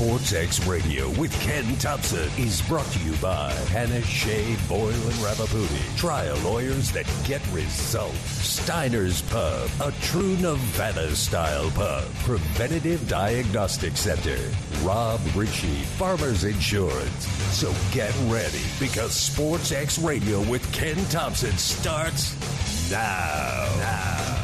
[0.00, 5.20] Sports X Radio with Ken Thomson is brought to you by Panish Shea Boyle and
[5.20, 5.98] Ravipudi.
[5.98, 8.16] Trial lawyers that get results.
[8.18, 12.04] Steiner's Pub, a true Nevada style pub.
[12.24, 14.38] Preventative Diagnostic Center.
[14.82, 17.26] Rob Ritchie, Farmers Insurance.
[17.54, 23.68] So get ready because Sports X Radio with Ken Thomson starts now.
[23.76, 24.39] Now.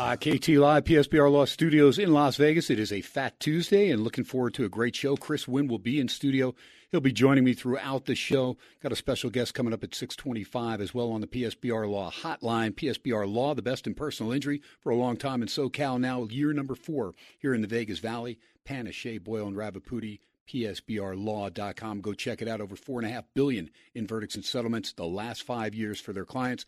[0.00, 2.70] Uh, KT Live, PSBR Law Studios in Las Vegas.
[2.70, 5.14] It is a Fat Tuesday and looking forward to a great show.
[5.14, 6.54] Chris Winn will be in studio.
[6.90, 8.56] He'll be joining me throughout the show.
[8.82, 12.72] Got a special guest coming up at 625 as well on the PSBR Law hotline.
[12.72, 16.00] PSBR Law, the best in personal injury for a long time in SoCal.
[16.00, 18.38] Now year number four here in the Vegas Valley.
[18.64, 20.20] Panish, Boyle, and Ravipudi.
[20.48, 22.00] PSBRlaw.com.
[22.00, 22.62] Go check it out.
[22.62, 26.14] Over four and a half billion in verdicts and settlements the last five years for
[26.14, 26.64] their clients.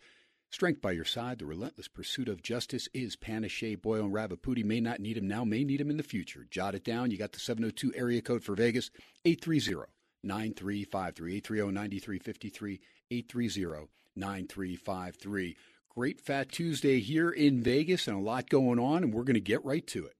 [0.53, 4.63] Strength by your side, the relentless pursuit of justice is Panish, Boyle, and Ravipudi.
[4.63, 6.45] May not need him now, may need him in the future.
[6.51, 7.09] Jot it down.
[7.09, 8.91] You got the 702 area code for Vegas,
[9.25, 15.57] 830 9353, 830 9353, 830 9353.
[15.89, 19.39] Great Fat Tuesday here in Vegas and a lot going on, and we're going to
[19.39, 20.13] get right to it.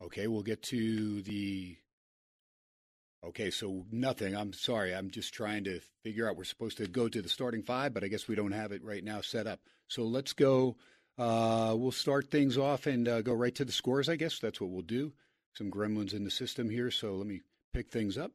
[0.00, 1.76] Okay, we'll get to the
[3.28, 4.36] Okay, so nothing.
[4.36, 4.94] I'm sorry.
[4.94, 6.36] I'm just trying to figure out.
[6.36, 8.84] We're supposed to go to the starting five, but I guess we don't have it
[8.84, 9.60] right now set up.
[9.88, 10.76] So let's go.
[11.16, 14.08] Uh, we'll start things off and uh, go right to the scores.
[14.08, 15.12] I guess that's what we'll do.
[15.54, 17.40] Some gremlins in the system here, so let me
[17.72, 18.32] pick things up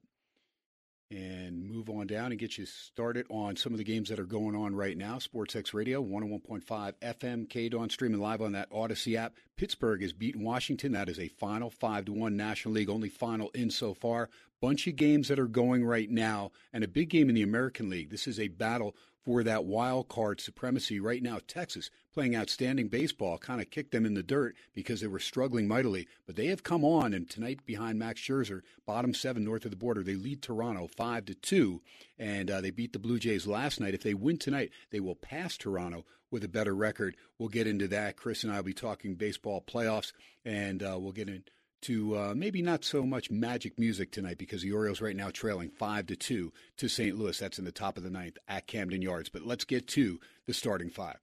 [1.12, 4.26] and move on down and get you started on some of the games that are
[4.26, 5.16] going on right now.
[5.16, 9.34] SportsX Radio, 101.5 FM, K Dawn, streaming live on that Audacy app.
[9.58, 10.92] Pittsburgh has beaten Washington.
[10.92, 14.30] That is a final 5 to 1 National League, only final in so far.
[14.62, 17.90] Bunch of games that are going right now, and a big game in the American
[17.90, 18.12] League.
[18.12, 18.96] This is a battle
[19.30, 21.38] for that wild card supremacy right now.
[21.48, 25.68] Texas playing outstanding baseball kind of kicked them in the dirt because they were struggling
[25.68, 29.70] mightily, but they have come on and tonight behind Max Scherzer, bottom seven north of
[29.70, 31.80] the border, they lead Toronto five to two,
[32.18, 33.94] and uh, they beat the Blue Jays last night.
[33.94, 37.16] If they win tonight, they will pass Toronto with a better record.
[37.38, 38.18] We'll get into that.
[38.18, 40.12] Chris and I will be talking baseball playoffs,
[40.44, 41.44] and uh, we'll get in
[41.82, 45.70] to uh, maybe not so much magic music tonight because the Orioles right now trailing
[45.70, 47.18] five to two to St.
[47.18, 47.38] Louis.
[47.38, 49.30] That's in the top of the ninth at Camden Yards.
[49.30, 51.18] But let's get to the starting five.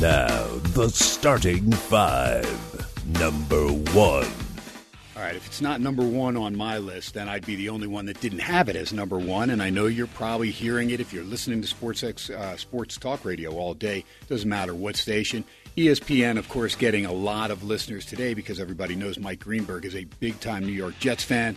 [0.00, 3.06] Now, the starting five.
[3.06, 4.51] Number one.
[5.14, 7.86] All right, if it's not number one on my list, then I'd be the only
[7.86, 9.50] one that didn't have it as number one.
[9.50, 13.22] And I know you're probably hearing it if you're listening to Sports uh, Sports Talk
[13.26, 14.06] Radio all day.
[14.28, 15.44] Doesn't matter what station.
[15.76, 19.94] ESPN, of course, getting a lot of listeners today because everybody knows Mike Greenberg is
[19.94, 21.56] a big time New York Jets fan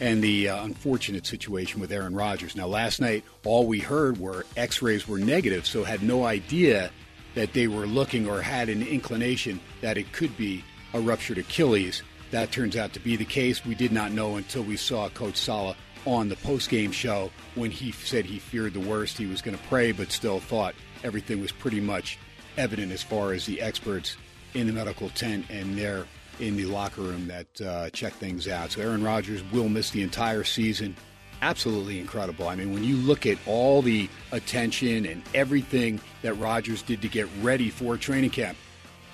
[0.00, 2.56] and the uh, unfortunate situation with Aaron Rodgers.
[2.56, 6.90] Now, last night, all we heard were x rays were negative, so had no idea
[7.34, 12.02] that they were looking or had an inclination that it could be a ruptured Achilles.
[12.30, 13.64] That turns out to be the case.
[13.64, 15.76] We did not know until we saw Coach Saleh
[16.06, 19.18] on the post-game show when he said he feared the worst.
[19.18, 20.74] He was going to pray, but still thought
[21.04, 22.18] everything was pretty much
[22.56, 24.16] evident as far as the experts
[24.54, 26.06] in the medical tent and there
[26.38, 28.72] in the locker room that uh, check things out.
[28.72, 30.96] So Aaron Rodgers will miss the entire season.
[31.42, 32.48] Absolutely incredible.
[32.48, 37.08] I mean, when you look at all the attention and everything that Rodgers did to
[37.08, 38.56] get ready for training camp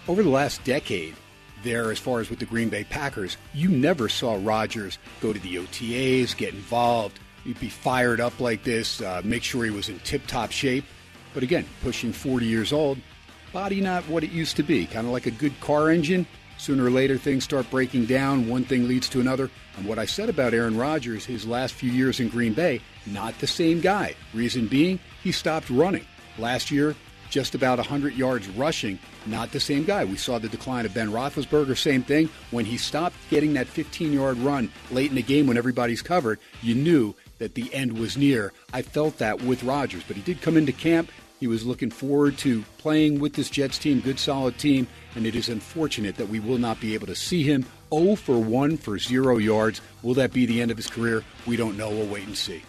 [0.09, 1.15] over the last decade,
[1.63, 5.39] there as far as with the Green Bay Packers, you never saw Rodgers go to
[5.39, 9.89] the OTAs, get involved, he'd be fired up like this, uh, make sure he was
[9.89, 10.85] in tip-top shape.
[11.35, 12.99] But again, pushing 40 years old,
[13.53, 14.87] body not what it used to be.
[14.87, 16.27] Kind of like a good car engine.
[16.59, 18.49] Sooner or later, things start breaking down.
[18.49, 19.51] One thing leads to another.
[19.77, 23.39] And what I said about Aaron Rodgers, his last few years in Green Bay, not
[23.39, 24.15] the same guy.
[24.33, 26.07] Reason being, he stopped running.
[26.39, 26.95] Last year,
[27.31, 30.05] just about 100 yards rushing, not the same guy.
[30.05, 32.29] We saw the decline of Ben Roethlisberger, same thing.
[32.51, 36.39] When he stopped getting that 15 yard run late in the game when everybody's covered,
[36.63, 38.53] you knew that the end was near.
[38.73, 41.11] I felt that with Rodgers, but he did come into camp.
[41.39, 45.37] He was looking forward to playing with this Jets team, good solid team, and it
[45.37, 48.99] is unfortunate that we will not be able to see him 0 for 1 for
[48.99, 49.83] 0 yards.
[50.03, 51.23] Will that be the end of his career?
[51.47, 51.91] We don't know.
[51.91, 52.63] We'll wait and see.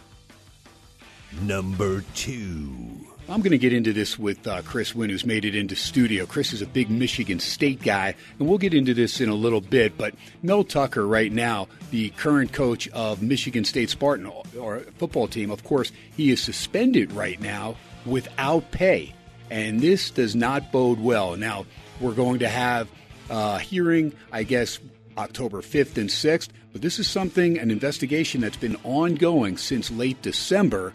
[1.41, 3.06] Number two.
[3.29, 6.25] I'm going to get into this with uh, Chris Winn, who's made it into studio.
[6.25, 9.59] Chris is a big Michigan State guy, and we'll get into this in a little
[9.59, 9.97] bit.
[9.97, 15.51] But Mel Tucker, right now, the current coach of Michigan State Spartan or football team,
[15.51, 17.75] of course, he is suspended right now
[18.05, 19.13] without pay,
[19.51, 21.35] and this does not bode well.
[21.35, 21.65] Now
[21.99, 22.87] we're going to have
[23.29, 24.79] a hearing, I guess,
[25.17, 30.21] October 5th and 6th, but this is something, an investigation that's been ongoing since late
[30.21, 30.93] December.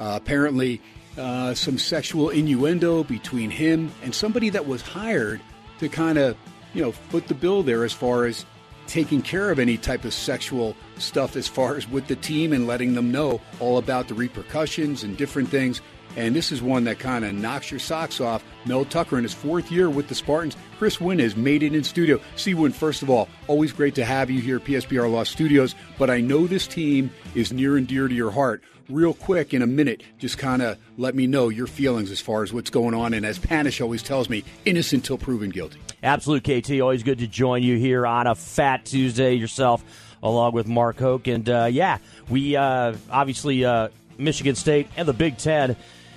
[0.00, 0.80] Uh, apparently
[1.18, 5.40] uh, some sexual innuendo between him and somebody that was hired
[5.78, 6.36] to kind of,
[6.72, 8.44] you know, foot the bill there as far as
[8.86, 12.66] taking care of any type of sexual stuff as far as with the team and
[12.66, 15.80] letting them know all about the repercussions and different things.
[16.16, 18.44] And this is one that kind of knocks your socks off.
[18.66, 20.56] Mel Tucker in his fourth year with the Spartans.
[20.78, 22.20] Chris Winn has made it in studio.
[22.36, 25.74] See, Winn, first of all, always great to have you here at PSBR Law Studios.
[25.98, 29.62] But I know this team is near and dear to your heart real quick in
[29.62, 32.94] a minute, just kind of let me know your feelings as far as what's going
[32.94, 33.14] on.
[33.14, 35.80] And as Panish always tells me, innocent till proven guilty.
[36.02, 36.80] Absolute, KT.
[36.80, 39.84] Always good to join you here on a Fat Tuesday yourself,
[40.22, 41.26] along with Mark Hoke.
[41.26, 43.88] And uh, yeah, we uh, obviously uh,
[44.18, 45.76] Michigan State and the Big Ten,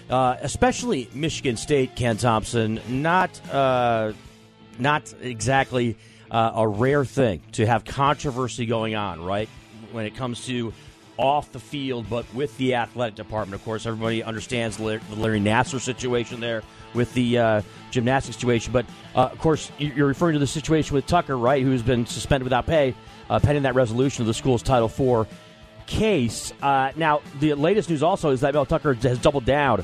[0.10, 4.14] uh, especially Michigan State, Ken Thomson, not uh,
[4.80, 5.98] not exactly
[6.32, 9.50] uh, a rare thing to have controversy going on, right?
[9.92, 10.74] When it comes to
[11.18, 13.60] off the field, but with the athletic department.
[13.60, 16.64] Of course, everybody understands the Larry Nassar situation there
[16.94, 17.62] with the uh,
[17.92, 18.72] gymnastics situation.
[18.72, 21.64] But uh, of course, you're referring to the situation with Tucker, right?
[21.64, 22.96] Who's been suspended without pay,
[23.30, 25.28] uh, pending that resolution of the school's Title IV
[25.88, 26.54] case.
[26.62, 29.84] Uh, now, the latest news also is that Mel Tucker has doubled down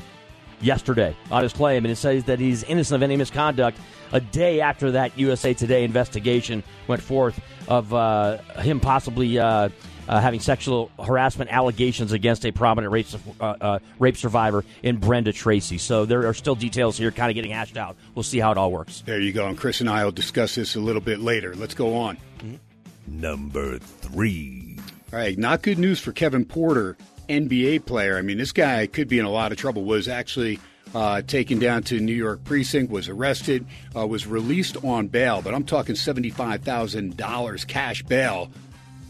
[0.64, 3.78] yesterday on his claim, and it says that he's innocent of any misconduct.
[4.12, 9.68] A day after that USA Today investigation went forth of uh, him possibly uh,
[10.08, 13.06] uh, having sexual harassment allegations against a prominent rape,
[13.40, 15.78] uh, uh, rape survivor in Brenda Tracy.
[15.78, 17.96] So there are still details here kind of getting hashed out.
[18.14, 19.02] We'll see how it all works.
[19.06, 19.46] There you go.
[19.46, 21.54] And Chris and I will discuss this a little bit later.
[21.54, 22.18] Let's go on.
[22.38, 23.20] Mm-hmm.
[23.20, 24.78] Number three.
[25.12, 25.38] All right.
[25.38, 26.96] Not good news for Kevin Porter,
[27.28, 28.16] NBA player.
[28.16, 29.84] I mean, this guy could be in a lot of trouble.
[29.84, 30.58] Was actually.
[30.94, 33.66] Uh, taken down to New York precinct, was arrested,
[33.96, 38.48] uh, was released on bail, but I'm talking $75,000 cash bail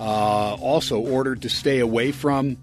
[0.00, 2.56] uh, also ordered to stay away from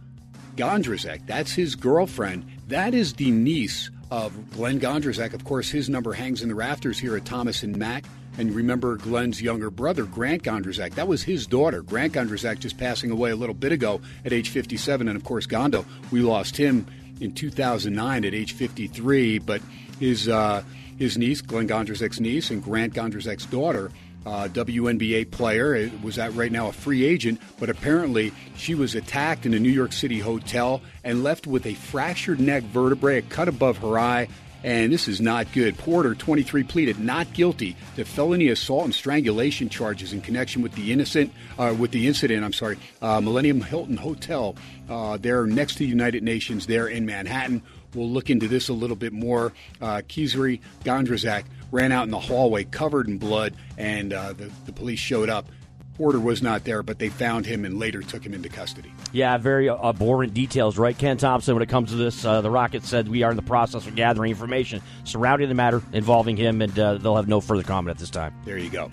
[0.55, 1.25] Gondrezick.
[1.27, 2.45] That's his girlfriend.
[2.67, 5.33] That is the niece of Glenn Gondrezick.
[5.33, 8.05] Of course, his number hangs in the rafters here at Thomas and Mack.
[8.37, 10.95] And remember Glenn's younger brother, Grant Gondrezick.
[10.95, 11.81] That was his daughter.
[11.81, 15.07] Grant Gondrezick just passing away a little bit ago at age 57.
[15.07, 16.87] And of course, Gondo, we lost him
[17.19, 19.39] in 2009 at age 53.
[19.39, 19.61] But
[19.99, 20.63] his, uh,
[20.97, 23.91] his niece, Glenn Gondrezick's niece, and Grant Gondrezick's daughter,
[24.25, 25.75] uh, WNBA player.
[25.75, 29.59] It was at right now a free agent, but apparently she was attacked in a
[29.59, 33.97] New York City hotel and left with a fractured neck vertebrae, a cut above her
[33.97, 34.27] eye.
[34.63, 35.77] And this is not good.
[35.77, 40.91] Porter, 23, pleaded not guilty to felony assault and strangulation charges in connection with the
[40.91, 42.43] innocent, uh, with the incident.
[42.43, 44.55] I'm sorry, uh, Millennium Hilton Hotel,
[44.89, 47.61] uh, there next to United Nations, there in Manhattan.
[47.95, 49.53] We'll look into this a little bit more.
[49.81, 54.71] Uh, Kysre Gondrezick ran out in the hallway covered in blood, and uh, the, the
[54.71, 55.47] police showed up.
[55.95, 58.91] Porter was not there, but they found him and later took him into custody.
[59.11, 61.53] Yeah, very uh, abhorrent details, right, Ken Thomson?
[61.53, 63.95] When it comes to this, uh, the Rockets said we are in the process of
[63.95, 67.99] gathering information surrounding the matter involving him, and uh, they'll have no further comment at
[67.99, 68.33] this time.
[68.45, 68.91] There you go.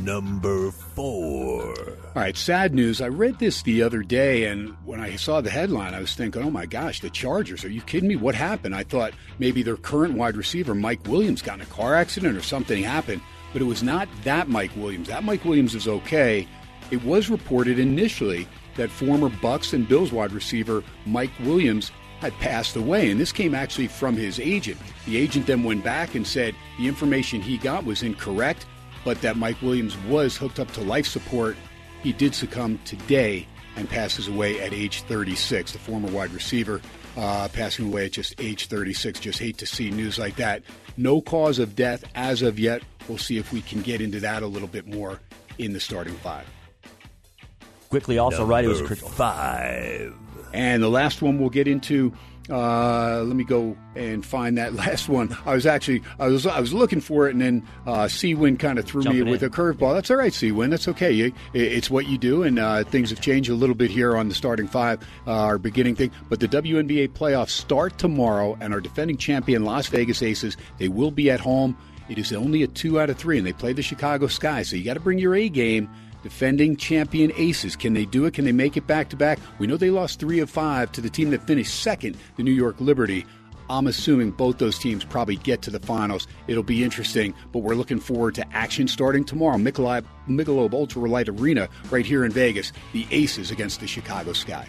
[0.00, 1.68] Number four.
[1.70, 3.00] All right, sad news.
[3.00, 6.42] I read this the other day, and when I saw the headline, I was thinking,
[6.42, 7.64] oh my gosh, the Chargers.
[7.64, 8.16] Are you kidding me?
[8.16, 8.74] What happened?
[8.74, 12.42] I thought maybe their current wide receiver, Mike Williams, got in a car accident or
[12.42, 13.22] something happened.
[13.56, 15.08] But it was not that Mike Williams.
[15.08, 16.46] That Mike Williams is okay.
[16.90, 22.76] It was reported initially that former Bucks and Bills wide receiver Mike Williams had passed
[22.76, 23.10] away.
[23.10, 24.78] And this came actually from his agent.
[25.06, 28.66] The agent then went back and said the information he got was incorrect
[29.06, 31.56] but that Mike Williams was hooked up to life support.
[32.02, 33.46] He did succumb today
[33.76, 35.72] and passes away at age 36.
[35.72, 36.82] The former wide receiver
[37.16, 39.20] uh, passing away at just age 36.
[39.20, 40.62] Just hate to see news like that.
[40.96, 42.82] No cause of death as of yet.
[43.08, 45.20] We'll see if we can get into that a little bit more
[45.58, 46.46] in the starting five.
[47.88, 48.64] Quickly, also, Number right?
[48.64, 50.14] It was five.
[50.52, 52.12] And the last one we'll get into
[52.50, 55.36] uh, let me go and find that last one.
[55.44, 58.78] I was actually I was I was looking for it, and then uh, C-Winn kind
[58.78, 59.94] of threw Jumping me with a curveball.
[59.94, 60.70] That's all right, C-Winn.
[60.70, 61.12] That's okay.
[61.12, 64.28] You, it's what you do, and uh, things have changed a little bit here on
[64.28, 66.10] the starting five, uh, our beginning thing.
[66.28, 71.10] But the WNBA playoffs start tomorrow, and our defending champion Las Vegas Aces they will
[71.10, 71.76] be at home.
[72.08, 74.76] It is only a two out of three, and they play the Chicago Sky, so
[74.76, 75.90] you got to bring your A game
[76.22, 77.76] defending champion Aces.
[77.76, 78.34] Can they do it?
[78.34, 79.38] Can they make it back to back?
[79.58, 82.52] We know they lost three of five to the team that finished second, the New
[82.52, 83.24] York Liberty.
[83.68, 86.28] I'm assuming both those teams probably get to the finals.
[86.46, 89.56] It'll be interesting, but we're looking forward to action starting tomorrow.
[89.56, 92.72] Michelob, Michelob Ultralight Arena right here in Vegas.
[92.92, 94.68] The Aces against the Chicago Sky.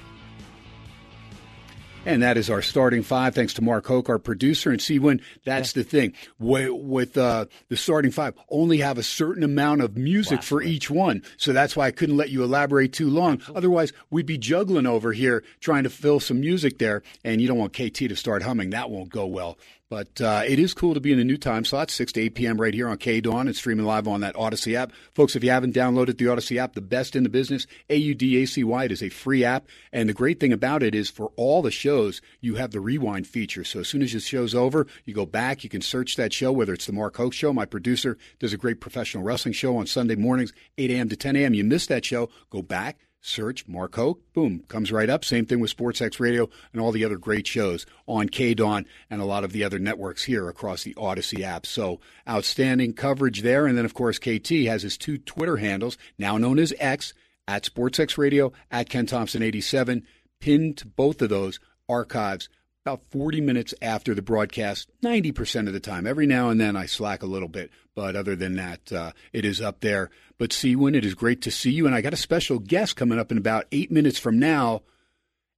[2.07, 3.35] And that is our starting five.
[3.35, 4.71] Thanks to Mark Hoke, our producer.
[4.71, 5.83] And see, when that's yeah.
[5.83, 10.41] the thing with, with uh, the starting five, only have a certain amount of music
[10.41, 11.21] for each one.
[11.35, 13.33] So that's why I couldn't let you elaborate too long.
[13.33, 13.57] Absolutely.
[13.57, 17.03] Otherwise, we'd be juggling over here trying to fill some music there.
[17.25, 18.69] And you don't want KT to start humming.
[18.69, 19.57] That won't go well.
[19.89, 22.35] But uh, it is cool to be in the new time slot, 6 to 8
[22.35, 22.59] p.m.
[22.59, 24.91] right here on K Dawn and streaming live on that Audacy app.
[25.13, 28.91] Folks, if you haven't downloaded the Audacy app, the best in the business, A-U-D-A-C-Y, it
[28.91, 29.65] is a free app.
[29.93, 33.27] And the great thing about it is for all the shows, you have the rewind
[33.27, 33.63] feature.
[33.63, 36.51] So as soon as the show's over, you go back, you can search that show,
[36.51, 37.53] whether it's the Mark Hoke Show.
[37.53, 41.07] My producer does a great professional wrestling show on Sunday mornings, 8 a.m.
[41.07, 41.53] to 10 a.m.
[41.53, 45.25] You missed that show, go back, search Mark Hoke, boom, comes right up.
[45.25, 49.25] Same thing with SportsX Radio and all the other great shows on KDAWN and a
[49.25, 51.65] lot of the other networks here across the Audacy app.
[51.65, 53.67] So outstanding coverage there.
[53.67, 57.13] And then, of course, KT has his two Twitter handles, now known as X,
[57.47, 60.03] at SportsX Radio, at Ken Thomson 87.
[60.39, 61.59] Pinned to both of those
[61.89, 62.49] archives
[62.87, 66.07] about 40 minutes after the broadcast, 90% of the time.
[66.07, 69.43] Every now and then I slack a little bit, but other than that, uh, it
[69.43, 70.09] is up there.
[70.39, 71.85] But C-Winn, it is great to see you.
[71.87, 74.83] And I got a special guest coming up in about eight minutes from now,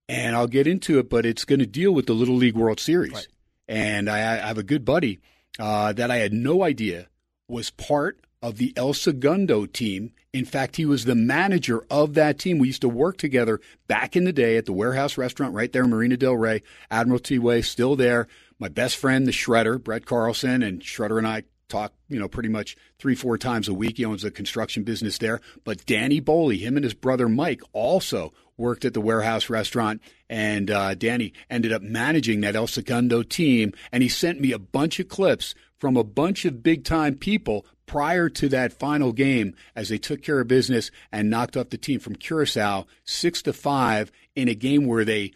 [0.07, 2.79] and I'll get into it, but it's going to deal with the Little League World
[2.79, 3.13] Series.
[3.13, 3.27] Right.
[3.67, 5.19] And I, I, have a good buddy
[5.59, 7.07] uh, that I had no idea
[7.47, 10.13] was part of the El Segundo team.
[10.33, 12.57] In fact, he was the manager of that team.
[12.57, 15.83] We used to work together back in the day at the Warehouse Restaurant right there
[15.83, 18.27] in Marina Del Rey, Admiralty Way, still there.
[18.59, 22.49] My best friend, the Shredder, Brett Carlson, and Shredder and I talk, you know, pretty
[22.49, 23.97] much three, four times a week.
[23.97, 25.39] He owns a construction business there.
[25.63, 30.01] But Danny Boehle, him and his brother Mike also worked at the warehouse restaurant.
[30.29, 33.73] And uh, Danny ended up managing that El Segundo team.
[33.91, 37.65] And he sent me a bunch of clips from a bunch of big time people
[37.85, 41.77] prior to that final game as they took care of business and knocked off the
[41.77, 45.31] team from Curacao six to five in a game where they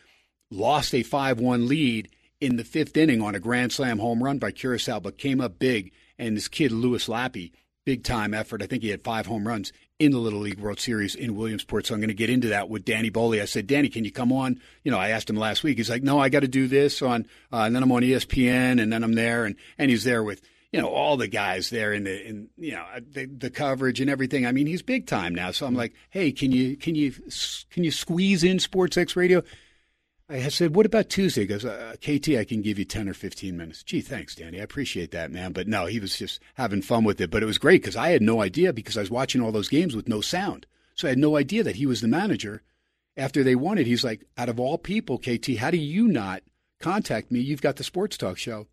[0.52, 2.10] lost a five one lead
[2.40, 5.58] in the fifth inning on a grand slam home run by Curacao, but came up
[5.58, 5.94] big.
[6.18, 7.52] And this kid Louis Lappe,
[7.86, 8.62] big time effort.
[8.62, 11.86] I think he had five home runs in the Little League World Series in Williamsport.
[11.86, 13.42] So I'm going to get into that with Danny Boehle.
[13.42, 14.60] I said, Danny, can you come on?
[14.84, 15.78] You know, I asked him last week.
[15.78, 18.82] He's like, no, I got to do this on, uh, and then I'm on ESPN,
[18.82, 20.42] and then I'm there, and and he's there with
[20.72, 24.10] you know all the guys there in the in you know the, the coverage and
[24.10, 24.46] everything.
[24.46, 25.52] I mean, he's big time now.
[25.52, 27.14] So I'm like, hey, can you can you
[27.70, 29.44] can you squeeze in SportsX Radio?
[30.30, 31.42] I said, what about Tuesday?
[31.42, 33.84] He goes, uh, KT, I can give you 10 or 15 minutes.
[33.84, 34.60] Gee, thanks, Danny.
[34.60, 35.52] I appreciate that, man.
[35.52, 37.30] But no, he was just having fun with it.
[37.30, 39.68] But it was great because I had no idea because I was watching all those
[39.68, 40.66] games with no sound.
[40.96, 42.62] So I had no idea that he was the manager.
[43.18, 46.42] After they won it, he's like, out of all people, KT, how do you not
[46.80, 47.40] contact me?
[47.42, 48.68] You've got the sports talk show.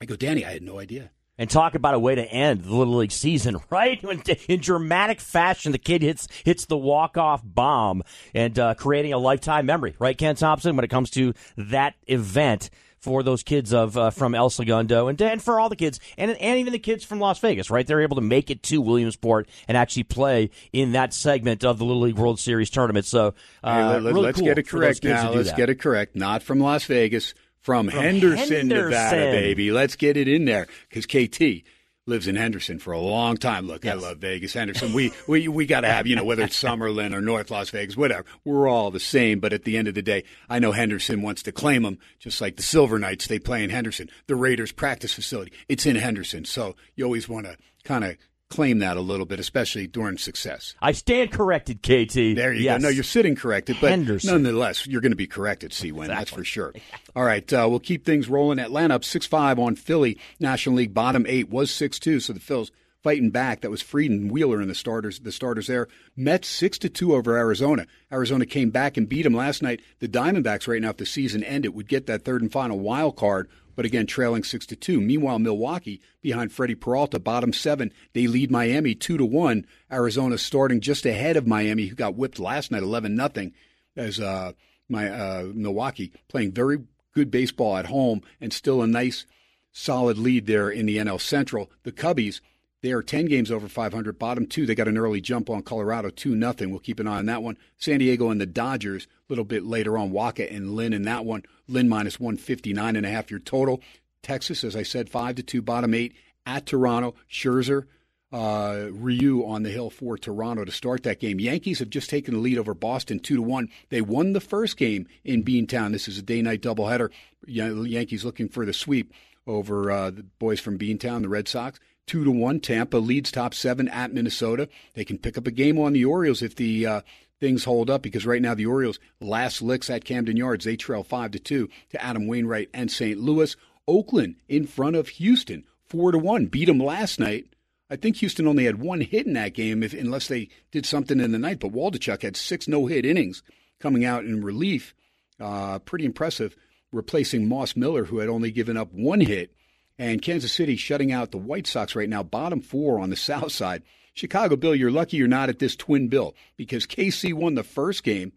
[0.00, 1.10] I go, Danny, I had no idea.
[1.42, 4.00] And talk about a way to end the Little League season, right?
[4.48, 9.18] In dramatic fashion, the kid hits hits the walk off bomb and uh, creating a
[9.18, 10.76] lifetime memory, right, Ken Thomson?
[10.76, 12.70] When it comes to that event
[13.02, 16.30] for those kids of uh, from El Segundo and, and for all the kids and
[16.30, 17.84] and even the kids from Las Vegas, right?
[17.84, 21.84] They're able to make it to Williamsport and actually play in that segment of the
[21.84, 23.04] Little League World Series tournament.
[23.04, 23.34] So
[23.64, 25.32] uh, hey, let, us really cool get it correct now.
[25.32, 25.56] Let's that.
[25.56, 26.14] get it correct.
[26.14, 29.72] Not from Las Vegas, from, from Henderson, Henderson, Nevada, baby.
[29.72, 31.64] Let's get it in there because KT
[32.06, 33.66] lives in Henderson for a long time.
[33.66, 33.94] Look, yes.
[33.94, 34.92] I love Vegas, Henderson.
[34.92, 37.96] We we we got to have you know whether it's Summerlin or North Las Vegas,
[37.96, 38.24] whatever.
[38.44, 39.40] We're all the same.
[39.40, 42.40] But at the end of the day, I know Henderson wants to claim them, just
[42.40, 43.26] like the Silver Knights.
[43.26, 44.10] They play in Henderson.
[44.26, 46.44] The Raiders practice facility, it's in Henderson.
[46.44, 48.16] So you always want to kind of
[48.52, 50.74] claim that a little bit, especially during success.
[50.80, 52.14] I stand corrected, KT.
[52.36, 52.82] There you yes.
[52.82, 52.88] go.
[52.88, 54.30] No, you're sitting corrected, but Henderson.
[54.30, 56.10] nonetheless, you're going to be corrected, C Winn.
[56.10, 56.20] Exactly.
[56.20, 56.74] That's for sure.
[57.16, 58.58] All right, uh, we'll keep things rolling.
[58.58, 60.18] Atlanta up 6 5 on Philly.
[60.38, 62.70] National League bottom eight was 6 2, so the Phils
[63.02, 63.60] fighting back.
[63.60, 65.18] That was Frieden Wheeler and the starters.
[65.20, 65.88] The starters there.
[66.16, 67.86] Mets six to two over Arizona.
[68.12, 69.80] Arizona came back and beat them last night.
[69.98, 73.16] The Diamondbacks right now, if the season ended, would get that third and final wild
[73.16, 75.00] card but again trailing six to two.
[75.00, 79.66] Meanwhile, Milwaukee behind Freddie Peralta, bottom seven, they lead Miami two to one.
[79.90, 83.52] Arizona starting just ahead of Miami, who got whipped last night, eleven nothing,
[83.96, 84.52] as uh,
[84.88, 86.78] my uh, Milwaukee playing very
[87.14, 89.26] good baseball at home and still a nice
[89.72, 91.70] solid lead there in the NL Central.
[91.82, 92.40] The Cubbies
[92.82, 94.18] they are 10 games over 500.
[94.18, 96.70] Bottom two, they got an early jump on Colorado, 2 nothing.
[96.70, 97.56] We'll keep an eye on that one.
[97.78, 100.10] San Diego and the Dodgers, a little bit later on.
[100.10, 101.44] Wacha and Lynn in that one.
[101.68, 103.80] Lynn minus 159 and a half your total.
[104.22, 105.62] Texas, as I said, 5 to 2.
[105.62, 107.14] Bottom eight at Toronto.
[107.30, 107.86] Scherzer
[108.32, 111.38] uh, Ryu on the hill for Toronto to start that game.
[111.38, 113.68] Yankees have just taken the lead over Boston two to one.
[113.90, 115.92] They won the first game in Beantown.
[115.92, 117.10] This is a day-night doubleheader.
[117.46, 119.12] Yankees looking for the sweep
[119.46, 121.78] over uh, the boys from Beantown, the Red Sox.
[122.06, 122.60] Two to one.
[122.60, 124.68] Tampa leads top seven at Minnesota.
[124.94, 127.00] They can pick up a game on the Orioles if the uh,
[127.40, 130.64] things hold up because right now the Orioles last licks at Camden Yards.
[130.64, 133.18] They trail five to two to Adam Wainwright and St.
[133.18, 133.56] Louis.
[133.88, 136.46] Oakland in front of Houston, four to one.
[136.46, 137.46] Beat them last night
[137.92, 141.20] I think Houston only had one hit in that game, if, unless they did something
[141.20, 141.60] in the night.
[141.60, 143.42] But Waldichuk had six no-hit innings
[143.80, 144.94] coming out in relief.
[145.38, 146.56] Uh, pretty impressive,
[146.90, 149.54] replacing Moss Miller, who had only given up one hit.
[150.02, 153.52] And Kansas City shutting out the White Sox right now, bottom four on the south
[153.52, 153.84] side.
[154.14, 158.02] Chicago, Bill, you're lucky you're not at this twin bill because KC won the first
[158.02, 158.32] game,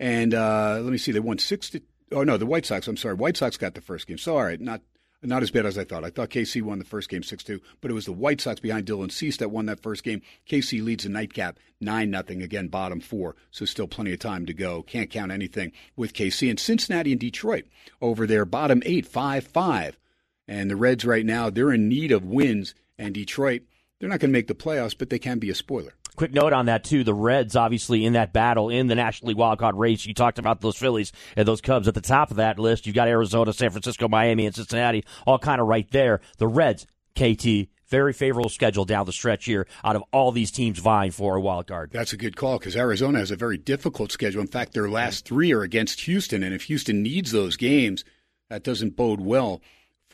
[0.00, 1.80] and uh, let me see, they won six to.
[2.10, 2.88] Oh no, the White Sox.
[2.88, 4.18] I'm sorry, White Sox got the first game.
[4.18, 4.80] So all right, not
[5.22, 6.02] not as bad as I thought.
[6.02, 8.58] I thought KC won the first game 6 2, but it was the White Sox
[8.58, 10.20] behind Dylan Cease that won that first game.
[10.50, 14.52] KC leads the nightcap 9 0, again, bottom four, so still plenty of time to
[14.52, 14.82] go.
[14.82, 16.50] Can't count anything with KC.
[16.50, 17.66] And Cincinnati and Detroit
[18.02, 19.96] over there, bottom eight, 5 5.
[20.46, 23.62] And the Reds right now, they're in need of wins, and Detroit,
[23.98, 25.94] they're not going to make the playoffs, but they can be a spoiler.
[26.16, 29.36] Quick note on that too: the Reds, obviously, in that battle in the National League
[29.36, 30.06] wildcard race.
[30.06, 32.86] You talked about those Phillies and those Cubs at the top of that list.
[32.86, 36.20] You've got Arizona, San Francisco, Miami, and Cincinnati, all kind of right there.
[36.38, 36.86] The Reds,
[37.16, 41.36] KT, very favorable schedule down the stretch here out of all these teams vying for
[41.36, 41.90] a wild card.
[41.92, 44.40] That's a good call because Arizona has a very difficult schedule.
[44.40, 48.04] In fact, their last three are against Houston, and if Houston needs those games,
[48.50, 49.60] that doesn't bode well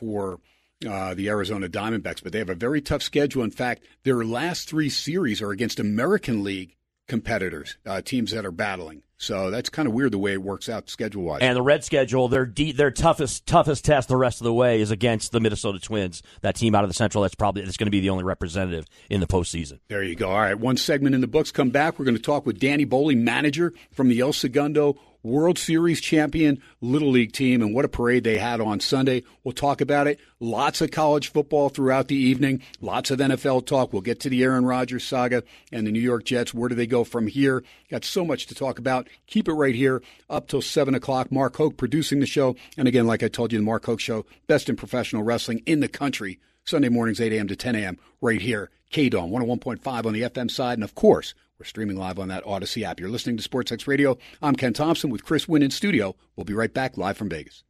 [0.01, 0.39] for
[0.87, 3.43] uh, the Arizona Diamondbacks, but they have a very tough schedule.
[3.43, 6.75] In fact, their last three series are against American League
[7.07, 9.03] competitors, uh, teams that are battling.
[9.17, 11.41] So that's kind of weird the way it works out schedule wise.
[11.41, 14.81] And the red schedule, their de- their toughest toughest test the rest of the way
[14.81, 17.21] is against the Minnesota Twins, that team out of the Central.
[17.21, 19.79] That's probably that's going to be the only representative in the postseason.
[19.89, 20.31] There you go.
[20.31, 21.51] All right, one segment in the books.
[21.51, 21.99] Come back.
[21.99, 26.61] We're going to talk with Danny Boehle, manager from the El Segundo World Series champion
[26.81, 29.23] Little League team, and what a parade they had on Sunday.
[29.43, 30.19] We'll talk about it.
[30.39, 33.93] Lots of college football throughout the evening, lots of NFL talk.
[33.93, 36.53] We'll get to the Aaron Rodgers saga and the New York Jets.
[36.53, 37.63] Where do they go from here?
[37.89, 39.07] Got so much to talk about.
[39.27, 41.31] Keep it right here up till 7 o'clock.
[41.31, 42.55] Mark Hoke producing the show.
[42.77, 45.79] And again, like I told you, the Mark Hoke Show, best in professional wrestling in
[45.79, 46.39] the country.
[46.63, 47.47] Sunday mornings, 8 a.m.
[47.47, 47.97] to 10 a.m.
[48.21, 48.69] right here.
[48.91, 50.73] KDON 101.5 on the FM side.
[50.73, 52.99] And of course, we're streaming live on that Audacy app.
[52.99, 54.17] You're listening to SportsX Radio.
[54.41, 56.15] I'm Ken Thomson with Chris Winn in studio.
[56.35, 57.63] We'll be right back live from Vegas.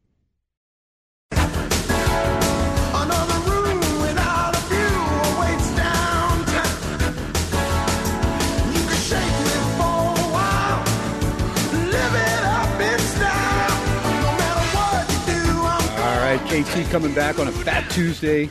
[15.97, 18.49] All right, KT coming back on a Fat Tuesday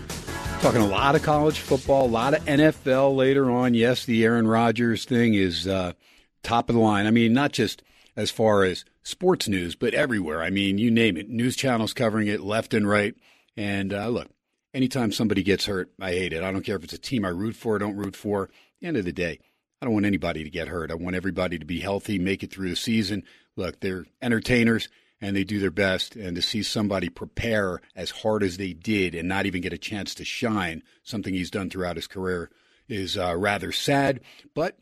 [0.60, 3.72] Talking a lot of college football, a lot of NFL later on.
[3.72, 5.94] Yes, the Aaron Rodgers thing is uh,
[6.42, 7.06] top of the line.
[7.06, 7.82] I mean, not just
[8.14, 10.42] as far as sports news, but everywhere.
[10.42, 11.30] I mean, you name it.
[11.30, 13.14] News channels covering it left and right.
[13.56, 14.28] And uh, look,
[14.74, 16.42] anytime somebody gets hurt, I hate it.
[16.42, 18.44] I don't care if it's a team I root for or don't root for.
[18.44, 18.50] At
[18.82, 19.40] the end of the day,
[19.80, 20.90] I don't want anybody to get hurt.
[20.90, 23.22] I want everybody to be healthy, make it through the season.
[23.56, 26.16] Look, they're entertainers and they do their best.
[26.16, 29.78] And to see somebody prepare as hard as they did and not even get a
[29.78, 32.50] chance to shine, something he's done throughout his career,
[32.88, 34.20] is uh, rather sad.
[34.54, 34.78] But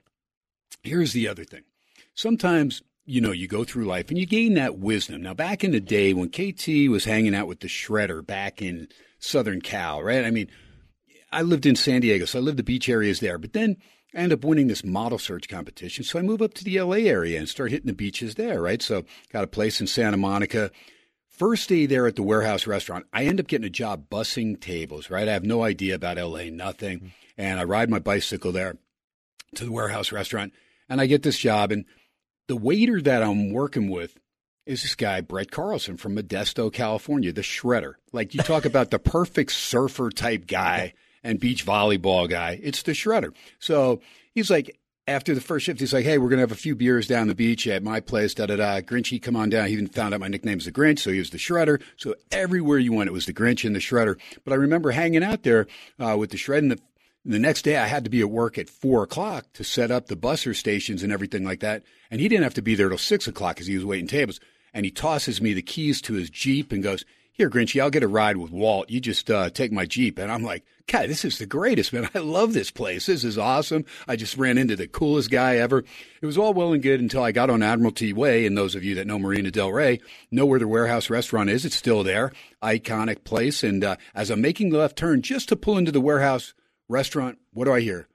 [0.82, 1.62] here's the other thing
[2.14, 5.22] sometimes you know, you go through life and you gain that wisdom.
[5.22, 8.86] Now, back in the day when KT was hanging out with the shredder back in
[9.18, 10.26] Southern Cal, right?
[10.26, 10.50] I mean,
[11.32, 13.38] I lived in San Diego, so I lived the beach areas there.
[13.38, 13.78] But then
[14.18, 16.02] I end up winning this model search competition.
[16.02, 18.82] So I move up to the LA area and start hitting the beaches there, right?
[18.82, 20.72] So got a place in Santa Monica.
[21.28, 25.08] First day there at the warehouse restaurant, I end up getting a job bussing tables,
[25.08, 25.28] right?
[25.28, 26.98] I have no idea about LA, nothing.
[26.98, 27.08] Mm-hmm.
[27.36, 28.76] And I ride my bicycle there
[29.54, 30.52] to the warehouse restaurant
[30.88, 31.70] and I get this job.
[31.70, 31.84] And
[32.48, 34.18] the waiter that I'm working with
[34.66, 37.94] is this guy, Brett Carlson from Modesto, California, the shredder.
[38.12, 40.94] Like you talk about the perfect surfer type guy
[41.28, 42.58] and beach volleyball guy.
[42.62, 43.34] It's the shredder.
[43.58, 44.00] So
[44.32, 47.06] he's like, after the first shift, he's like, "Hey, we're gonna have a few beers
[47.06, 48.80] down the beach at my place." Da da da.
[48.80, 49.66] Grinchy, come on down.
[49.66, 51.82] He even found out my nickname's the Grinch, so he was the Shredder.
[51.96, 54.18] So everywhere you went, it was the Grinch and the Shredder.
[54.44, 55.66] But I remember hanging out there
[55.98, 56.62] uh, with the Shred.
[56.62, 56.80] And the,
[57.24, 60.06] the next day, I had to be at work at four o'clock to set up
[60.06, 61.84] the busser stations and everything like that.
[62.10, 64.40] And he didn't have to be there till six o'clock because he was waiting tables.
[64.74, 67.04] And he tosses me the keys to his Jeep and goes,
[67.38, 68.90] here, Grinchy, I'll get a ride with Walt.
[68.90, 70.18] You just uh, take my Jeep.
[70.18, 72.10] And I'm like, God, this is the greatest, man.
[72.14, 73.06] I love this place.
[73.06, 73.84] This is awesome.
[74.08, 75.84] I just ran into the coolest guy ever.
[76.20, 78.44] It was all well and good until I got on Admiralty Way.
[78.44, 80.00] And those of you that know Marina Del Rey
[80.32, 81.64] know where the warehouse restaurant is.
[81.64, 82.32] It's still there.
[82.60, 83.62] Iconic place.
[83.62, 86.54] And uh, as I'm making the left turn just to pull into the warehouse
[86.88, 88.08] restaurant, what do I hear?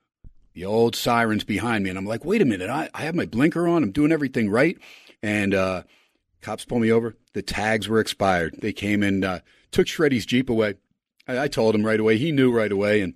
[0.54, 3.26] the old sirens behind me, and I'm like, wait a minute, I, I have my
[3.26, 4.78] blinker on, I'm doing everything right,
[5.24, 5.82] and uh,
[6.44, 7.16] cops pull me over.
[7.34, 8.56] The tags were expired.
[8.60, 9.40] They came and uh,
[9.72, 10.76] took Shreddy's Jeep away.
[11.28, 12.18] I, I told him right away.
[12.18, 13.16] He knew right away, and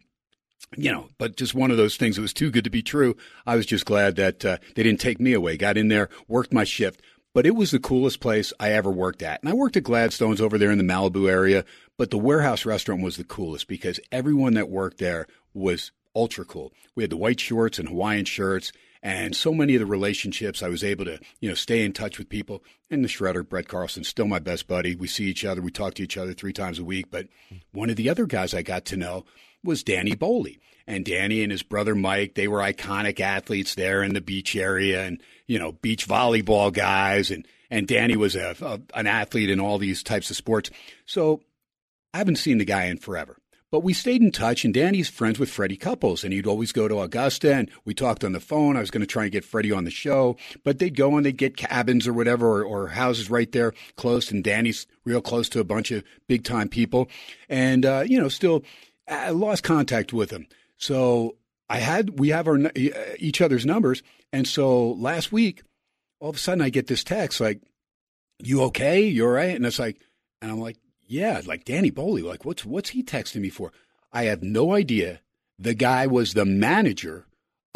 [0.76, 2.18] you know, but just one of those things.
[2.18, 3.16] It was too good to be true.
[3.46, 5.58] I was just glad that uh, they didn't take me away.
[5.58, 7.02] Got in there, worked my shift.
[7.34, 9.42] But it was the coolest place I ever worked at.
[9.42, 13.04] And I worked at Gladstone's over there in the Malibu area, but the warehouse restaurant
[13.04, 16.74] was the coolest because everyone that worked there was ultra cool.
[16.96, 20.70] We had the white shorts and Hawaiian shirts and so many of the relationships I
[20.70, 22.64] was able to, you know, stay in touch with people.
[22.90, 24.96] And the shredder, Brett Carlson, still my best buddy.
[24.96, 27.12] We see each other, we talk to each other three times a week.
[27.12, 27.28] But
[27.72, 29.26] one of the other guys I got to know
[29.64, 30.60] was Danny Boehle.
[30.90, 35.06] And Danny and his brother Mike, they were iconic athletes there in the beach area
[35.06, 37.30] and, you know, beach volleyball guys.
[37.30, 40.70] And, and Danny was a, a an athlete in all these types of sports.
[41.06, 41.42] So
[42.14, 43.38] I haven't seen the guy in forever.
[43.70, 46.88] But we stayed in touch, and Danny's friends with Freddie Couples, and he'd always go
[46.88, 48.78] to Augusta, and we talked on the phone.
[48.78, 51.26] I was going to try and get Freddie on the show, but they'd go and
[51.26, 55.50] they'd get cabins or whatever, or, or houses right there close, and Danny's real close
[55.50, 57.10] to a bunch of big time people,
[57.50, 58.64] and uh, you know, still
[59.08, 60.48] I lost contact with him.
[60.78, 61.36] So
[61.70, 62.72] I had we have our
[63.20, 64.02] each other's numbers,
[64.32, 65.64] and so last week,
[66.22, 67.62] all of a sudden, I get this text like,
[68.40, 69.02] "You okay?
[69.02, 69.98] You all right?" And it's like,
[70.42, 70.78] and I'm like,
[71.08, 73.72] "Yeah." Like Danny Boehle, like what's what's he texting me for?
[74.12, 75.22] I have no idea.
[75.60, 77.26] The guy was the manager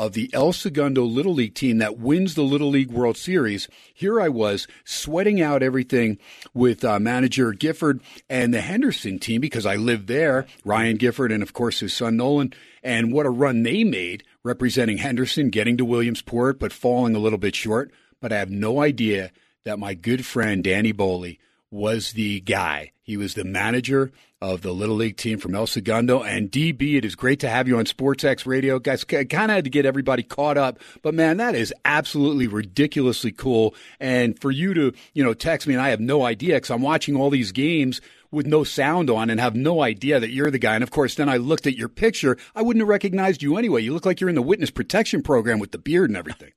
[0.01, 3.67] of the El Segundo Little League team that wins the Little League World Series.
[3.93, 6.17] Here I was sweating out everything
[6.55, 11.43] with uh, manager Gifford and the Henderson team because I lived there, Ryan Gifford and
[11.43, 15.85] of course his son Nolan, and what a run they made representing Henderson, getting to
[15.85, 17.91] Williamsport but falling a little bit short.
[18.19, 19.31] But I have no idea
[19.65, 21.37] that my good friend Danny Boehle
[21.69, 22.91] was the guy.
[23.11, 24.09] He was the manager
[24.41, 26.23] of the Little League team from El Segundo.
[26.23, 28.79] And DB, it is great to have you on SportsX Radio.
[28.79, 32.47] Guys, I kind of had to get everybody caught up, but man, that is absolutely
[32.47, 33.75] ridiculously cool.
[33.99, 36.81] And for you to, you know, text me, and I have no idea because I'm
[36.81, 37.99] watching all these games
[38.31, 40.75] with no sound on and have no idea that you're the guy.
[40.75, 42.37] And of course, then I looked at your picture.
[42.55, 43.81] I wouldn't have recognized you anyway.
[43.81, 46.53] You look like you're in the witness protection program with the beard and everything.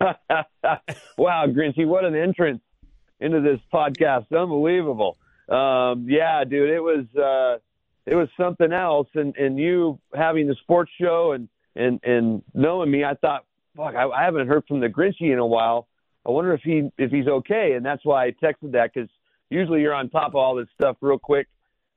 [0.00, 2.62] wow, Grinchy, what an entrance
[3.18, 4.26] into this podcast.
[4.30, 5.16] Unbelievable
[5.48, 7.58] um, yeah, dude, it was uh,
[8.06, 9.08] it was something else.
[9.14, 13.44] And and you having the sports show and and and knowing me, I thought,
[13.76, 15.88] fuck, I, I haven't heard from the Grinchy in a while.
[16.26, 17.72] I wonder if he if he's okay.
[17.76, 19.08] And that's why I texted that because
[19.50, 21.48] usually you're on top of all this stuff real quick.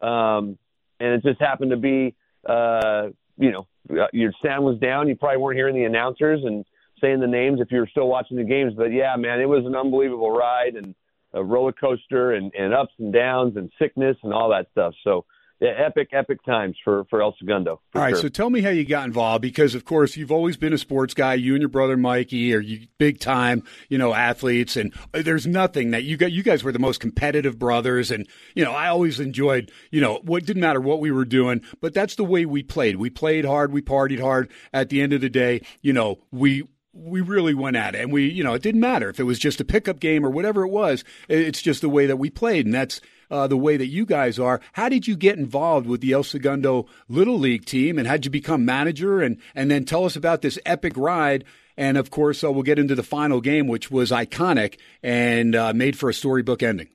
[0.01, 0.57] Um,
[0.99, 3.67] and it just happened to be, uh, you know,
[4.13, 5.07] your sound was down.
[5.07, 6.65] You probably weren't hearing the announcers and
[7.01, 8.73] saying the names if you were still watching the games.
[8.75, 10.95] But yeah, man, it was an unbelievable ride and
[11.35, 14.93] a roller coaster and, and ups and downs and sickness and all that stuff.
[15.03, 15.25] So
[15.61, 17.79] yeah, epic, epic times for, for El Segundo.
[17.91, 18.23] For All right, sure.
[18.23, 21.13] so tell me how you got involved because, of course, you've always been a sports
[21.13, 21.35] guy.
[21.35, 25.47] You and your brother Mikey are you big time, you know, athletes, and uh, there's
[25.47, 26.33] nothing that you got.
[26.33, 30.19] You guys were the most competitive brothers, and you know, I always enjoyed, you know,
[30.23, 32.97] what didn't matter what we were doing, but that's the way we played.
[32.97, 34.51] We played hard, we partied hard.
[34.73, 36.63] At the end of the day, you know, we
[36.95, 38.01] we really went at it.
[38.01, 40.29] And we, you know, it didn't matter if it was just a pickup game or
[40.29, 41.03] whatever it was.
[41.27, 42.65] It's just the way that we played.
[42.65, 44.61] And that's uh, the way that you guys are.
[44.73, 47.97] How did you get involved with the El Segundo Little League team?
[47.97, 49.21] And how did you become manager?
[49.21, 51.43] And, and then tell us about this epic ride.
[51.77, 55.73] And of course, uh, we'll get into the final game, which was iconic and uh,
[55.73, 56.87] made for a storybook ending.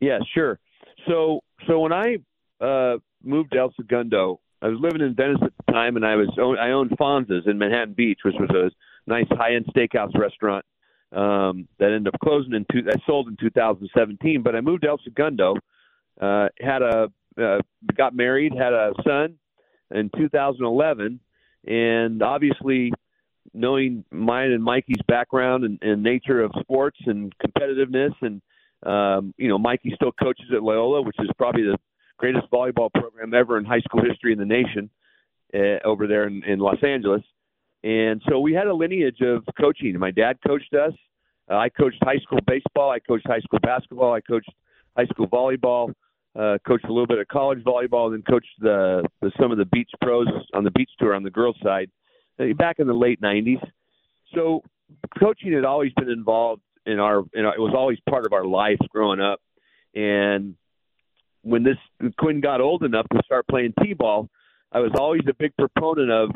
[0.00, 0.58] Yeah, sure.
[1.08, 2.18] So, so when I
[2.60, 6.14] uh, moved to El Segundo, I was living in Venice at the time, and I
[6.14, 10.64] was I owned Fonz's in Manhattan Beach, which was a nice high end steakhouse restaurant
[11.10, 14.42] um, that ended up closing in two, that sold in 2017.
[14.42, 15.56] But I moved to El Segundo,
[16.20, 17.08] uh, had a
[17.40, 17.58] uh,
[17.96, 19.34] got married, had a son
[19.90, 21.18] in 2011,
[21.66, 22.92] and obviously
[23.52, 28.40] knowing mine and Mikey's background and, and nature of sports and competitiveness, and
[28.86, 31.78] um, you know Mikey still coaches at Loyola, which is probably the
[32.22, 34.88] greatest volleyball program ever in high school history in the nation
[35.52, 37.22] uh, over there in, in Los Angeles.
[37.82, 39.98] And so we had a lineage of coaching.
[39.98, 40.92] My dad coached us.
[41.50, 42.90] Uh, I coached high school baseball.
[42.92, 44.12] I coached high school basketball.
[44.14, 44.50] I coached
[44.96, 45.92] high school volleyball.
[46.38, 49.66] Uh, coached a little bit of college volleyball, then coached the, the some of the
[49.66, 51.90] beach pros on the beach tour on the girls' side
[52.40, 53.60] uh, back in the late '90s.
[54.34, 54.62] So
[55.20, 57.54] coaching had always been involved in our, in our.
[57.54, 59.42] It was always part of our life growing up,
[59.94, 60.54] and
[61.42, 61.76] when this
[62.18, 64.28] Quinn got old enough to start playing t-ball,
[64.70, 66.30] I was always a big proponent of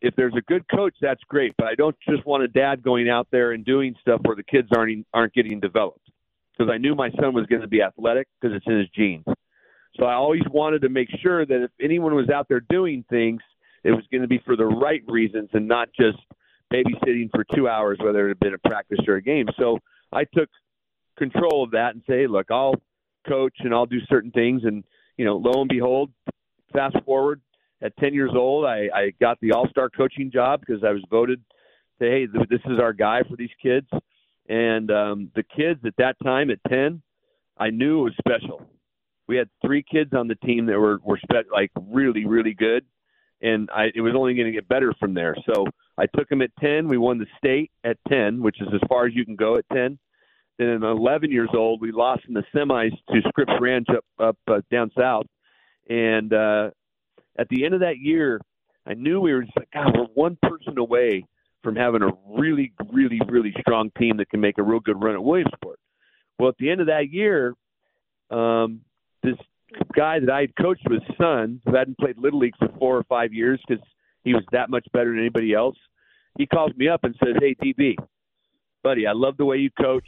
[0.00, 3.08] if there's a good coach, that's great, but I don't just want a dad going
[3.08, 6.00] out there and doing stuff where the kids aren't aren't getting developed.
[6.56, 9.24] Because I knew my son was going to be athletic because it's in his genes.
[9.96, 13.40] So I always wanted to make sure that if anyone was out there doing things,
[13.82, 16.18] it was going to be for the right reasons and not just
[16.72, 19.46] babysitting for two hours, whether it had been a practice or a game.
[19.58, 19.78] So
[20.12, 20.48] I took
[21.16, 22.74] control of that and say, look, I'll
[23.26, 24.62] coach and I'll do certain things.
[24.64, 24.84] And,
[25.16, 26.10] you know, lo and behold,
[26.72, 27.40] fast forward
[27.82, 31.02] at 10 years old, I, I got the all star coaching job because I was
[31.10, 31.42] voted
[32.00, 33.86] to, hey, this is our guy for these kids.
[34.48, 37.02] And um, the kids at that time at 10,
[37.56, 38.62] I knew it was special.
[39.26, 42.84] We had three kids on the team that were, were spe- like really, really good.
[43.40, 45.36] And I, it was only going to get better from there.
[45.46, 46.88] So I took them at 10.
[46.88, 49.64] We won the state at 10, which is as far as you can go at
[49.72, 49.98] 10.
[50.58, 54.36] Then at 11 years old, we lost in the semis to Scripps Ranch up, up
[54.46, 55.26] uh, down south.
[55.88, 56.70] And uh,
[57.38, 58.40] at the end of that year,
[58.86, 61.26] I knew we were just like, God, we're one person away
[61.62, 65.14] from having a really, really, really strong team that can make a real good run
[65.14, 65.78] at Williamsport.
[66.38, 67.54] Well, at the end of that year,
[68.30, 68.82] um,
[69.22, 69.36] this
[69.96, 72.96] guy that I had coached with his son, who hadn't played Little League for four
[72.96, 73.84] or five years because
[74.22, 75.76] he was that much better than anybody else,
[76.38, 77.96] he calls me up and says, Hey, DB,
[78.82, 80.06] buddy, I love the way you coach.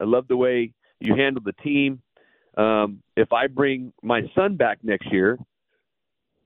[0.00, 2.02] I love the way you handle the team.
[2.56, 5.38] Um, if I bring my son back next year,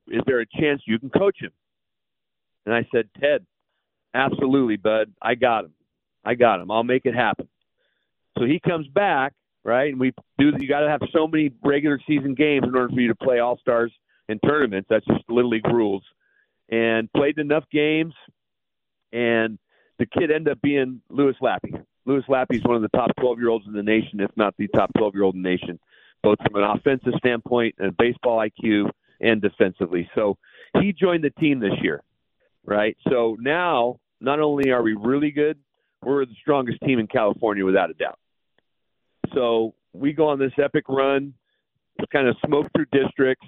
[0.09, 1.53] is there a chance you can coach him?
[2.67, 3.47] And I said, Ted,
[4.15, 5.13] absolutely, bud.
[5.21, 5.73] I got him.
[6.25, 6.71] I got him.
[6.71, 7.49] I'll make it happen.
[8.39, 9.33] So he comes back,
[9.65, 9.91] right?
[9.91, 10.53] And we do.
[10.59, 13.41] You got to have so many regular season games in order for you to play
[13.41, 13.93] all stars
[14.29, 14.89] and tournaments.
[14.91, 16.05] That's just little league rules.
[16.71, 18.15] And played enough games,
[19.13, 19.59] and
[19.99, 21.85] the kid ended up being Louis Lappe.
[22.05, 24.55] Louis Lappe is one of the top 12 year olds in the nation, if not
[24.57, 25.79] the top 12 year old in the nation,
[26.23, 30.09] both from an offensive standpoint and baseball IQ and defensively.
[30.15, 30.37] So
[30.81, 32.03] he joined the team this year,
[32.65, 32.97] right?
[33.09, 35.59] So now, not only are we really good,
[36.03, 38.19] we're the strongest team in California without a doubt.
[39.35, 41.35] So we go on this epic run,
[42.13, 43.47] kind of smoke through districts,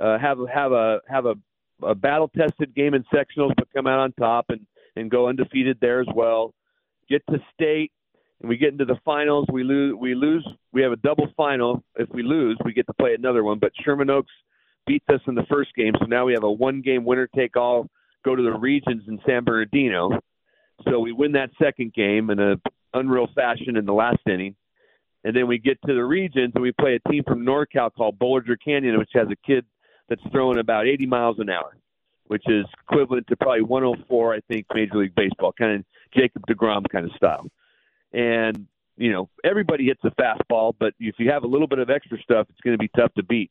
[0.00, 1.34] uh, have have a have a,
[1.82, 5.78] a battle tested game in sectionals, but come out on top and and go undefeated
[5.80, 6.54] there as well.
[7.08, 7.92] Get to state,
[8.40, 9.46] and we get into the finals.
[9.52, 9.94] We lose.
[9.98, 10.46] We lose.
[10.72, 11.82] We have a double final.
[11.96, 13.58] If we lose, we get to play another one.
[13.58, 14.32] But Sherman Oaks
[14.86, 17.56] beat us in the first game, so now we have a one game winner take
[17.56, 17.88] all.
[18.24, 20.20] Go to the regions in San Bernardino.
[20.84, 22.56] So we win that second game in a
[22.92, 24.56] unreal fashion in the last inning.
[25.24, 28.18] And then we get to the regions and we play a team from NorCal called
[28.18, 29.64] Boulanger Canyon, which has a kid
[30.08, 31.76] that's throwing about 80 miles an hour,
[32.26, 36.88] which is equivalent to probably 104, I think, Major League Baseball, kind of Jacob DeGrom
[36.90, 37.50] kind of style.
[38.12, 38.66] And,
[38.96, 42.18] you know, everybody hits a fastball, but if you have a little bit of extra
[42.22, 43.50] stuff, it's going to be tough to beat.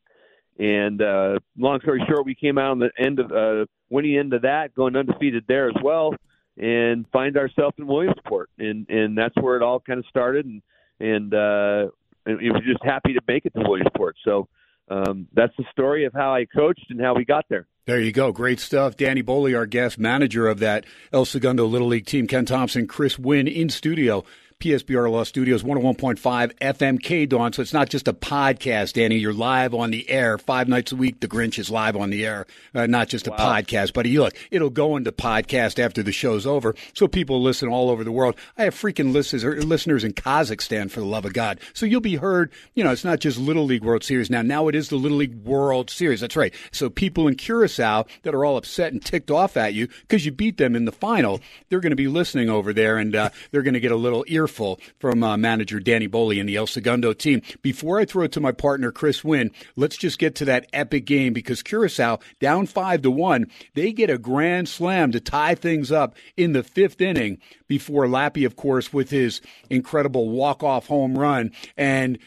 [0.58, 4.34] And uh, long story short, we came out on the end of uh, winning end
[4.34, 6.16] of that, going undefeated there as well,
[6.58, 10.46] and find ourselves in Williamsport, and and that's where it all kind of started.
[10.46, 10.62] And
[11.02, 11.88] and uh,
[12.26, 14.16] and we were just happy to make it to Williamsport.
[14.24, 14.48] So
[14.90, 17.68] um, that's the story of how I coached and how we got there.
[17.86, 18.32] There you go.
[18.32, 18.98] Great stuff.
[18.98, 22.26] Danny Boehle, our guest manager of that El Segundo Little League team.
[22.26, 24.24] Ken Thomson, Chris Winn in studio.
[24.60, 26.18] PSBR Law Studios, 101.5
[26.60, 27.52] FM K Dawn.
[27.52, 29.18] So it's not just a podcast, Danny.
[29.18, 31.20] You're live on the air five nights a week.
[31.20, 33.38] The Grinch is live on the air, uh, not just a wow.
[33.38, 33.94] podcast.
[33.94, 37.90] But you look, it'll go into podcast after the show's over, so people listen all
[37.90, 38.36] over the world.
[38.58, 41.60] I have freaking listeners, listeners in Kazakhstan, for the love of God.
[41.74, 42.52] So you'll be heard.
[42.76, 44.42] You know, it's not just Little League World Series now.
[44.42, 46.22] Now it is the Little League World Series.
[46.22, 46.54] That's right.
[46.72, 50.32] So people in Curacao that are all upset and ticked off at you because you
[50.32, 53.62] beat them in the final, they're going to be listening over there, and uh, they're
[53.62, 57.14] going to get a little earful from uh, manager Danny Boehle and the El Segundo
[57.14, 57.42] team.
[57.62, 61.06] Before I throw it to my partner Chris Winn, let's just get to that epic
[61.06, 65.92] game because Curacao down five to one, they get a grand slam to tie things
[65.92, 71.18] up in the fifth inning before Lappe, of course, with his incredible walk off home
[71.18, 72.20] run and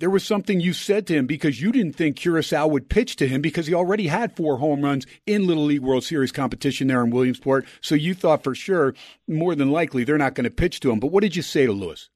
[0.00, 3.28] there was something you said to him because you didn't think Curacao would pitch to
[3.28, 7.04] him because he already had four home runs in Little League World Series competition there
[7.04, 7.66] in Williamsport.
[7.82, 8.94] So you thought for sure,
[9.28, 11.00] more than likely, they're not going to pitch to him.
[11.00, 12.08] But what did you say to Louis?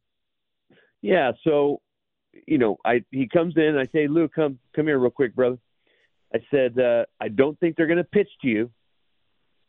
[1.02, 1.82] Yeah, so
[2.46, 3.76] you know, I he comes in.
[3.78, 5.58] I say, Lou, come come here real quick, brother.
[6.34, 8.70] I said, uh, I don't think they're going to pitch to you,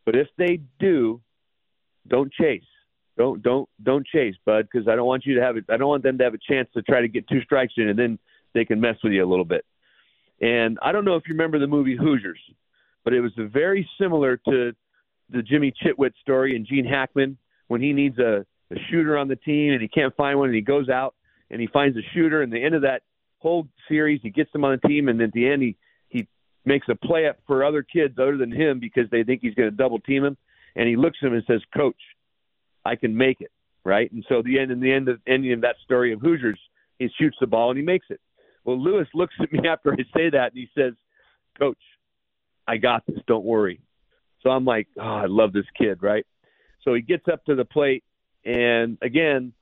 [0.06, 1.21] but if they do,
[2.08, 2.63] don't chase.
[3.17, 5.65] Don't don't don't chase, bud, because I don't want you to have it.
[5.69, 7.88] I don't want them to have a chance to try to get two strikes in,
[7.88, 8.19] and then
[8.54, 9.65] they can mess with you a little bit.
[10.41, 12.39] And I don't know if you remember the movie Hoosiers,
[13.04, 14.73] but it was very similar to
[15.30, 19.38] the Jimmy Chitwood story and Gene Hackman when he needs a, a shooter on the
[19.38, 21.15] team and he can't find one, and he goes out
[21.49, 22.41] and he finds a shooter.
[22.41, 23.04] And the end of that
[23.39, 25.78] whole series, he gets them on the team, and at the end, he
[26.10, 26.28] he
[26.65, 29.69] makes a play up for other kids other than him because they think he's going
[29.69, 30.38] to double team him.
[30.75, 31.95] And he looks at him and says, "Coach,
[32.85, 33.51] I can make it,
[33.83, 34.11] right?
[34.11, 36.59] And so the end in the end of ending of that story of Hoosiers,
[36.99, 38.19] he shoots the ball and he makes it.
[38.63, 40.93] Well, Louis looks at me after I say that and he says,
[41.57, 41.77] "Coach,
[42.67, 43.19] I got this.
[43.27, 43.81] Don't worry."
[44.41, 46.25] So I'm like, oh, I love this kid, right?
[46.83, 48.03] So he gets up to the plate,
[48.45, 49.53] and again,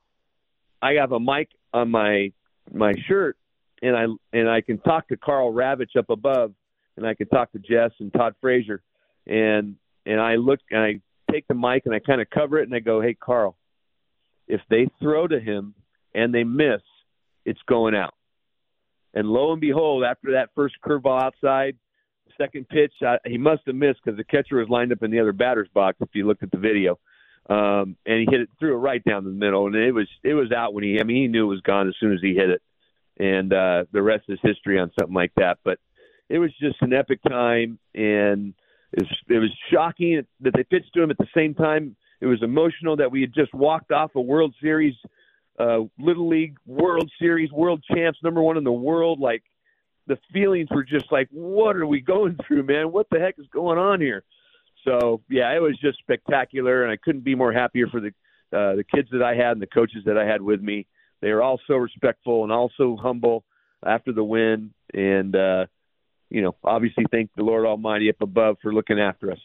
[0.82, 2.32] I have a mic on my
[2.72, 3.38] my shirt,
[3.82, 6.52] and I and I can talk to Karl Ravech up above,
[6.96, 8.82] and I can talk to Jess and Todd Frazier,
[9.26, 11.00] and and I look and I
[11.34, 13.56] take the mic and I kind of cover it and I go, hey Karl,
[14.46, 15.74] if they throw to him
[16.14, 16.82] and they miss,
[17.44, 18.14] it's going out.
[19.14, 21.76] And lo and behold, after that first curveball outside,
[22.38, 25.20] second pitch, I, he must have missed because the catcher was lined up in the
[25.20, 25.98] other batter's box.
[26.00, 26.98] If you looked at the video,
[27.48, 30.34] um, and he hit it, threw it right down the middle, and it was it
[30.34, 30.98] was out when he.
[30.98, 32.62] I mean, he knew it was gone as soon as he hit it,
[33.18, 35.58] and uh, the rest is history on something like that.
[35.62, 35.78] But
[36.28, 38.54] it was just an epic time, and
[38.96, 41.96] it was, it was shocking that they pitched to him at the same time.
[42.20, 44.94] It was emotional that we had just walked off a World Series,
[45.58, 49.18] uh, Little League World Series, World Champs, number one in the world.
[49.18, 49.42] Like
[50.06, 52.92] the feelings were just like, what are we going through, man?
[52.92, 54.22] What the heck is going on here?
[54.84, 58.08] So yeah, it was just spectacular, and I couldn't be more happier for the
[58.56, 60.86] uh, the kids that I had and the coaches that I had with me.
[61.20, 63.44] They were all so respectful and all so humble
[63.84, 65.66] after the win, and uh,
[66.34, 69.38] you know, obviously thank the Lord Almighty up above for looking after us.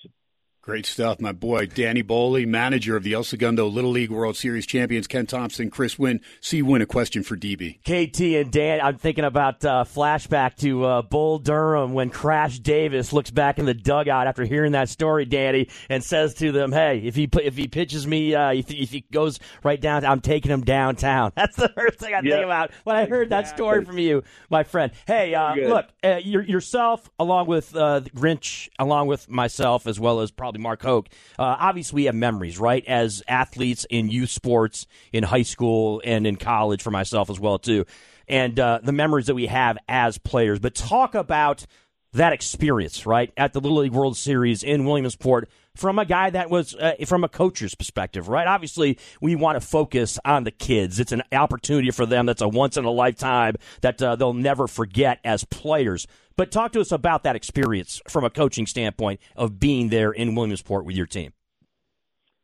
[0.62, 1.66] Great stuff, my boy.
[1.66, 5.98] Danny Boehle, manager of the El Segundo Little League World Series champions, Ken Thomson, Chris
[5.98, 6.20] Winn.
[6.42, 7.80] See Win a question for DB.
[7.84, 13.14] KT and Dan, I'm thinking about uh, flashback to uh, Bull Durham when Crash Davis
[13.14, 17.04] looks back in the dugout after hearing that story, Danny, and says to them, "Hey,
[17.06, 20.52] if he if he pitches me, uh, if, if he goes right down, I'm taking
[20.52, 23.98] him downtown." That's the first thing I think about when I heard that story from
[23.98, 24.92] you, my friend.
[25.08, 30.32] Hey, uh, look, uh, yourself along with uh, Grinch, along with myself, as well as
[30.32, 31.10] probably Mark Hoke.
[31.38, 32.84] Uh, obviously, we have memories, right?
[32.88, 37.60] As athletes in youth sports, in high school, and in college for myself as well
[37.60, 37.86] too,
[38.28, 40.60] and uh, the memories that we have as players.
[40.60, 41.66] But talk about
[42.14, 46.50] that experience, right, at the Little League World Series in Williamsport from a guy that
[46.50, 48.48] was uh, from a coach's perspective, right?
[48.48, 51.00] Obviously, we want to focus on the kids.
[51.00, 54.68] It's an opportunity for them that's a once in a lifetime that uh, they'll never
[54.68, 56.06] forget as players.
[56.36, 60.36] But talk to us about that experience from a coaching standpoint of being there in
[60.36, 61.32] Williamsport with your team.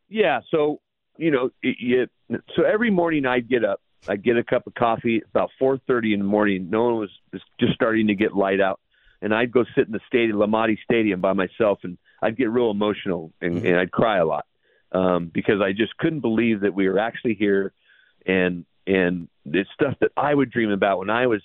[0.08, 0.80] Yeah, so
[1.18, 4.76] you know, it, it, so every morning I'd get up, I'd get a cup of
[4.76, 6.70] coffee about 4:30 in the morning.
[6.70, 7.12] No one was
[7.60, 8.80] just starting to get light out,
[9.22, 12.72] and I'd go sit in the stadium, Lamade Stadium, by myself, and I'd get real
[12.72, 13.68] emotional and, mm-hmm.
[13.68, 14.46] and I'd cry a lot
[14.92, 17.72] um, because I just couldn't believe that we were actually here,
[18.26, 21.42] and and it's stuff that I would dream about when I was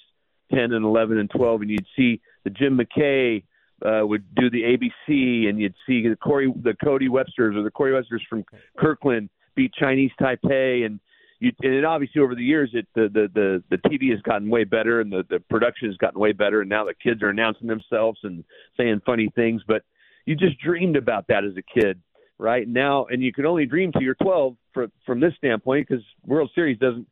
[0.53, 3.45] 10 and 11 and 12, and you'd see the Jim McKay
[3.85, 7.71] uh, would do the ABC, and you'd see the Corey, the Cody Websters or the
[7.71, 8.45] Corey Websters from
[8.79, 11.01] Kirkland beat Chinese Taipei, and
[11.41, 14.49] you, and it obviously over the years, it the the the, the TV has gotten
[14.49, 17.31] way better, and the the production has gotten way better, and now the kids are
[17.31, 18.45] announcing themselves and
[18.77, 19.83] saying funny things, but
[20.31, 22.01] you just dreamed about that as a kid,
[22.39, 22.67] right?
[22.67, 26.53] Now, and you can only dream till you're 12 for, from this standpoint because World
[26.55, 27.09] Series doesn't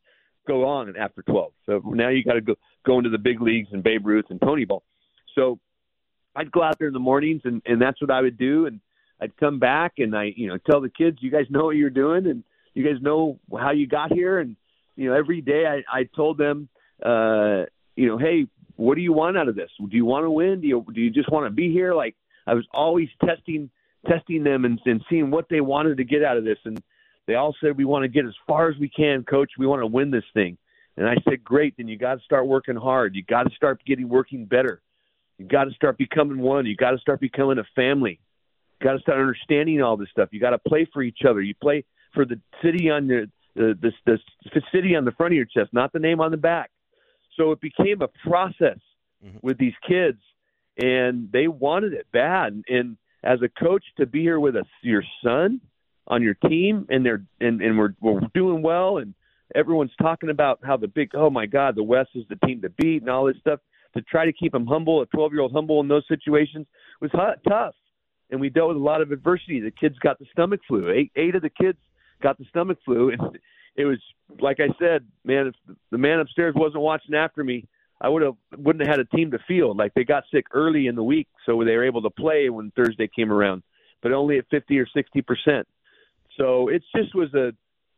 [0.47, 1.51] go on after 12.
[1.65, 2.55] So now you got to go
[2.85, 4.83] go into the big leagues and Babe Ruth and Pony Ball.
[5.35, 5.59] So
[6.33, 8.79] I'd go out there in the mornings and and that's what I would do and
[9.19, 11.89] I'd come back and I you know tell the kids you guys know what you're
[11.89, 12.41] doing and
[12.73, 14.55] you guys know how you got here and
[14.95, 16.69] you know every day I I told them
[17.05, 17.65] uh
[17.97, 20.61] you know hey what do you want out of this do you want to win
[20.61, 22.15] do you do you just want to be here like
[22.49, 23.69] I was always testing
[24.07, 26.81] testing them and, and seeing what they wanted to get out of this and
[27.27, 29.81] they all said we want to get as far as we can coach we want
[29.81, 30.57] to win this thing
[30.99, 33.15] and I said, great, then you got to start working hard.
[33.15, 34.81] You got to start getting working better.
[35.37, 36.65] You got to start becoming one.
[36.65, 38.19] You got to start becoming a family.
[38.79, 40.27] You got to start understanding all this stuff.
[40.33, 41.41] You got to play for each other.
[41.41, 44.19] You play for the city on your the, the
[44.53, 46.69] the city on the front of your chest, not the name on the back.
[47.37, 48.79] So it became a process
[49.25, 49.37] mm-hmm.
[49.41, 50.19] with these kids,
[50.79, 52.63] and they wanted it bad.
[52.67, 55.61] And as a coach, to be here with us, your son
[56.07, 59.13] on your team, and they're and and we're we're doing well, and
[59.55, 62.69] everyone's talking about how the big oh my god the west is the team to
[62.69, 63.59] beat and all this stuff
[63.95, 66.67] to try to keep him humble a 12 year old humble in those situations
[67.01, 67.73] was hot, tough.
[68.29, 69.59] And we dealt with a lot of adversity.
[69.59, 70.91] The kids got the stomach flu.
[70.91, 71.79] Eight eight of the kids
[72.21, 73.11] got the stomach flu.
[73.11, 73.21] And
[73.75, 73.99] it was
[74.39, 75.55] like i said man if
[75.91, 77.65] the man upstairs wasn't watching after me
[78.01, 80.87] i would have wouldn't have had a team to field like they got sick early
[80.87, 83.63] in the week so they were able to play when thursday came around
[84.01, 85.67] but only at 50 or 60 percent
[86.37, 87.51] so it just was a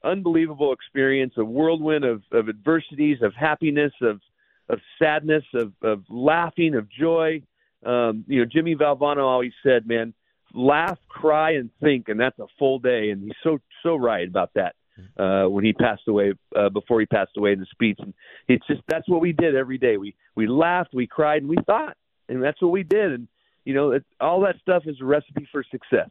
[0.03, 4.21] unbelievable experience, a whirlwind of, of adversities, of happiness, of
[4.69, 7.41] of sadness, of, of laughing, of joy.
[7.86, 10.13] Um, you know, Jimmy Valvano always said, "Man,
[10.53, 13.09] laugh, cry, and think," and that's a full day.
[13.09, 14.76] And he's so so right about that.
[15.17, 18.13] Uh, when he passed away, uh, before he passed away in the speech, and
[18.47, 19.97] it's just that's what we did every day.
[19.97, 21.97] We we laughed, we cried, and we thought,
[22.29, 23.11] and that's what we did.
[23.11, 23.27] And
[23.65, 26.09] you know, it, all that stuff is a recipe for success.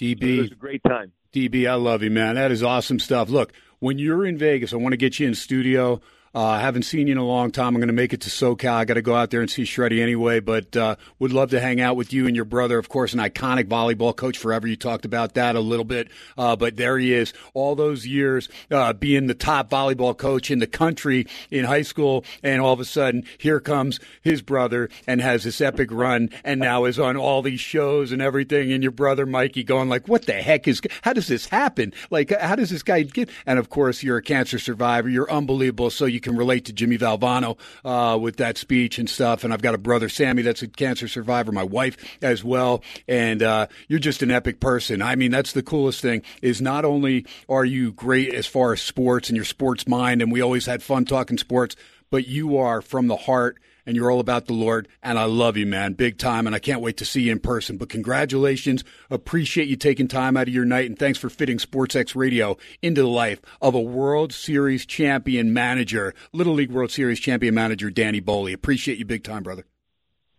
[0.00, 1.12] DB, it was a great time.
[1.32, 2.34] DB, I love you, man.
[2.34, 3.30] That is awesome stuff.
[3.30, 6.00] Look, when you're in Vegas, I want to get you in studio.
[6.36, 7.68] Uh, I haven't seen you in a long time.
[7.68, 8.74] I'm going to make it to SoCal.
[8.74, 11.60] I got to go out there and see Shreddy anyway, but uh, would love to
[11.60, 12.76] hang out with you and your brother.
[12.78, 14.66] Of course, an iconic volleyball coach forever.
[14.66, 17.32] You talked about that a little bit, uh, but there he is.
[17.54, 22.22] All those years uh, being the top volleyball coach in the country in high school,
[22.42, 26.60] and all of a sudden, here comes his brother and has this epic run, and
[26.60, 28.72] now is on all these shows and everything.
[28.72, 30.82] And your brother Mikey going like, "What the heck is?
[31.00, 31.94] How does this happen?
[32.10, 35.08] Like, how does this guy get?" And of course, you're a cancer survivor.
[35.08, 35.88] You're unbelievable.
[35.88, 39.44] So you can relate to Jimmy Valvano uh, with that speech and stuff.
[39.44, 42.82] And I've got a brother, Sammy, that's a cancer survivor, my wife as well.
[43.06, 45.02] And uh, you're just an epic person.
[45.02, 48.82] I mean, that's the coolest thing is not only are you great as far as
[48.82, 51.76] sports and your sports mind, and we always had fun talking sports,
[52.10, 54.88] but you are from the heart and you're all about the Lord.
[55.02, 56.46] And I love you, man, big time.
[56.46, 57.78] And I can't wait to see you in person.
[57.78, 58.84] But congratulations.
[59.08, 60.86] Appreciate you taking time out of your night.
[60.86, 66.14] And thanks for fitting SportsX Radio into the life of a World Series champion manager,
[66.32, 68.52] Little League World Series champion manager, Danny Boehle.
[68.52, 69.64] Appreciate you big time, brother.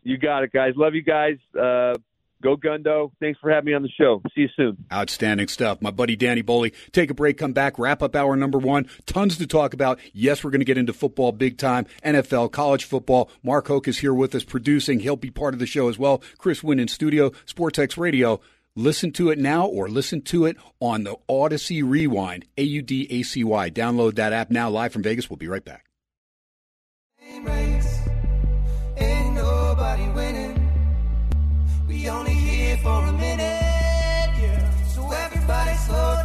[0.03, 0.73] You got it, guys.
[0.75, 1.37] Love you guys.
[1.53, 1.95] Uh,
[2.41, 3.11] Go Gundo.
[3.19, 4.21] Thanks for having me on the show.
[4.35, 4.85] See you soon.
[4.91, 5.81] Outstanding stuff.
[5.81, 6.73] My buddy Danny Boehle.
[6.91, 8.87] Take a break, come back, wrap up hour number one.
[9.05, 9.99] Tons to talk about.
[10.13, 13.29] Yes, we're going to get into football big time, NFL, college football.
[13.43, 14.99] Mark Hoke is here with us producing.
[14.99, 16.21] He'll be part of the show as well.
[16.37, 18.39] Chris Winn in studio, SportsX Radio.
[18.75, 23.07] Listen to it now or listen to it on the Audacy Rewind, A U D
[23.09, 23.71] A C Y.
[23.71, 25.31] Download that app now live from Vegas.
[25.31, 25.87] We'll be right back.
[32.09, 34.83] Only here for a minute, yeah.
[34.85, 35.71] So everybody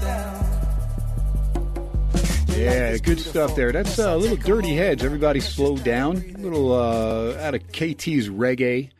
[0.04, 0.42] down.
[2.48, 3.72] Yeah, good stuff there.
[3.72, 5.02] That's uh, a little dirty heads.
[5.02, 6.18] Everybody slow down.
[6.36, 8.90] A little uh, out of KT's reggae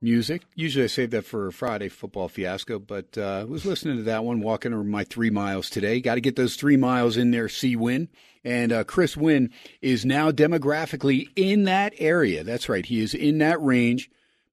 [0.00, 0.42] music.
[0.54, 4.22] Usually I save that for Friday football fiasco, but uh, I was listening to that
[4.22, 6.00] one, walking over my three miles today.
[6.00, 8.08] Got to get those three miles in there, C-Winn.
[8.44, 9.50] And uh, Chris Winn
[9.82, 12.44] is now demographically in that area.
[12.44, 12.86] That's right.
[12.86, 14.08] He is in that range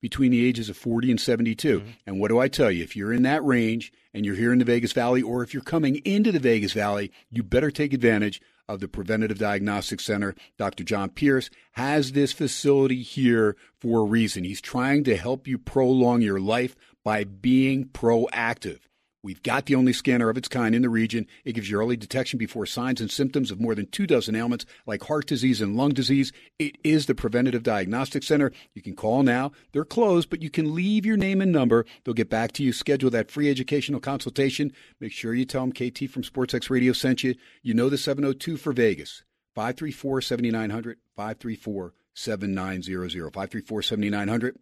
[0.06, 1.80] between the ages of 40 and 72.
[1.80, 1.89] Mm-hmm.
[2.06, 2.84] And what do I tell you?
[2.84, 5.64] If you're in that range and you're here in the Vegas Valley, or if you're
[5.64, 8.39] coming into the Vegas Valley, you better take advantage
[8.70, 10.36] of the Preventative Diagnostic Center.
[10.60, 10.84] Dr.
[10.84, 14.43] John Pierce has this facility here for a reason.
[14.43, 18.82] He's trying to help you prolong your life by being proactive.
[19.26, 21.26] We've got the only scanner of its kind in the region.
[21.46, 24.68] It gives you early detection before signs and symptoms of more than two dozen ailments
[24.86, 26.32] like heart disease and lung disease.
[26.60, 28.52] It is the Preventative Diagnostic Center.
[28.76, 29.52] You can call now.
[29.72, 31.88] They're closed, but you can leave your name and number.
[32.04, 32.72] They'll get back to you.
[32.72, 34.72] Schedule that free educational consultation.
[35.00, 37.34] Make sure you tell them KT from SportsX Radio sent you.
[37.64, 39.24] You know the 702 for Vegas.
[39.56, 44.60] 534 7900, 534 7900, 534 7900.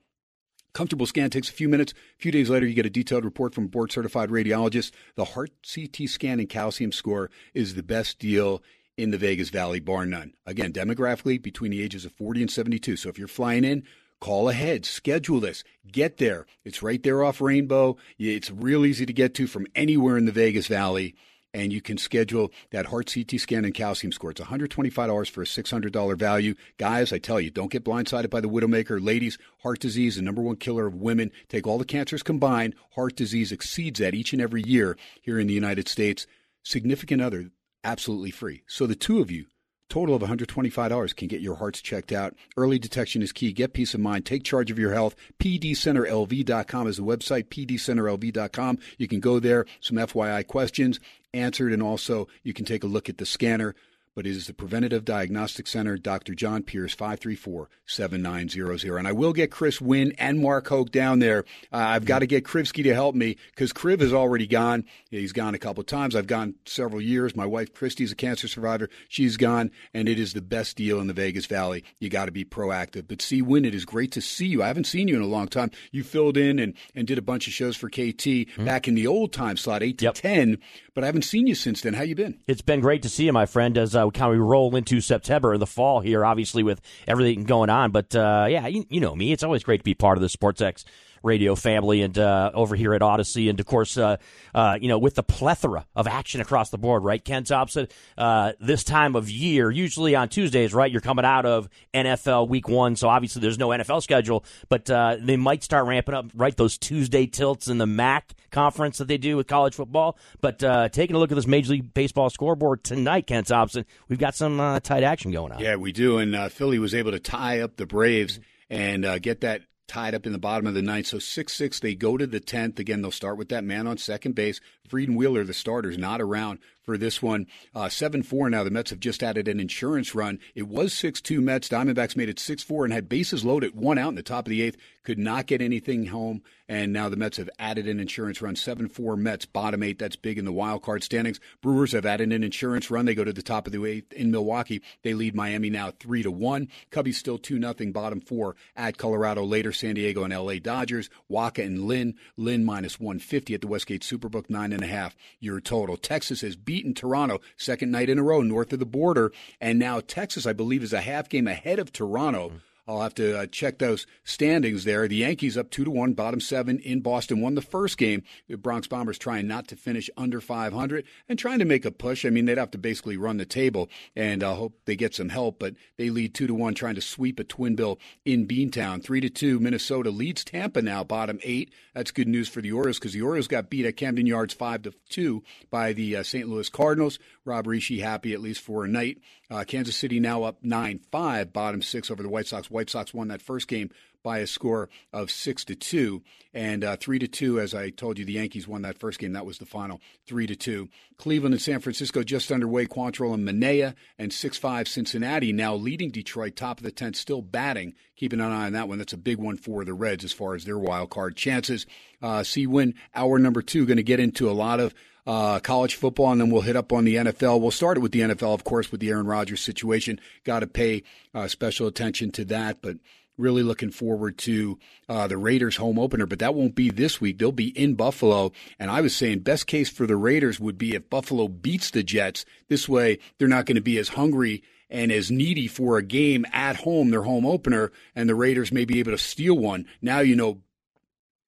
[0.74, 1.92] Comfortable scan takes a few minutes.
[1.92, 4.92] A few days later, you get a detailed report from board certified radiologist.
[5.16, 8.64] The heart CT scan and calcium score is the best deal
[8.98, 10.34] in the Vegas Valley, bar none.
[10.46, 12.96] Again, demographically, between the ages of 40 and 72.
[12.98, 13.84] So if you're flying in,
[14.20, 16.46] call ahead, schedule this, get there.
[16.64, 17.98] It's right there off Rainbow.
[18.18, 21.16] It's real easy to get to from anywhere in the Vegas Valley
[21.54, 24.32] and you can schedule that heart CT scan and calcium score.
[24.32, 26.56] It's $125 for a $600 value.
[26.78, 29.04] Guys, I tell you, don't get blindsided by the widowmaker.
[29.04, 31.32] Ladies, heart disease, the number one killer of women.
[31.50, 32.76] Take all the cancers combined.
[32.96, 36.26] Heart disease exceeds that each and every year here in the United States.
[36.64, 37.52] Significant other,
[37.84, 38.64] absolutely free.
[38.68, 39.46] So the two of you,
[39.90, 42.34] total of $125 can get your hearts checked out.
[42.58, 43.54] Early detection is key.
[43.54, 44.26] Get peace of mind.
[44.26, 45.16] Take charge of your health.
[45.40, 48.80] PDCenterLV.com is the website, PDCenterLV.com.
[48.98, 51.00] You can go there, some FYI questions
[51.34, 53.76] answered, and also you can take a look at the scanner.
[54.16, 56.36] But it is the Preventative Diagnostic Center, Dr.
[56.36, 58.98] John Pierce, 534 7900.
[58.98, 61.46] And I will get Chris Winn and Mark Hoke down there.
[61.72, 64.86] Uh, I've got to get Krivsky to help me because Kriv is already gone.
[65.10, 66.16] He's gone a couple of times.
[66.16, 67.36] I've gone several years.
[67.36, 68.88] My wife, Christy's a cancer survivor.
[69.10, 71.84] She's gone, and it is the best deal in the Vegas Valley.
[72.00, 73.08] You got to be proactive.
[73.08, 74.62] But see, Winn, it is great to see you.
[74.62, 75.72] I haven't seen you in a long time.
[75.92, 78.66] You filled in and, and did a bunch of shows for KT mm-hmm.
[78.66, 80.14] back in the old time slot, 8 to yep.
[80.14, 80.60] 10
[80.94, 81.94] but I haven't seen you since then.
[81.94, 82.40] How you been?
[82.48, 85.58] It's been great to see you, my friend, as uh, kind of roll into September,
[85.58, 87.92] the fall here, obviously with everything going on.
[87.92, 89.32] But uh, yeah, you, you, know me.
[89.32, 90.84] It's always great to be part of the SportsX
[91.24, 93.50] radio family and uh, over here at Audacy.
[93.50, 94.18] And of course, uh,
[94.54, 97.24] uh, you know, with the plethora of action across the board, right?
[97.24, 100.92] Ken Thomson, uh, this time of year, usually on Tuesdays, right?
[100.92, 102.96] You're coming out of NFL week one.
[102.96, 106.56] So obviously there's no NFL schedule, but uh, they might start ramping up, right?
[106.56, 110.18] Those Tuesday tilts in the MAC conference that they do with college football.
[110.42, 114.20] But uh, taking a look at this Major League Baseball scoreboard tonight, Ken Thomson, we've
[114.20, 115.60] got some tight action going on.
[115.60, 116.18] Yeah, we do.
[116.18, 120.32] And Philly was able to tie up the Braves and get that tied up in
[120.32, 121.08] the bottom of the ninth.
[121.08, 122.80] So 6 6, they go to the 10th.
[122.80, 124.60] Again, they'll start with that man on second base.
[124.88, 127.48] Frieden Wheeler, the starter's not around for this one.
[127.74, 128.64] Uh, 7 4 now.
[128.64, 130.40] The Mets have just added an insurance run.
[130.56, 131.70] It was 6 2 Mets.
[131.70, 134.46] Diamondbacks made it 6 4 and had bases loaded, at one out in the top
[134.46, 134.78] of the eighth.
[135.04, 136.42] Could not get anything home.
[136.70, 138.56] And now the Mets have added an insurance run.
[138.56, 140.00] 7 4 Mets, bottom eight.
[140.00, 141.40] That's big in the wild card standings.
[141.62, 143.06] Brewers have added an insurance run.
[143.06, 144.82] They go to the top of the eighth in Milwaukee.
[145.04, 146.68] They lead Miami now 3 to 1.
[146.92, 149.72] Cubbies still 2 0, bottom four at Colorado later.
[149.72, 151.10] San Diego and LA Dodgers.
[151.30, 152.16] Wacha and Lynn.
[152.38, 155.98] Lynn minus 150 at the Westgate Superbook, nine and a half your total.
[155.98, 160.00] Texas has beaten Toronto second night in a row north of the border, and now
[160.00, 162.48] Texas, I believe, is a half game ahead of Toronto.
[162.48, 162.58] Mm-hmm.
[162.88, 165.08] I'll have to uh, check those standings there.
[165.08, 167.42] The Yankees up two to one, bottom seven in Boston.
[167.42, 168.24] Won the first game.
[168.50, 172.26] The Bronx Bombers trying not to finish under 500 and trying to make a push.
[172.26, 175.16] I mean, they'd have to basically run the table, and I uh, hope they get
[175.16, 175.60] some help.
[175.60, 179.02] But they lead two to one, trying to sweep a twin bill in Beantown.
[179.02, 181.72] Three to two, Minnesota leads Tampa now, bottom eight.
[181.94, 184.82] That's good news for the Orioles because the Orioles got beat at Camden Yards five
[184.84, 186.50] to two by the uh, St.
[186.50, 187.18] Louis Cardinals.
[187.46, 189.20] Rob Ritchie happy at least for a night.
[189.50, 192.72] Uh, Kansas City now up 9 5, bottom six over the White Sox.
[192.72, 193.90] White Sox won that first game
[194.24, 196.24] by a score of 6 to 2.
[196.54, 199.34] And uh, 3 to 2, as I told you, the Yankees won that first game.
[199.34, 200.90] That was the final 3 to 2.
[201.18, 202.86] Cleveland and San Francisco just underway.
[202.86, 207.42] Quantrill and Manaea and 6 5 Cincinnati now leading Detroit, top of the 10th, still
[207.42, 207.94] batting.
[208.16, 208.98] Keeping an eye on that one.
[208.98, 211.86] That's a big one for the Reds as far as their wild card chances.
[212.22, 214.94] Uh, C-Winn hour number two, going to get into a lot of
[215.26, 217.62] uh, college football, and then we'll hit up on the NFL.
[217.62, 220.20] We'll start it with the NFL, of course, with the Aaron Rodgers situation.
[220.44, 221.04] Got to pay
[221.34, 222.98] uh, special attention to that, but
[223.38, 224.78] really looking forward to
[225.10, 226.26] uh, the Raiders home opener.
[226.26, 227.38] But that won't be this week.
[227.38, 230.94] They'll be in Buffalo, and I was saying best case for the Raiders would be
[230.94, 232.46] if Buffalo beats the Jets.
[232.68, 236.46] This way, they're not going to be as hungry and as needy for a game
[236.54, 239.88] at home, their home opener, and the Raiders may be able to steal one.
[240.02, 240.60] Now you know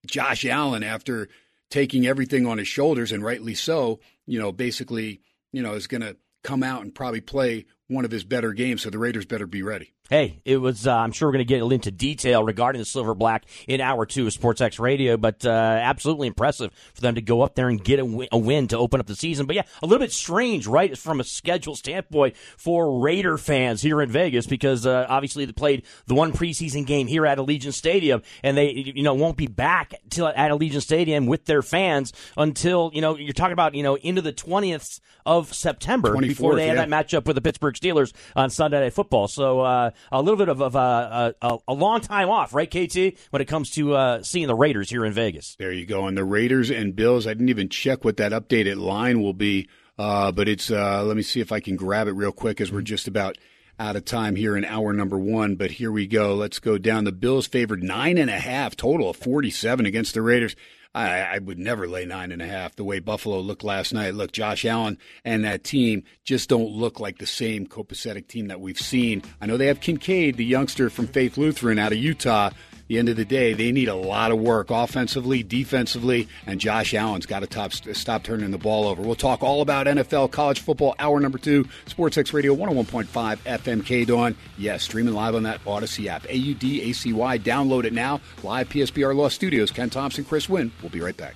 [0.05, 1.29] Josh Allen after
[1.69, 6.01] taking everything on his shoulders, and rightly so, you know, basically, you know, is going
[6.01, 8.83] to come out and probably play one of his better games.
[8.83, 9.94] So the Raiders better be ready.
[10.07, 10.85] Hey, it was.
[10.85, 14.05] Uh, I'm sure we're going to get into detail regarding the Silver Black in hour
[14.05, 17.83] two of SportsX Radio, but uh, absolutely impressive for them to go up there and
[17.83, 19.47] get a win, to open up the season.
[19.47, 23.99] But yeah, a little bit strange, right, from a schedule standpoint for Raider fans here
[23.99, 28.21] in Vegas because uh, obviously they played the one preseason game here at Allegiant Stadium,
[28.43, 32.91] and they you know won't be back till at Allegiant Stadium with their fans until
[32.93, 36.75] you know you're talking about you know into the 20th of September before they yeah.
[36.75, 39.27] had that matchup with the Pittsburgh Steelers on Sunday Night Football.
[39.27, 43.17] So uh, a little bit of, of uh, a, a, long time off, right, KT,
[43.29, 45.55] when it comes to uh, seeing the Raiders here in Vegas.
[45.57, 46.07] There you go.
[46.07, 49.67] And the Raiders and Bills, I didn't even check what that updated line will be,
[49.97, 52.71] uh, but it's, uh, let me see if I can grab it real quick as
[52.71, 53.37] we're just about
[53.77, 55.55] out of time here in hour number one.
[55.55, 56.35] But here we go.
[56.35, 57.03] Let's go down.
[57.03, 60.55] The Bills favored nine and a half, total of 47 against the Raiders.
[60.95, 64.15] I, I would never lay nine and a half the way Buffalo looked last night.
[64.15, 68.61] Look, Josh Allen and that team just don't look like the same copacetic team that
[68.61, 69.21] we've seen.
[69.41, 72.51] I know they have Kincaid, the youngster from Faith Lutheran out of Utah,
[72.87, 76.93] the end of the day, they need a lot of work offensively, defensively, and Josh
[76.93, 79.01] Allen's got to top, stop turning the ball over.
[79.01, 84.05] We'll talk all about NFL, college football, hour number two, SportsX Radio 101.5 FM K
[84.05, 84.35] Dawn.
[84.57, 86.25] Yes, streaming live on that Audacy app.
[86.29, 87.39] A U D A C Y.
[87.39, 88.21] Download it now.
[88.43, 89.71] Live PSBR Law Studios.
[89.71, 90.71] Ken Thomson, Chris Winn.
[90.81, 91.35] We'll be right back.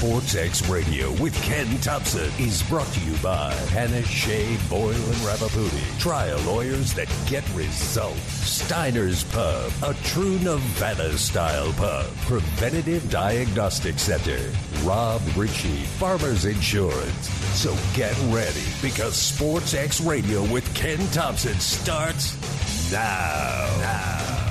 [0.00, 5.20] Sports X Radio with Ken Thomson is brought to you by Panish Shea Boyle and
[5.26, 6.00] Ravipudi.
[6.00, 8.18] Trial lawyers that get results.
[8.18, 12.06] Steiner's Pub, a true Nevada style pub.
[12.22, 14.40] Preventative Diagnostic Center.
[14.84, 17.28] Rob Ritchie, Farmers Insurance.
[17.58, 23.76] So get ready because Sports X Radio with Ken Thomson starts now.
[23.80, 24.49] Now.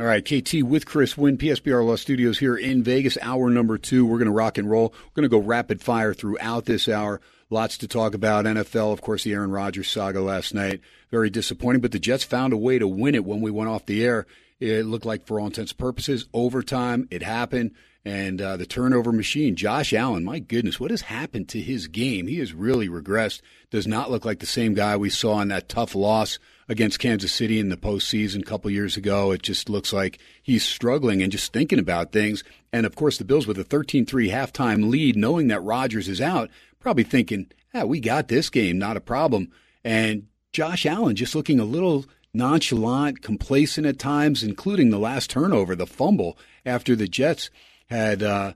[0.00, 4.06] All right, KT with Chris Winn, PSBR Law Studios here in Vegas, hour number two.
[4.06, 4.94] We're going to rock and roll.
[4.94, 7.20] We're going to go rapid fire throughout this hour.
[7.50, 8.46] Lots to talk about.
[8.46, 10.80] NFL, of course, the Aaron Rodgers saga last night.
[11.10, 13.84] Very disappointing, but the Jets found a way to win it when we went off
[13.84, 14.26] the air.
[14.58, 17.06] It looked like, for all intents and purposes, overtime.
[17.10, 17.72] It happened.
[18.02, 22.26] And uh, the turnover machine, Josh Allen, my goodness, what has happened to his game?
[22.26, 23.42] He has really regressed.
[23.70, 26.38] Does not look like the same guy we saw in that tough loss
[26.70, 29.32] against Kansas City in the postseason a couple years ago.
[29.32, 32.44] It just looks like he's struggling and just thinking about things.
[32.72, 36.20] And of course, the Bills with a 13 3 halftime lead, knowing that Rodgers is
[36.20, 36.48] out,
[36.78, 39.50] probably thinking, yeah, we got this game, not a problem.
[39.82, 45.74] And Josh Allen just looking a little nonchalant, complacent at times, including the last turnover,
[45.74, 47.50] the fumble after the Jets
[47.86, 48.52] had, uh,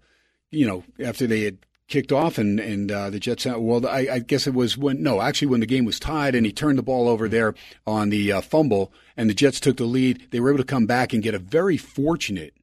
[0.52, 1.58] you know, after they had
[1.88, 3.46] kicked off and and uh, the Jets.
[3.46, 6.46] Well, I, I, guess it was when no, actually when the game was tied and
[6.46, 7.54] he turned the ball over there
[7.86, 10.26] on the uh, fumble and the Jets took the lead.
[10.30, 12.54] They were able to come back and get a very fortunate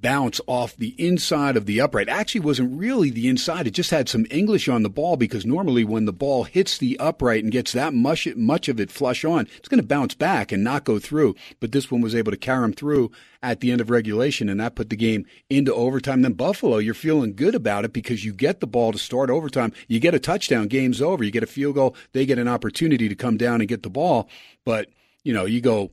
[0.00, 2.08] bounce off the inside of the upright.
[2.08, 3.66] Actually, wasn't really the inside.
[3.66, 6.98] It just had some English on the ball because normally when the ball hits the
[6.98, 10.52] upright and gets that much much of it flush on, it's going to bounce back
[10.52, 11.34] and not go through.
[11.60, 13.10] But this one was able to carry him through
[13.42, 16.22] at the end of regulation, and that put the game into overtime.
[16.22, 19.72] Then Buffalo, you're feeling good about it because you get the ball to start overtime.
[19.88, 21.24] You get a touchdown, game's over.
[21.24, 23.90] You get a field goal, they get an opportunity to come down and get the
[23.90, 24.28] ball.
[24.64, 24.88] But
[25.24, 25.90] you know, you go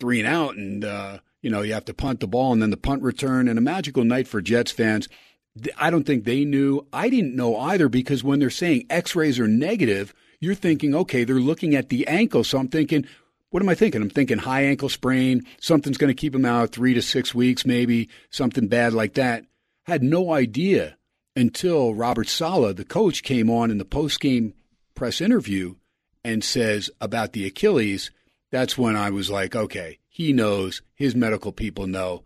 [0.00, 2.70] three and out, and uh, you know, you have to punt the ball and then
[2.70, 5.08] the punt return and a magical night for Jets fans.
[5.78, 6.86] I don't think they knew.
[6.92, 11.24] I didn't know either because when they're saying x rays are negative, you're thinking, okay,
[11.24, 12.44] they're looking at the ankle.
[12.44, 13.06] So I'm thinking,
[13.50, 14.02] what am I thinking?
[14.02, 17.64] I'm thinking high ankle sprain, something's going to keep him out three to six weeks,
[17.64, 19.44] maybe something bad like that.
[19.84, 20.96] Had no idea
[21.34, 24.54] until Robert Saleh, the coach, came on in the post game
[24.94, 25.76] press interview
[26.24, 28.10] and says about the Achilles.
[28.50, 32.24] That's when I was like, okay, he knows, his medical people know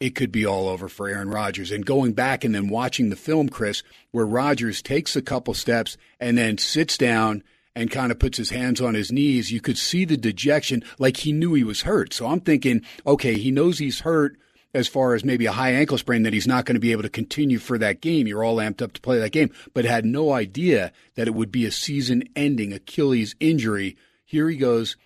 [0.00, 1.70] it could be all over for Aaron Rodgers.
[1.70, 5.98] And going back and then watching the film, Chris, where Rodgers takes a couple steps
[6.18, 9.76] and then sits down and kind of puts his hands on his knees, you could
[9.76, 12.14] see the dejection like he knew he was hurt.
[12.14, 14.38] So I'm thinking, okay, he knows he's hurt
[14.72, 17.02] as far as maybe a high ankle sprain that he's not going to be able
[17.02, 18.26] to continue for that game.
[18.26, 21.52] You're all amped up to play that game, but had no idea that it would
[21.52, 23.94] be a season ending Achilles injury.
[24.24, 24.96] Here he goes,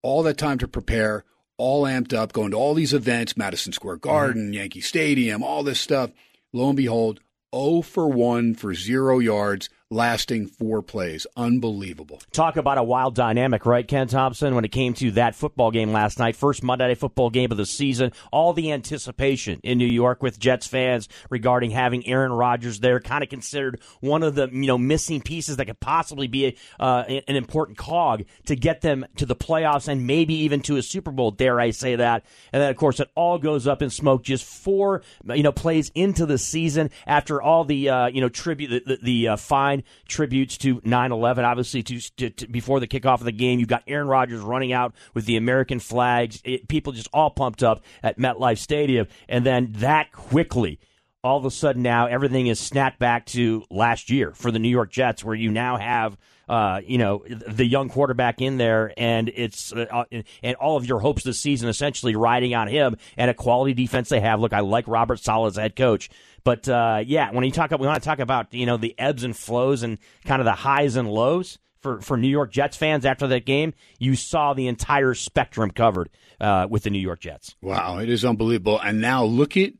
[0.00, 1.24] all that time to prepare
[1.56, 4.54] all amped up, going to all these events, Madison Square Garden, mm-hmm.
[4.54, 6.10] Yankee Stadium, all this stuff.
[6.52, 7.20] Lo and behold,
[7.54, 11.26] 0 for 1 for zero yards lasting four plays.
[11.36, 12.20] Unbelievable.
[12.32, 15.92] Talk about a wild dynamic, right, Ken Thomson, when it came to that football game
[15.92, 18.12] last night, first Monday Night Football game of the season.
[18.32, 23.22] All the anticipation in New York with Jets fans regarding having Aaron Rodgers there, kind
[23.22, 27.04] of considered one of the you know missing pieces that could possibly be a, uh,
[27.28, 31.12] an important cog to get them to the playoffs and maybe even to a Super
[31.12, 31.30] Bowl.
[31.30, 32.24] Dare I say that?
[32.52, 35.92] And then of course it all goes up in smoke just four you know plays
[35.94, 39.83] into the season after all the uh, you know tribute the, the, the uh, fine
[40.08, 41.44] tributes to 9/11.
[41.44, 44.72] Obviously, to, to, to, before the kickoff of the game, you've got Aaron Rodgers running
[44.72, 46.40] out with the American flags.
[46.44, 50.78] It, people just all pumped up at MetLife Stadium, and then that quickly.
[51.22, 54.68] All of a sudden, now everything is snapped back to last year for the New
[54.68, 56.18] York Jets, where you now have
[56.48, 60.04] uh, you know, the young quarterback in there, and it's uh,
[60.42, 64.08] and all of your hopes this season essentially riding on him and a quality defense
[64.08, 64.40] they have.
[64.40, 66.10] Look, I like Robert Saleh as head coach,
[66.44, 69.24] but uh, yeah, when you talk, we want to talk about you know the ebbs
[69.24, 73.04] and flows and kind of the highs and lows for for New York Jets fans
[73.04, 73.74] after that game.
[73.98, 77.54] You saw the entire spectrum covered uh, with the New York Jets.
[77.62, 78.80] Wow, it is unbelievable.
[78.80, 79.74] And now look at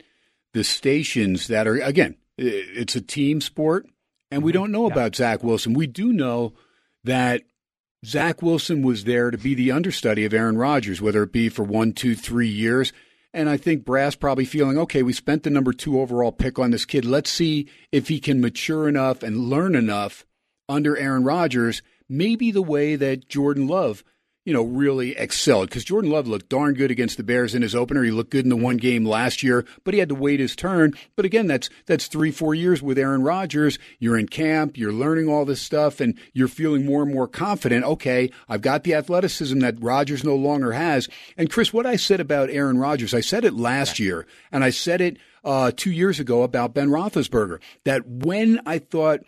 [0.52, 2.16] the stations that are again.
[2.36, 3.86] It's a team sport,
[4.34, 4.62] and we mm-hmm.
[4.62, 4.92] don't know yeah.
[4.92, 5.72] about Zach Wilson.
[5.74, 6.52] We do know
[7.04, 7.42] that
[8.04, 11.62] Zach Wilson was there to be the understudy of Aaron Rodgers, whether it be for
[11.62, 12.92] one, two, three years.
[13.32, 16.70] And I think Brass probably feeling, okay, we spent the number two overall pick on
[16.70, 17.04] this kid.
[17.04, 20.26] Let's see if he can mature enough and learn enough
[20.68, 24.04] under Aaron Rodgers, maybe the way that Jordan Love
[24.44, 27.74] you know, really excelled because Jordan Love looked darn good against the Bears in his
[27.74, 28.02] opener.
[28.02, 30.54] He looked good in the one game last year, but he had to wait his
[30.54, 30.92] turn.
[31.16, 33.78] But again, that's that's three, four years with Aaron Rodgers.
[33.98, 37.84] You're in camp, you're learning all this stuff, and you're feeling more and more confident.
[37.84, 41.08] Okay, I've got the athleticism that Rodgers no longer has.
[41.38, 44.70] And Chris, what I said about Aaron Rodgers, I said it last year, and I
[44.70, 47.60] said it uh, two years ago about Ben Roethlisberger.
[47.84, 49.20] That when I thought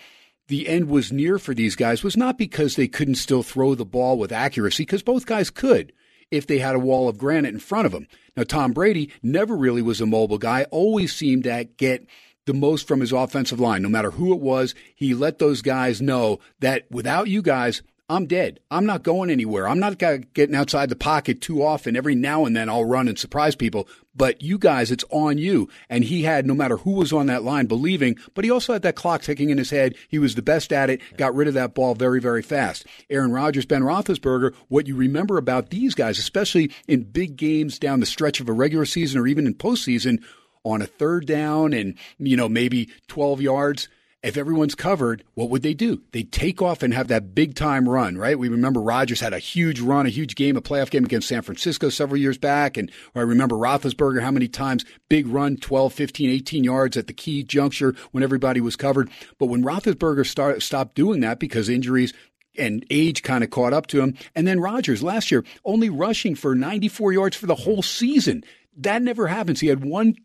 [0.49, 3.84] the end was near for these guys was not because they couldn't still throw the
[3.84, 5.92] ball with accuracy, because both guys could
[6.30, 8.07] if they had a wall of granite in front of them.
[8.36, 12.07] Now, Tom Brady never really was a mobile guy, always seemed to get
[12.47, 13.82] the most from his offensive line.
[13.82, 18.26] No matter who it was, he let those guys know that without you guys, I'm
[18.26, 18.61] dead.
[18.70, 19.66] I'm not going anywhere.
[19.66, 21.97] I'm not getting outside the pocket too often.
[21.97, 23.88] Every now and then I'll run and surprise people.
[24.16, 25.68] But you guys, it's on you.
[25.90, 28.82] And he had, no matter who was on that line, believing, but he also had
[28.82, 29.94] that clock ticking in his head.
[30.08, 32.86] He was the best at it, got rid of that ball very, very fast.
[33.10, 38.00] Aaron Rodgers, Ben Roethlisberger, what you remember about these guys, especially in big games down
[38.00, 40.22] the stretch of a regular season or even in postseason,
[40.64, 43.88] on a third down and, you know, maybe 12 yards,
[44.27, 46.03] if everyone's covered, what would they do?
[46.11, 48.37] They'd take off and have that big time run, right?
[48.37, 51.43] We remember Rodgers had a huge run, a huge game, a playoff game against San
[51.43, 52.77] Francisco several years back.
[52.77, 57.12] And I remember Roethlisberger, how many times big run, 12, 15, 18 yards at the
[57.12, 59.11] key juncture when everybody was covered.
[59.39, 62.12] But when Roethlisberger start, stopped doing that because injuries,
[62.59, 64.16] and age kind of caught up to him.
[64.35, 68.43] And then Rodgers last year only rushing for 94 yards for the whole season.
[68.79, 69.61] That never happens.
[69.61, 70.16] He had one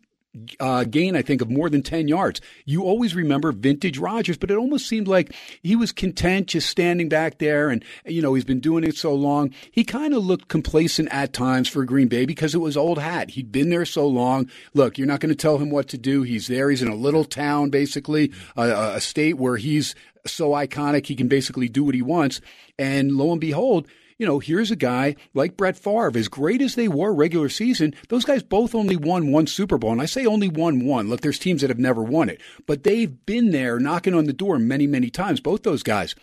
[0.60, 2.40] uh, gain, I think, of more than 10 yards.
[2.64, 7.08] You always remember vintage Rodgers, but it almost seemed like he was content just standing
[7.08, 7.68] back there.
[7.68, 9.52] And, you know, he's been doing it so long.
[9.70, 13.30] He kind of looked complacent at times for Green Bay because it was old hat.
[13.30, 14.50] He'd been there so long.
[14.72, 16.22] Look, you're not going to tell him what to do.
[16.22, 16.70] He's there.
[16.70, 19.94] He's in a little town, basically, a, a state where he's
[20.26, 21.06] so iconic.
[21.06, 22.40] He can basically do what he wants.
[22.78, 23.86] And lo and behold,
[24.22, 27.92] you know, here's a guy like Brett Favre, as great as they were regular season,
[28.08, 29.90] those guys both only won one Super Bowl.
[29.90, 31.08] And I say only won one.
[31.08, 34.32] Look, there's teams that have never won it, but they've been there knocking on the
[34.32, 36.14] door many, many times, both those guys.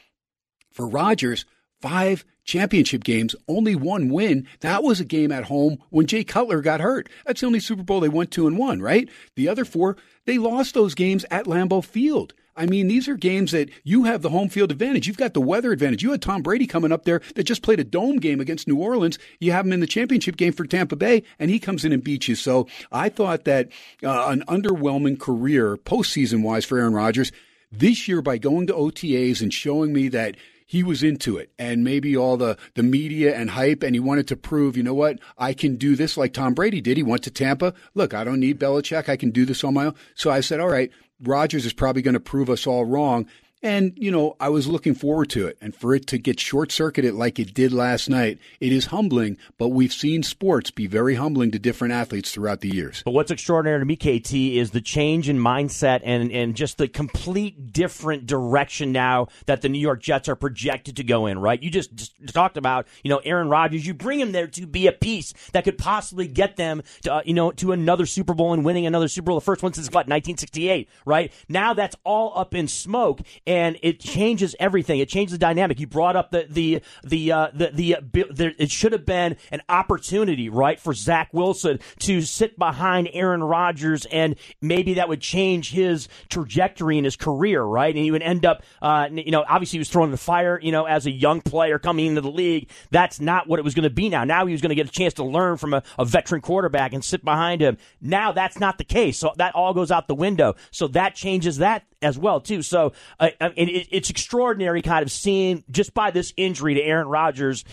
[0.71, 1.43] For Rodgers,
[1.81, 4.47] five championship games, only one win.
[4.61, 7.09] That was a game at home when Jay Cutler got hurt.
[7.25, 9.09] That's the only Super Bowl they went two and one, right?
[9.35, 12.33] The other four, they lost those games at Lambeau Field.
[12.59, 15.07] I mean, these are games that you have the home field advantage.
[15.07, 16.03] You've got the weather advantage.
[16.03, 18.75] You had Tom Brady coming up there that just played a dome game against New
[18.75, 19.17] Orleans.
[19.39, 22.03] You have him in the championship game for Tampa Bay, and he comes in and
[22.03, 22.35] beats you.
[22.35, 23.69] So I thought that
[24.03, 27.31] uh, an underwhelming career postseason wise for Aaron Rodgers
[27.71, 30.35] this year by going to OTAs and showing me that
[30.65, 34.27] he was into it and maybe all the, the media and hype and he wanted
[34.27, 36.97] to prove, you know what, I can do this like Tom Brady did.
[36.97, 37.73] He went to Tampa.
[37.95, 39.09] Look, I don't need Belichick.
[39.09, 39.95] I can do this on my own.
[40.13, 40.91] So I said, all right,
[41.21, 43.27] Rodgers is probably going to prove us all wrong.
[43.61, 45.57] And, you know, I was looking forward to it.
[45.59, 49.37] And for it to get short circuited like it did last night, it is humbling,
[49.57, 53.01] but we've seen sports be very humbling to different athletes throughout the years.
[53.03, 56.87] But what's extraordinary to me, KT, is the change in mindset and, and just the
[56.87, 61.61] complete different direction now that the New York Jets are projected to go in, right?
[61.61, 63.85] You just, just talked about, you know, Aaron Rodgers.
[63.85, 67.21] You bring him there to be a piece that could possibly get them to, uh,
[67.25, 69.87] you know, to another Super Bowl and winning another Super Bowl, the first one since
[69.87, 71.33] what, 1968, right?
[71.49, 73.19] Now that's all up in smoke
[73.49, 74.99] and it changes everything.
[74.99, 75.79] It changes the dynamic.
[75.79, 77.95] You brought up the the the uh, the, the,
[78.29, 83.43] the it should have been an opportunity, right, for Zach Wilson to sit behind Aaron
[83.43, 87.93] Rodgers, and maybe that would change his trajectory in his career, right?
[87.93, 90.59] And he would end up, uh, you know, obviously he was thrown in the fire,
[90.61, 92.69] you know, as a young player coming into the league.
[92.91, 94.09] That's not what it was going to be.
[94.09, 96.41] Now, now he was going to get a chance to learn from a, a veteran
[96.41, 97.77] quarterback and sit behind him.
[97.99, 99.17] Now that's not the case.
[99.17, 100.55] So that all goes out the window.
[100.69, 102.61] So that changes that as well too.
[102.61, 107.63] So uh, it, it's extraordinary, kind of seeing just by this injury to Aaron Rodgers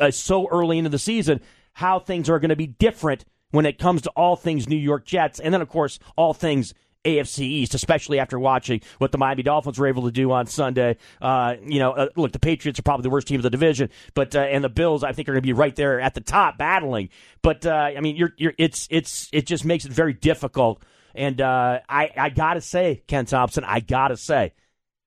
[0.00, 1.40] uh, so early into the season
[1.74, 5.04] how things are going to be different when it comes to all things New York
[5.04, 9.42] Jets, and then of course all things AFC East, especially after watching what the Miami
[9.42, 10.96] Dolphins were able to do on Sunday.
[11.20, 13.90] Uh, you know, uh, look, the Patriots are probably the worst team of the division,
[14.14, 16.20] but uh, and the Bills, I think, are going to be right there at the
[16.20, 17.08] top battling.
[17.42, 20.82] But uh, I mean, you're, you're, it's, it's, it just makes it very difficult
[21.14, 24.52] and uh, I, I got to say, Ken Thomson, I got to say,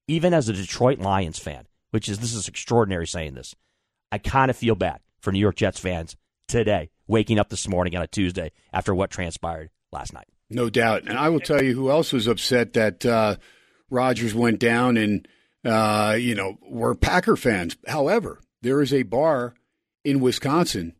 [0.08, 3.56] even as a Detroit Lions fan, which is, this is extraordinary saying this,
[4.12, 6.16] I kind of feel bad for New York Jets fans
[6.48, 10.28] today, waking up this morning on a Tuesday after what transpired last night.
[10.50, 11.04] No doubt.
[11.08, 13.38] And I will tell you who else was upset that uh,
[13.90, 15.28] Rodgers went down and,
[15.64, 17.76] uh, you know, were Packer fans.
[17.88, 19.56] However, there is a bar
[20.04, 20.94] in Wisconsin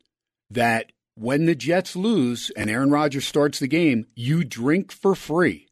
[0.50, 5.68] that when the Jets lose and Aaron Rodgers starts the game, you drink for free.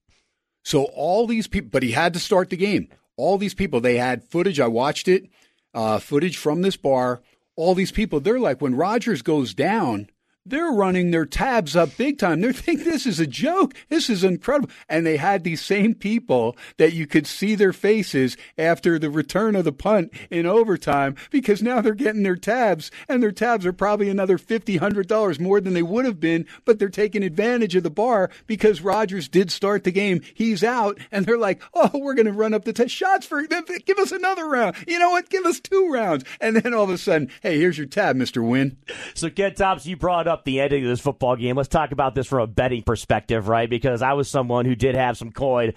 [0.63, 2.89] So all these people, but he had to start the game.
[3.17, 4.59] All these people, they had footage.
[4.59, 5.29] I watched it,
[5.73, 7.21] uh, footage from this bar.
[7.55, 10.09] All these people, they're like, when Rodgers goes down,
[10.45, 12.41] they're running their tabs up big time.
[12.41, 13.73] They think this is a joke.
[13.89, 14.69] This is incredible.
[14.89, 19.55] And they had these same people that you could see their faces after the return
[19.55, 23.73] of the punt in overtime because now they're getting their tabs and their tabs are
[23.73, 27.83] probably another $50, $100 more than they would have been, but they're taking advantage of
[27.83, 30.21] the bar because Rodgers did start the game.
[30.33, 33.43] He's out and they're like, oh, we're going to run up the t- shots for,
[33.43, 34.75] give us another round.
[34.87, 35.29] You know what?
[35.29, 36.25] Give us two rounds.
[36.41, 38.47] And then all of a sudden, hey, here's your tab, Mr.
[38.47, 38.77] Winn.
[39.13, 41.55] So Ken Thomson, you brought up up the ending of this football game.
[41.55, 43.69] Let's talk about this from a betting perspective, right?
[43.69, 45.73] Because I was someone who did have some coin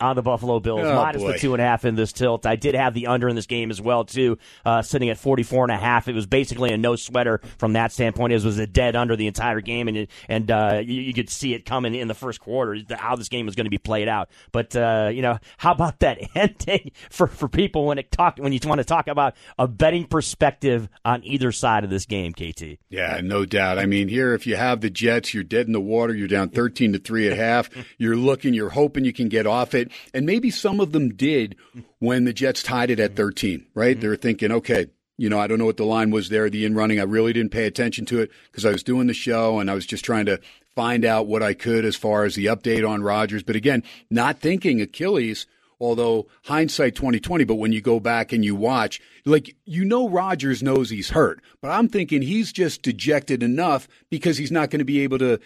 [0.00, 1.32] on the Buffalo Bills, oh, minus boy.
[1.32, 2.46] the two and a half in this tilt.
[2.46, 5.64] I did have the under in this game as well, too, uh, sitting at 44
[5.64, 6.06] and a half.
[6.06, 8.32] It was basically a no sweater from that standpoint.
[8.32, 11.28] It was a dead under the entire game, and it, and uh, you, you, could
[11.28, 14.08] see it coming in the first quarter, how this game was going to be played
[14.08, 14.30] out.
[14.52, 18.52] But, uh, you know, how about that ending for, for people when it talk when
[18.52, 22.78] you want to talk about a betting perspective on either side of this game, KT?
[22.88, 23.78] Yeah, no doubt.
[23.78, 26.14] I mean, here, if you have the Jets, you're dead in the water.
[26.14, 27.70] You're down 13 to 3 at half.
[27.98, 30.10] You're looking, you're hoping you can get off it it.
[30.14, 31.56] And maybe some of them did
[31.98, 33.92] when the Jets tied it at 13, right?
[33.92, 34.00] Mm-hmm.
[34.00, 34.86] They were thinking, okay,
[35.16, 37.00] you know, I don't know what the line was there, the in running.
[37.00, 39.74] I really didn't pay attention to it because I was doing the show and I
[39.74, 40.40] was just trying to
[40.76, 43.42] find out what I could as far as the update on Rodgers.
[43.42, 45.46] But again, not thinking Achilles
[45.80, 50.62] although hindsight 2020 but when you go back and you watch like you know Rodgers
[50.62, 54.84] knows he's hurt but I'm thinking he's just dejected enough because he's not going to
[54.84, 55.38] be able to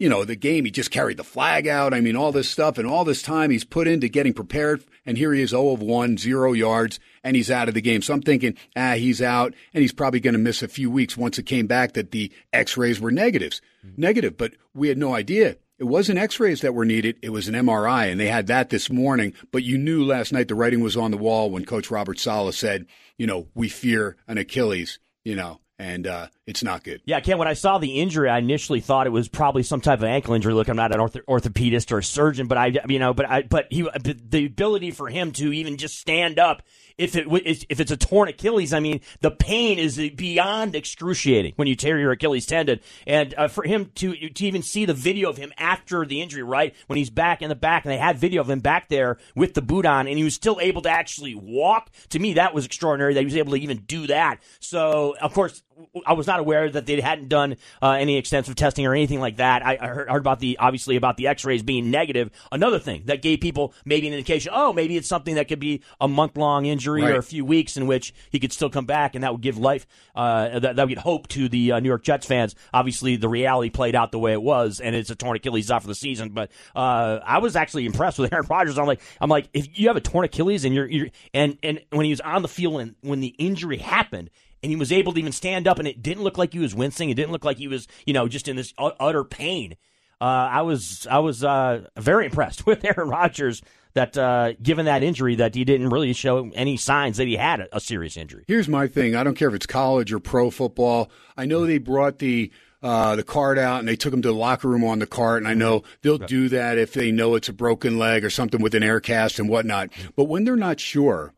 [0.00, 1.94] you know the game he just carried the flag out.
[1.94, 4.82] I mean all this stuff and all this time he's put into getting prepared.
[5.06, 8.02] And here he is 0 of 1 0 yards and he's out of the game.
[8.02, 11.16] So I'm thinking ah he's out and he's probably going to miss a few weeks
[11.16, 13.60] once it came back that the x-rays were negatives.
[13.96, 15.56] Negative but we had no idea.
[15.78, 18.90] It wasn't x-rays that were needed, it was an MRI and they had that this
[18.90, 22.18] morning, but you knew last night the writing was on the wall when coach Robert
[22.18, 22.86] Saleh said,
[23.18, 27.00] you know, we fear an Achilles, you know, and uh, it's not good.
[27.04, 30.00] Yeah, Ken, when I saw the injury, I initially thought it was probably some type
[30.00, 30.52] of ankle injury.
[30.52, 33.42] Look, I'm not an ortho- orthopedist or a surgeon, but I, you know, but I,
[33.42, 36.62] but he, the ability for him to even just stand up,
[36.98, 37.26] if it
[37.70, 41.98] if it's a torn Achilles, I mean, the pain is beyond excruciating when you tear
[41.98, 45.50] your Achilles tendon, and uh, for him to to even see the video of him
[45.56, 48.50] after the injury, right when he's back in the back, and they had video of
[48.50, 51.90] him back there with the boot on, and he was still able to actually walk.
[52.10, 54.40] To me, that was extraordinary that he was able to even do that.
[54.58, 55.62] So, of course,
[56.06, 59.36] I was not aware that they hadn't done uh, any extensive testing or anything like
[59.36, 59.64] that.
[59.64, 62.30] I, I heard, heard, about the obviously about the X-rays being negative.
[62.52, 64.52] Another thing that gave people maybe an indication.
[64.54, 67.14] Oh, maybe it's something that could be a month long injury right.
[67.14, 69.58] or a few weeks in which he could still come back, and that would give
[69.58, 69.86] life.
[70.14, 72.54] Uh, that, that, would give hope to the uh, New York Jets fans.
[72.72, 75.82] Obviously, the reality played out the way it was, and it's a torn Achilles out
[75.82, 76.30] for the season.
[76.30, 78.78] But uh, I was actually impressed with Aaron Rodgers.
[78.78, 81.80] I'm like, I'm like, if you have a torn Achilles and you're, you're and and
[81.90, 84.30] when he was on the field and when the injury happened
[84.62, 86.74] and he was able to even stand up, and it didn't look like he was
[86.74, 87.10] wincing.
[87.10, 89.76] It didn't look like he was, you know, just in this utter pain.
[90.20, 93.62] Uh, I was, I was uh, very impressed with Aaron Rodgers.
[93.94, 97.58] That uh, given that injury, that he didn't really show any signs that he had
[97.58, 98.44] a, a, serious injury.
[98.46, 101.10] Here's my thing: I don't care if it's college or pro football.
[101.36, 102.52] I know they brought the.
[102.82, 105.42] Uh, the cart out and they took him to the locker room on the cart.
[105.42, 108.62] And I know they'll do that if they know it's a broken leg or something
[108.62, 109.90] with an air cast and whatnot.
[110.16, 111.34] But when they're not sure,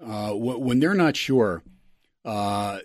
[0.00, 1.62] uh, when they're not sure,
[2.26, 2.80] uh,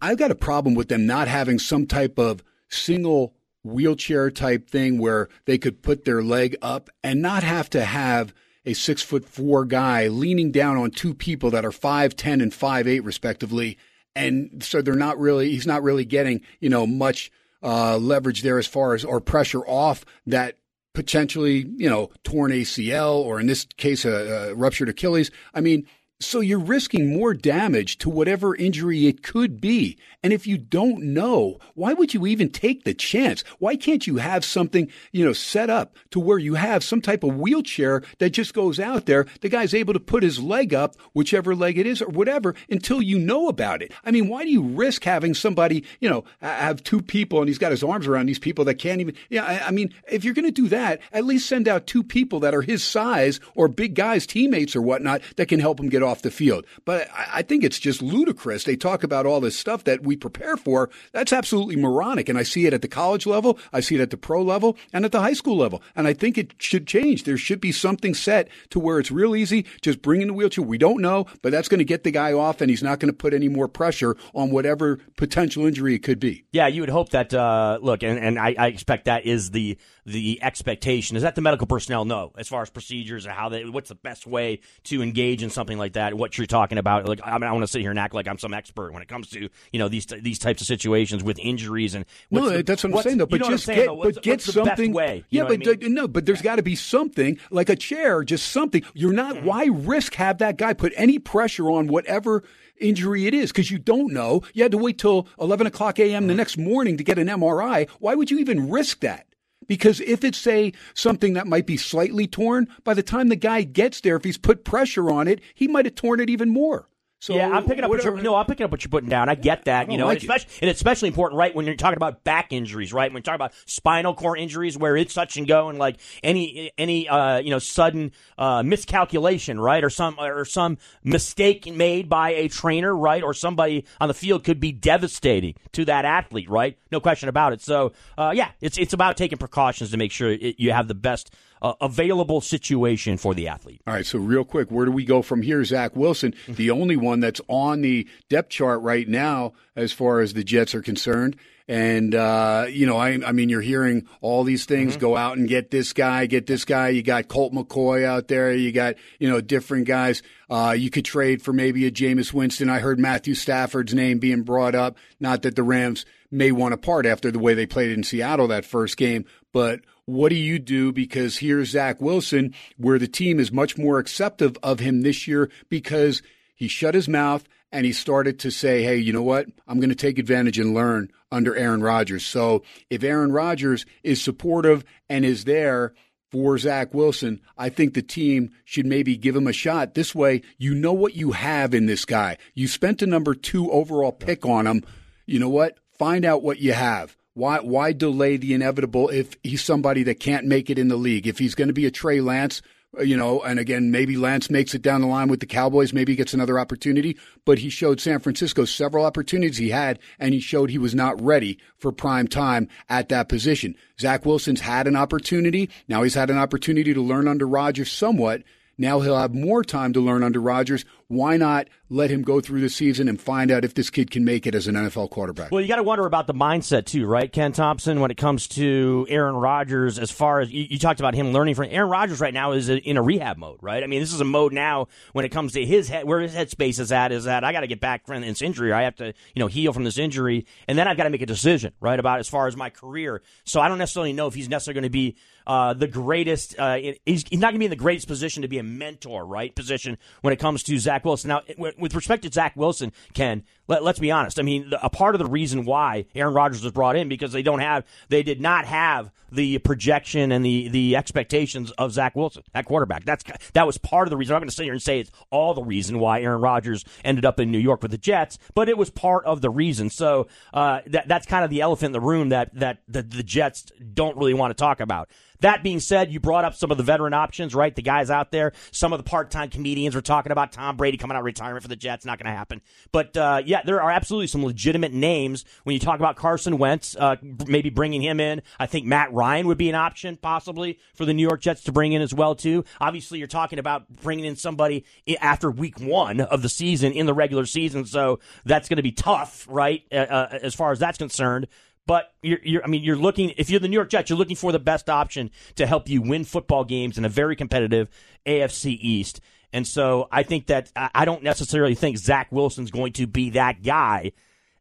[0.00, 4.98] I've got a problem with them not having some type of single wheelchair type thing
[4.98, 8.34] where they could put their leg up and not have to have
[8.66, 12.52] a six foot four guy leaning down on two people that are five ten and
[12.52, 13.78] five eight respectively,
[14.14, 17.30] and so they're not really he's not really getting you know much
[17.62, 20.58] uh, leverage there as far as or pressure off that
[20.94, 25.30] potentially you know torn ACL or in this case a, a ruptured Achilles.
[25.54, 25.86] I mean
[26.22, 29.98] so you're risking more damage to whatever injury it could be.
[30.22, 33.42] And if you don't know, why would you even take the chance?
[33.58, 37.24] Why can't you have something, you know, set up to where you have some type
[37.24, 39.26] of wheelchair that just goes out there?
[39.40, 43.02] The guy's able to put his leg up, whichever leg it is or whatever, until
[43.02, 43.92] you know about it.
[44.04, 47.58] I mean, why do you risk having somebody, you know, have two people and he's
[47.58, 50.34] got his arms around these people that can't even, yeah, I, I mean, if you're
[50.34, 53.66] going to do that, at least send out two people that are his size or
[53.68, 56.66] big guys, teammates or whatnot that can help him get off the field.
[56.84, 58.64] But I think it's just ludicrous.
[58.64, 60.90] They talk about all this stuff that we prepare for.
[61.12, 62.28] That's absolutely moronic.
[62.28, 64.76] And I see it at the college level, I see it at the pro level,
[64.92, 65.82] and at the high school level.
[65.96, 67.24] And I think it should change.
[67.24, 69.64] There should be something set to where it's real easy.
[69.80, 70.64] Just bring in the wheelchair.
[70.64, 73.10] We don't know, but that's going to get the guy off, and he's not going
[73.10, 76.44] to put any more pressure on whatever potential injury it could be.
[76.52, 77.32] Yeah, you would hope that.
[77.32, 81.40] Uh, look, and, and I, I expect that is the the expectation is that the
[81.40, 85.02] medical personnel know as far as procedures and how they what's the best way to
[85.02, 87.68] engage in something like that what you're talking about like I, mean, I want to
[87.68, 90.06] sit here and act like I'm some expert when it comes to you know these
[90.06, 93.42] these types of situations with injuries and no the, that's what I'm saying though but
[93.42, 94.02] just saying, get though?
[94.02, 95.94] But get something way yeah but I mean?
[95.94, 99.46] no but there's got to be something like a chair just something you're not mm-hmm.
[99.46, 102.42] why risk have that guy put any pressure on whatever
[102.78, 106.22] injury it is because you don't know you had to wait till 11 o'clock a.m.
[106.22, 106.28] Mm-hmm.
[106.28, 109.26] the next morning to get an MRI why would you even risk that
[109.66, 113.62] because if it's say something that might be slightly torn, by the time the guy
[113.62, 116.88] gets there, if he's put pressure on it, he might have torn it even more.
[117.22, 117.88] So yeah, I'm picking up.
[117.88, 119.28] What you're, no, I'm picking up what you're putting down.
[119.28, 119.92] I get that.
[119.92, 122.52] You know, like and, especially, and it's especially important, right, when you're talking about back
[122.52, 123.12] injuries, right?
[123.12, 126.72] When you're talking about spinal cord injuries, where it's touch and go, and like any
[126.76, 132.30] any uh, you know sudden uh, miscalculation, right, or some or some mistake made by
[132.30, 136.76] a trainer, right, or somebody on the field could be devastating to that athlete, right?
[136.90, 137.62] No question about it.
[137.62, 140.96] So uh, yeah, it's it's about taking precautions to make sure it, you have the
[140.96, 141.32] best
[141.62, 143.80] uh, available situation for the athlete.
[143.86, 145.64] All right, so real quick, where do we go from here?
[145.64, 150.34] Zach Wilson, the only one that's on the depth chart right now as far as
[150.34, 151.36] the Jets are concerned.
[151.68, 155.00] And uh, you know, I, I mean, you're hearing all these things: mm-hmm.
[155.00, 156.88] go out and get this guy, get this guy.
[156.88, 158.52] You got Colt McCoy out there.
[158.52, 160.22] You got you know different guys.
[160.50, 162.68] Uh, you could trade for maybe a Jameis Winston.
[162.68, 164.96] I heard Matthew Stafford's name being brought up.
[165.20, 168.48] Not that the Rams may want to part after the way they played in Seattle
[168.48, 170.92] that first game, but what do you do?
[170.92, 175.50] Because here's Zach Wilson, where the team is much more acceptive of him this year
[175.68, 176.22] because
[176.54, 179.46] he shut his mouth and he started to say, hey, you know what?
[179.66, 182.26] I'm going to take advantage and learn under Aaron Rodgers.
[182.26, 185.94] So if Aaron Rodgers is supportive and is there
[186.30, 189.94] for Zach Wilson, I think the team should maybe give him a shot.
[189.94, 192.36] This way, you know what you have in this guy.
[192.54, 194.84] You spent a number two overall pick on him.
[195.26, 195.78] You know what?
[195.98, 197.16] Find out what you have.
[197.34, 201.26] Why why delay the inevitable if he's somebody that can't make it in the league?
[201.26, 202.60] If he's going to be a Trey Lance,
[202.98, 205.94] uh, you know, and again, maybe Lance makes it down the line with the Cowboys.
[205.94, 207.16] Maybe he gets another opportunity,
[207.46, 211.20] but he showed San Francisco several opportunities he had, and he showed he was not
[211.20, 213.76] ready for prime time at that position.
[213.98, 215.70] Zach Wilson's had an opportunity.
[215.88, 218.42] Now he's had an opportunity to learn under Rodgers somewhat.
[218.82, 220.84] Now he'll have more time to learn under Rodgers.
[221.06, 224.24] Why not let him go through the season and find out if this kid can
[224.24, 225.52] make it as an NFL quarterback?
[225.52, 228.48] Well, you got to wonder about the mindset too, right, Ken Thomson, when it comes
[228.48, 230.00] to Aaron Rodgers.
[230.00, 232.68] As far as you, you talked about him learning from Aaron Rodgers, right now is
[232.68, 233.84] in a rehab mode, right?
[233.84, 236.34] I mean, this is a mode now when it comes to his head, where his
[236.34, 237.12] headspace is at.
[237.12, 239.40] Is that I got to get back from this injury, or I have to, you
[239.40, 242.18] know, heal from this injury, and then I've got to make a decision, right, about
[242.18, 243.22] as far as my career.
[243.44, 245.16] So I don't necessarily know if he's necessarily going to be
[245.46, 246.58] uh, the greatest.
[246.58, 249.24] Uh, he's, he's not going to be in the greatest position to be a mentor,
[249.24, 249.54] right?
[249.54, 251.28] Position when it comes to Zach Wilson.
[251.28, 254.38] Now, with respect to Zach Wilson, Ken, let, us be honest.
[254.38, 257.42] I mean, a part of the reason why Aaron Rodgers was brought in because they
[257.42, 262.42] don't have, they did not have the projection and the the expectations of Zach Wilson
[262.54, 263.04] at quarterback.
[263.04, 263.24] That's
[263.54, 264.34] that was part of the reason.
[264.34, 267.24] I'm going to sit here and say it's all the reason why Aaron Rodgers ended
[267.24, 269.88] up in New York with the Jets, but it was part of the reason.
[269.88, 273.22] So uh, that that's kind of the elephant in the room that that the, the
[273.22, 273.64] Jets
[273.94, 275.08] don't really want to talk about.
[275.42, 277.74] That being said, you brought up some of the veteran options, right?
[277.74, 278.52] The guys out there.
[278.70, 281.68] Some of the part-time comedians were talking about Tom Brady coming out of retirement for
[281.68, 282.04] the Jets.
[282.04, 282.62] Not going to happen.
[282.90, 286.96] But uh, yeah, there are absolutely some legitimate names when you talk about Carson Wentz.
[286.96, 287.16] Uh,
[287.46, 288.42] maybe bringing him in.
[288.58, 291.72] I think Matt Ryan would be an option possibly for the New York Jets to
[291.72, 292.64] bring in as well too.
[292.80, 294.84] Obviously, you're talking about bringing in somebody
[295.20, 298.92] after Week One of the season in the regular season, so that's going to be
[298.92, 299.82] tough, right?
[299.90, 301.48] Uh, uh, as far as that's concerned.
[301.86, 304.36] But you're, you're, I mean, you're looking, if you're the New York Jets, you're looking
[304.36, 307.88] for the best option to help you win football games in a very competitive
[308.24, 309.20] AFC East.
[309.52, 313.62] And so I think that I don't necessarily think Zach Wilson's going to be that
[313.62, 314.12] guy.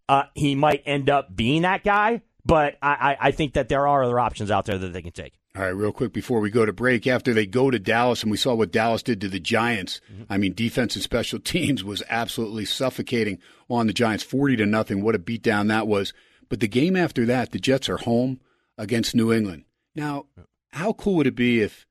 [0.10, 4.04] Uh, he might end up being that guy, but I, I think that there are
[4.04, 5.34] other options out there that they can take.
[5.56, 8.32] All right, real quick before we go to break, after they go to Dallas, and
[8.32, 10.00] we saw what Dallas did to the Giants.
[10.12, 10.24] Mm-hmm.
[10.30, 13.38] I mean, defense and special teams was absolutely suffocating
[13.70, 15.02] on the Giants, forty to nothing.
[15.02, 16.14] What a beatdown that was!
[16.52, 18.42] But the game after that, the Jets are home
[18.78, 19.64] against New England.
[19.96, 20.26] Now,
[20.74, 21.88] how cool would it be if,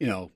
[0.00, 0.32] you know,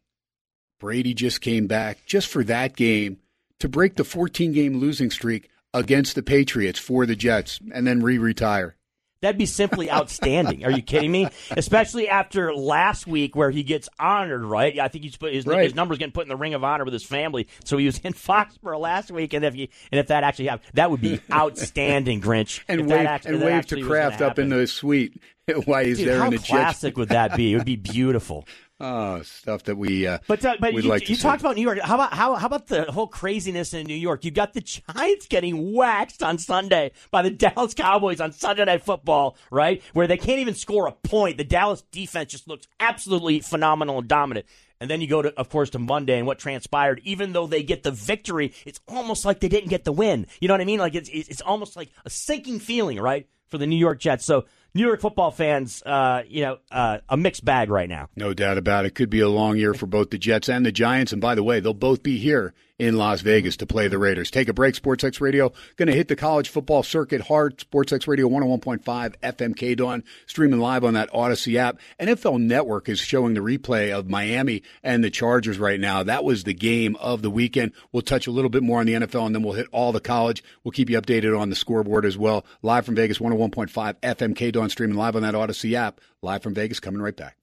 [0.79, 3.19] Brady just came back just for that game
[3.59, 8.01] to break the 14 game losing streak against the Patriots for the Jets and then
[8.01, 8.77] re retire?
[9.21, 10.64] That'd be simply outstanding.
[10.64, 11.29] Are you kidding me?
[11.51, 14.79] Especially after last week where he gets honored, right?
[14.79, 15.64] I think he's put his, right.
[15.64, 17.49] his numbers getting put in the Ring of Honor with his family.
[17.64, 20.71] So he was in Foxborough last week, and if he, and if that actually happened,
[20.75, 22.62] that would be outstanding, Grinch.
[22.69, 25.21] and wave, actually, and wave to Kraft up in the suite
[25.64, 27.53] while he's Dude, there in the classic would that be?
[27.53, 28.47] It would be beautiful.
[28.81, 30.07] Oh, stuff that we.
[30.07, 31.81] Uh, but uh, but you, like you talked about New York.
[31.81, 34.24] How about how how about the whole craziness in New York?
[34.24, 38.85] You got the Giants getting waxed on Sunday by the Dallas Cowboys on Sunday Night
[38.85, 39.83] Football, right?
[39.95, 41.39] Where they can't even score a point.
[41.39, 44.47] The Dallas defense just looks absolutely phenomenal and dominant.
[44.81, 47.01] And then you go to, of course, to Monday and what transpired.
[47.03, 50.26] Even though they get the victory, it's almost like they didn't get the win.
[50.41, 50.79] You know what I mean?
[50.79, 54.24] Like it's it's almost like a sinking feeling, right, for the New York Jets.
[54.24, 54.45] So
[54.79, 58.09] New York football fans, uh, you know, uh, a mixed bag right now.
[58.14, 58.95] No doubt about it.
[58.95, 61.12] Could be a long year for both the Jets and the Giants.
[61.12, 64.31] And by the way, they'll both be here in Las Vegas to play the Raiders.
[64.31, 64.74] Take a break.
[64.74, 67.59] SportsX Radio going to hit the college football circuit hard.
[67.59, 71.79] SportsX Radio 101.5 FMK Dawn, streaming live on that Audacy app.
[72.01, 76.03] NFL Network is showing the replay of Miami and the Chargers right now.
[76.03, 77.72] That was the game of the weekend.
[77.93, 80.01] We'll touch a little bit more on the NFL and then we'll hit all the
[80.01, 80.43] college.
[80.62, 82.45] We'll keep you updated on the scoreboard as well.
[82.62, 86.01] Live from Vegas 101.5 FMK Dawn, streaming live on that Audacy app.
[86.22, 87.37] Live from Vegas coming right back.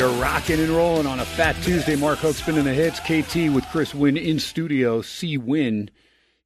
[0.00, 1.94] Are rocking and rolling on a Fat Tuesday.
[1.94, 2.98] Mark Hoke spinning the hits.
[3.00, 5.02] KT with Chris Winn in studio.
[5.02, 5.36] C.
[5.36, 5.90] Winn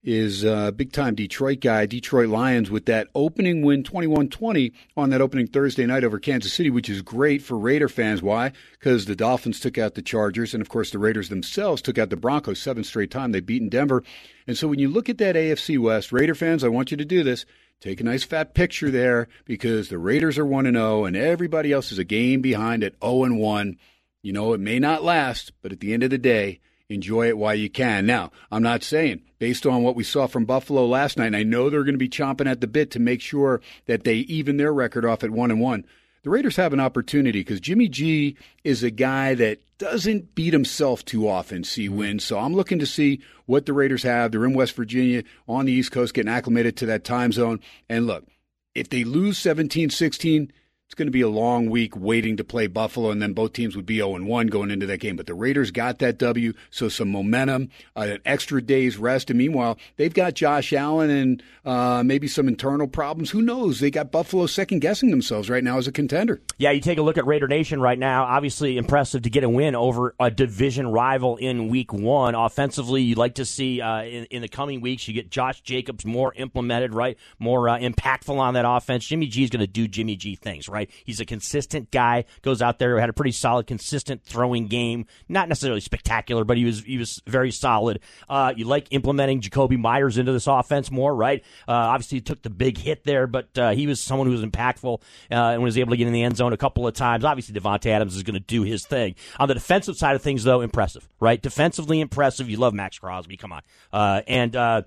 [0.02, 1.86] is a big time Detroit guy.
[1.86, 6.52] Detroit Lions with that opening win 21 20 on that opening Thursday night over Kansas
[6.52, 8.22] City, which is great for Raider fans.
[8.22, 8.50] Why?
[8.72, 12.10] Because the Dolphins took out the Chargers, and of course, the Raiders themselves took out
[12.10, 13.30] the Broncos seven straight time.
[13.30, 14.02] They've beaten Denver.
[14.48, 17.04] And so when you look at that AFC West, Raider fans, I want you to
[17.04, 17.46] do this.
[17.84, 21.70] Take a nice fat picture there because the Raiders are 1 and 0 and everybody
[21.70, 23.76] else is a game behind at 0 and 1.
[24.22, 27.36] You know, it may not last, but at the end of the day, enjoy it
[27.36, 28.06] while you can.
[28.06, 31.68] Now, I'm not saying based on what we saw from Buffalo last night, I know
[31.68, 34.72] they're going to be chomping at the bit to make sure that they even their
[34.72, 35.84] record off at 1 and 1
[36.24, 41.04] the Raiders have an opportunity because Jimmy G is a guy that doesn't beat himself
[41.04, 41.98] too often, see mm-hmm.
[41.98, 42.24] wins.
[42.24, 44.32] So I'm looking to see what the Raiders have.
[44.32, 47.60] They're in West Virginia on the East Coast, getting acclimated to that time zone.
[47.90, 48.26] And look,
[48.74, 50.50] if they lose 17 16,
[50.86, 53.74] it's going to be a long week waiting to play Buffalo, and then both teams
[53.74, 55.16] would be 0 1 going into that game.
[55.16, 59.30] But the Raiders got that W, so some momentum, uh, an extra day's rest.
[59.30, 63.30] And meanwhile, they've got Josh Allen and uh, maybe some internal problems.
[63.30, 63.80] Who knows?
[63.80, 66.42] They got Buffalo second guessing themselves right now as a contender.
[66.58, 68.24] Yeah, you take a look at Raider Nation right now.
[68.24, 72.34] Obviously, impressive to get a win over a division rival in week one.
[72.34, 76.04] Offensively, you'd like to see uh, in, in, the coming weeks, you get Josh Jacobs
[76.04, 77.16] more implemented, right?
[77.38, 79.04] More uh, impactful on that offense.
[79.06, 80.83] Jimmy G is going to do Jimmy G things, right?
[81.04, 82.24] He's a consistent guy.
[82.42, 85.06] Goes out there, had a pretty solid, consistent throwing game.
[85.28, 88.00] Not necessarily spectacular, but he was he was very solid.
[88.28, 91.42] Uh, you like implementing Jakobi Meyers into this offense more, right?
[91.68, 94.44] Uh, obviously, he took the big hit there, but uh, he was someone who was
[94.44, 97.24] impactful uh, and was able to get in the end zone a couple of times.
[97.24, 99.14] Obviously, Davante Adams is going to do his thing.
[99.38, 101.40] On the defensive side of things, though, impressive, right?
[101.40, 102.48] Defensively impressive.
[102.48, 103.36] You love Maxx Crosby.
[103.36, 103.62] Come on.
[103.92, 104.82] Uh, and uh,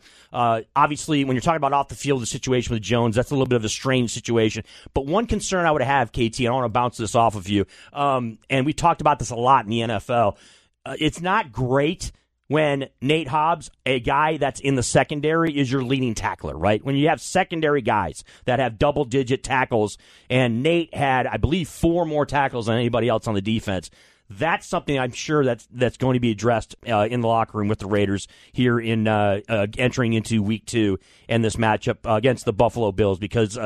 [0.75, 3.47] obviously, when you're talking about off the field, the situation with Jones, that's a little
[3.47, 4.63] bit of a strange situation.
[4.93, 7.49] But one concern I would have, KT, and I want to bounce this off of
[7.49, 7.65] you.
[7.93, 10.37] Um, and we talked about this a lot in the NFL.
[10.85, 12.11] Uh, it's not great
[12.47, 16.83] when Nate Hobbs, a guy that's in the secondary, is your leading tackler, right?
[16.83, 19.97] When you have secondary guys that have double digit tackles,
[20.29, 23.89] and Nate had, I believe, four more tackles than anybody else on the defense.
[24.29, 27.69] That's something I'm sure that's that's going to be addressed uh, in the locker room
[27.69, 30.99] with the Raiders here in uh, uh, entering into Week Two
[31.29, 33.57] and this matchup against the Buffalo Bills because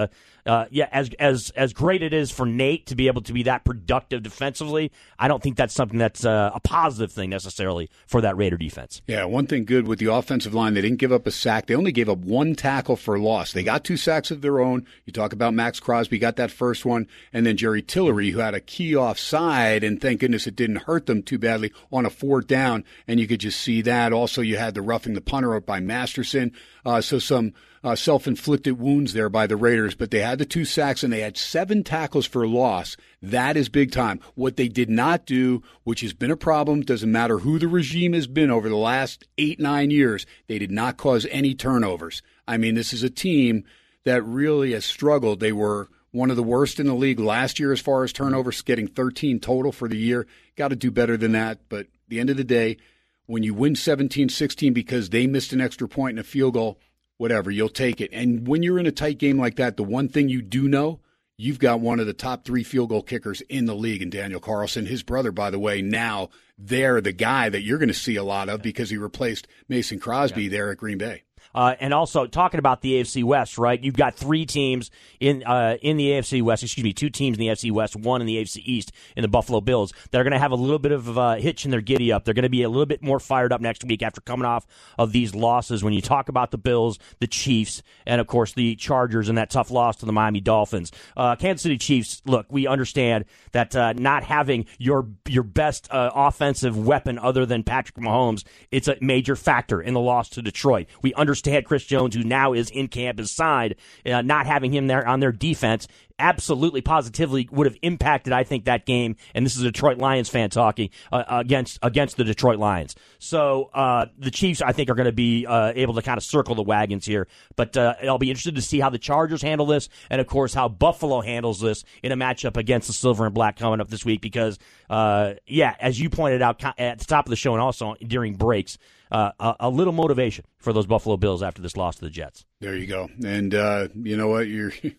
[0.46, 3.44] uh, yeah, as as as great it is for Nate to be able to be
[3.44, 8.22] that productive defensively, I don't think that's something that's uh, a positive thing necessarily for
[8.22, 9.02] that Raider defense.
[9.08, 11.68] Yeah, one thing good with the offensive line, they didn't give up a sack.
[11.68, 13.54] They only gave up one tackle for loss.
[13.54, 14.86] They got two sacks of their own.
[15.06, 18.54] You talk about Maxx Crosby, got that first one, and then Jerry Tillery, who had
[18.54, 22.48] a key offside, and thank goodness it didn't hurt them too badly on a fourth
[22.48, 24.14] down, and you could just see that.
[24.14, 26.52] Also, you had the roughing the punter up by Masterson.
[26.86, 27.54] Uh, so some
[27.84, 31.22] uh, self-inflicted wounds there by the Raiders, but they had the two sacks and they
[31.22, 32.96] had seven tackles for loss.
[33.22, 34.20] That is big time.
[34.36, 38.14] What they did not do, which has been a problem, doesn't matter who the regime
[38.14, 42.22] has been over the last eight, nine years, they did not cause any turnovers.
[42.48, 43.64] I mean, this is a team
[44.04, 45.40] that really has struggled.
[45.40, 48.62] They were one of the worst in the league last year as far as turnovers,
[48.62, 50.28] getting 13 total for the year.
[50.56, 51.60] Got to do better than that.
[51.70, 52.78] But at the end of the day,
[53.26, 56.80] when you win 17 16 because they missed an extra point and a field goal,
[57.22, 58.10] whatever, you'll take it.
[58.12, 61.00] And when you're in a tight game like that, the one thing you do know,
[61.38, 64.40] you've got one of the top three field goal kickers in the league and Daniel
[64.40, 64.88] Carlson.
[64.88, 68.24] His brother, by the way, now they're the guy that you're going to see a
[68.24, 70.50] lot of because he replaced Mason Crosby yeah.
[70.50, 71.22] there at Green Bay.
[71.54, 73.82] Uh, and also talking about the AFC West, right?
[73.84, 74.89] You've got three teams
[75.20, 76.64] in uh, in the AFC West.
[76.64, 79.28] Excuse me, two teams in the AFC West, one in the AFC East in the
[79.28, 79.94] Buffalo Bills.
[80.12, 82.24] They're going to have a little bit of a uh, hitch in their giddy up.
[82.24, 84.66] They're going to be a little bit more fired up next week after coming off
[84.98, 85.84] of these losses.
[85.84, 89.50] When you talk about the Bills, the Chiefs, and of course the Chargers and that
[89.50, 92.22] tough loss to the Miami Dolphins, uh, Kansas City Chiefs.
[92.26, 97.64] Look, we understand that uh, not having your your best uh, offensive weapon other than
[97.64, 100.88] Patrick Mahomes, it's a major factor in the loss to Detroit.
[101.02, 104.88] We understand understand Chris Jones, who now is in camp's side, uh, not having him
[104.88, 105.88] there on their defense
[106.20, 110.30] absolutely positively would have impacted I think that game and this is a Detroit Lions
[110.30, 112.96] fan talking uh, against against the Detroit Lions.
[113.18, 116.24] So uh, the Chiefs I think are going to be uh, able to kind of
[116.24, 119.66] circle the wagons here, but uh, I'll be interested to see how the Chargers handle
[119.66, 123.34] this and of course how Buffalo handles this in a matchup against the Silver and
[123.34, 124.60] Black coming up this week because
[124.92, 128.36] uh, yeah, as you pointed out at the top of the show and also during
[128.36, 128.78] breaks
[129.12, 132.46] uh, a, a, little motivation for those Buffalo Bills after this loss to the Jets.
[132.59, 133.09] There you go.
[133.25, 134.47] And uh, you know what?
[134.47, 134.96] You're it,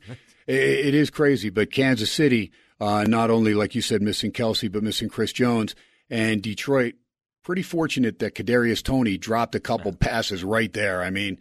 [0.47, 4.83] it is crazy, but Kansas City, uh, not only like you said, missing Kelce, but
[4.83, 5.75] missing Chris Jones,
[6.11, 6.95] and Detroit.
[7.43, 11.03] Pretty fortunate that Kadarius Toney dropped a couple passes right there.
[11.03, 11.39] I mean,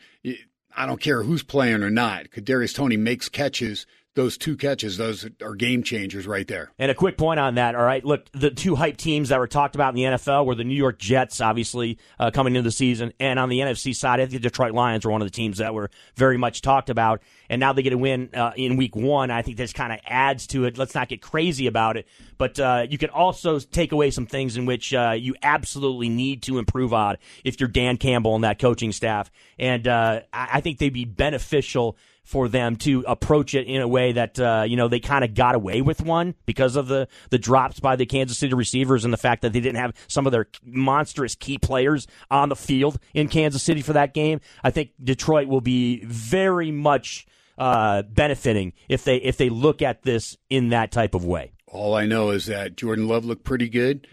[0.75, 2.31] I don't care who's playing or not.
[2.31, 6.71] Kadarius Toney makes catches those two catches, those are game changers right there.
[6.77, 7.75] And a quick point on that.
[7.75, 10.55] All right, look, the two hype teams that were talked about in the NFL were
[10.55, 14.19] the New York Jets, obviously uh, coming into the season, and on the NFC side,
[14.19, 16.89] I think the Detroit Lions were one of the teams that were very much talked
[16.89, 17.21] about.
[17.49, 19.31] And now they get a win uh, in Week One.
[19.31, 20.77] I think this kind of adds to it.
[20.77, 22.07] Let's not get crazy about it,
[22.37, 26.43] but uh, you can also take away some things in which uh, you absolutely need
[26.43, 29.31] to improve on if you're Dan Campbell and that coaching staff.
[29.57, 33.87] And uh, I I think they'd be beneficial for them to approach it in a
[33.87, 37.07] way that uh, you know they kind of got away with one because of the
[37.29, 40.25] the drops by the Kansas City receivers and the fact that they didn't have some
[40.25, 44.39] of their monstrous key players on the field in Kansas City for that game.
[44.63, 47.25] I think Detroit will be very much
[47.57, 51.51] uh, benefiting if they if they look at this in that type of way.
[51.67, 54.07] All I know is that Jordan Love looked pretty good.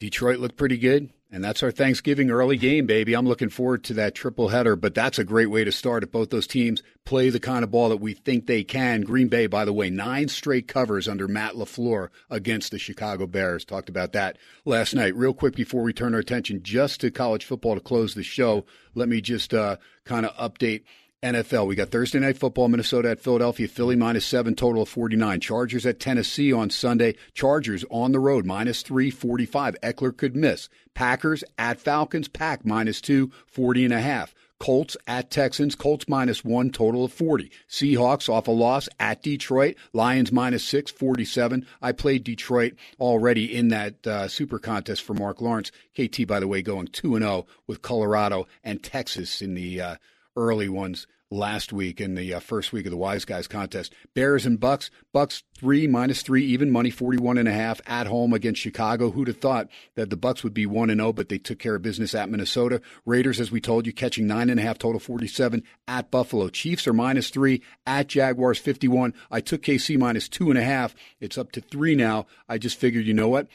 [0.00, 1.10] Detroit looked pretty good.
[1.30, 3.14] And that's our Thanksgiving early game, baby.
[3.14, 6.10] I'm looking forward to that triple header, but that's a great way to start if
[6.10, 9.02] both those teams play the kind of ball that we think they can.
[9.02, 13.66] Green Bay, by the way, nine straight covers under Matt LaFleur against the Chicago Bears.
[13.66, 15.14] Talked about that last night.
[15.14, 18.64] Real quick before we turn our attention just to college football to close the show,
[18.94, 20.84] let me just uh, kind of update
[21.22, 21.66] NFL.
[21.66, 25.40] We got Thursday night football, Minnesota at Philadelphia, Philly minus seven, total of 49.
[25.40, 27.16] Chargers at Tennessee on Sunday.
[27.34, 29.76] Chargers on the road, minus 345.
[29.82, 30.68] Ekeler could miss.
[30.94, 34.32] Packers at Falcons, Pack minus two, 40 and a half.
[34.60, 37.50] Colts at Texans, Colts minus one, total of 40.
[37.68, 41.66] Seahawks off a loss at Detroit, Lions minus six, 47.
[41.82, 45.72] I played Detroit already in that uh, super contest for Mark Lawrence.
[45.96, 49.96] KT, by the way, going 2 and 0 with Colorado and Texas in the uh,
[50.38, 53.92] early ones last week in the uh, first week of the Wise Guys contest.
[54.14, 54.90] Bears and Bucks.
[55.12, 59.10] Bucks three minus three even money, forty one and a half at home against Chicago.
[59.10, 61.74] Who'd have thought that the Bucks would be one and zero, but they took care
[61.74, 62.80] of business at Minnesota.
[63.04, 66.48] Raiders, as we told you, catching nine and a half total, forty seven at Buffalo.
[66.48, 69.12] Chiefs are minus three at Jaguars, fifty one.
[69.30, 70.94] I took KC minus two and a half.
[71.20, 72.26] It's up to three now.
[72.48, 73.48] I just figured, you know what?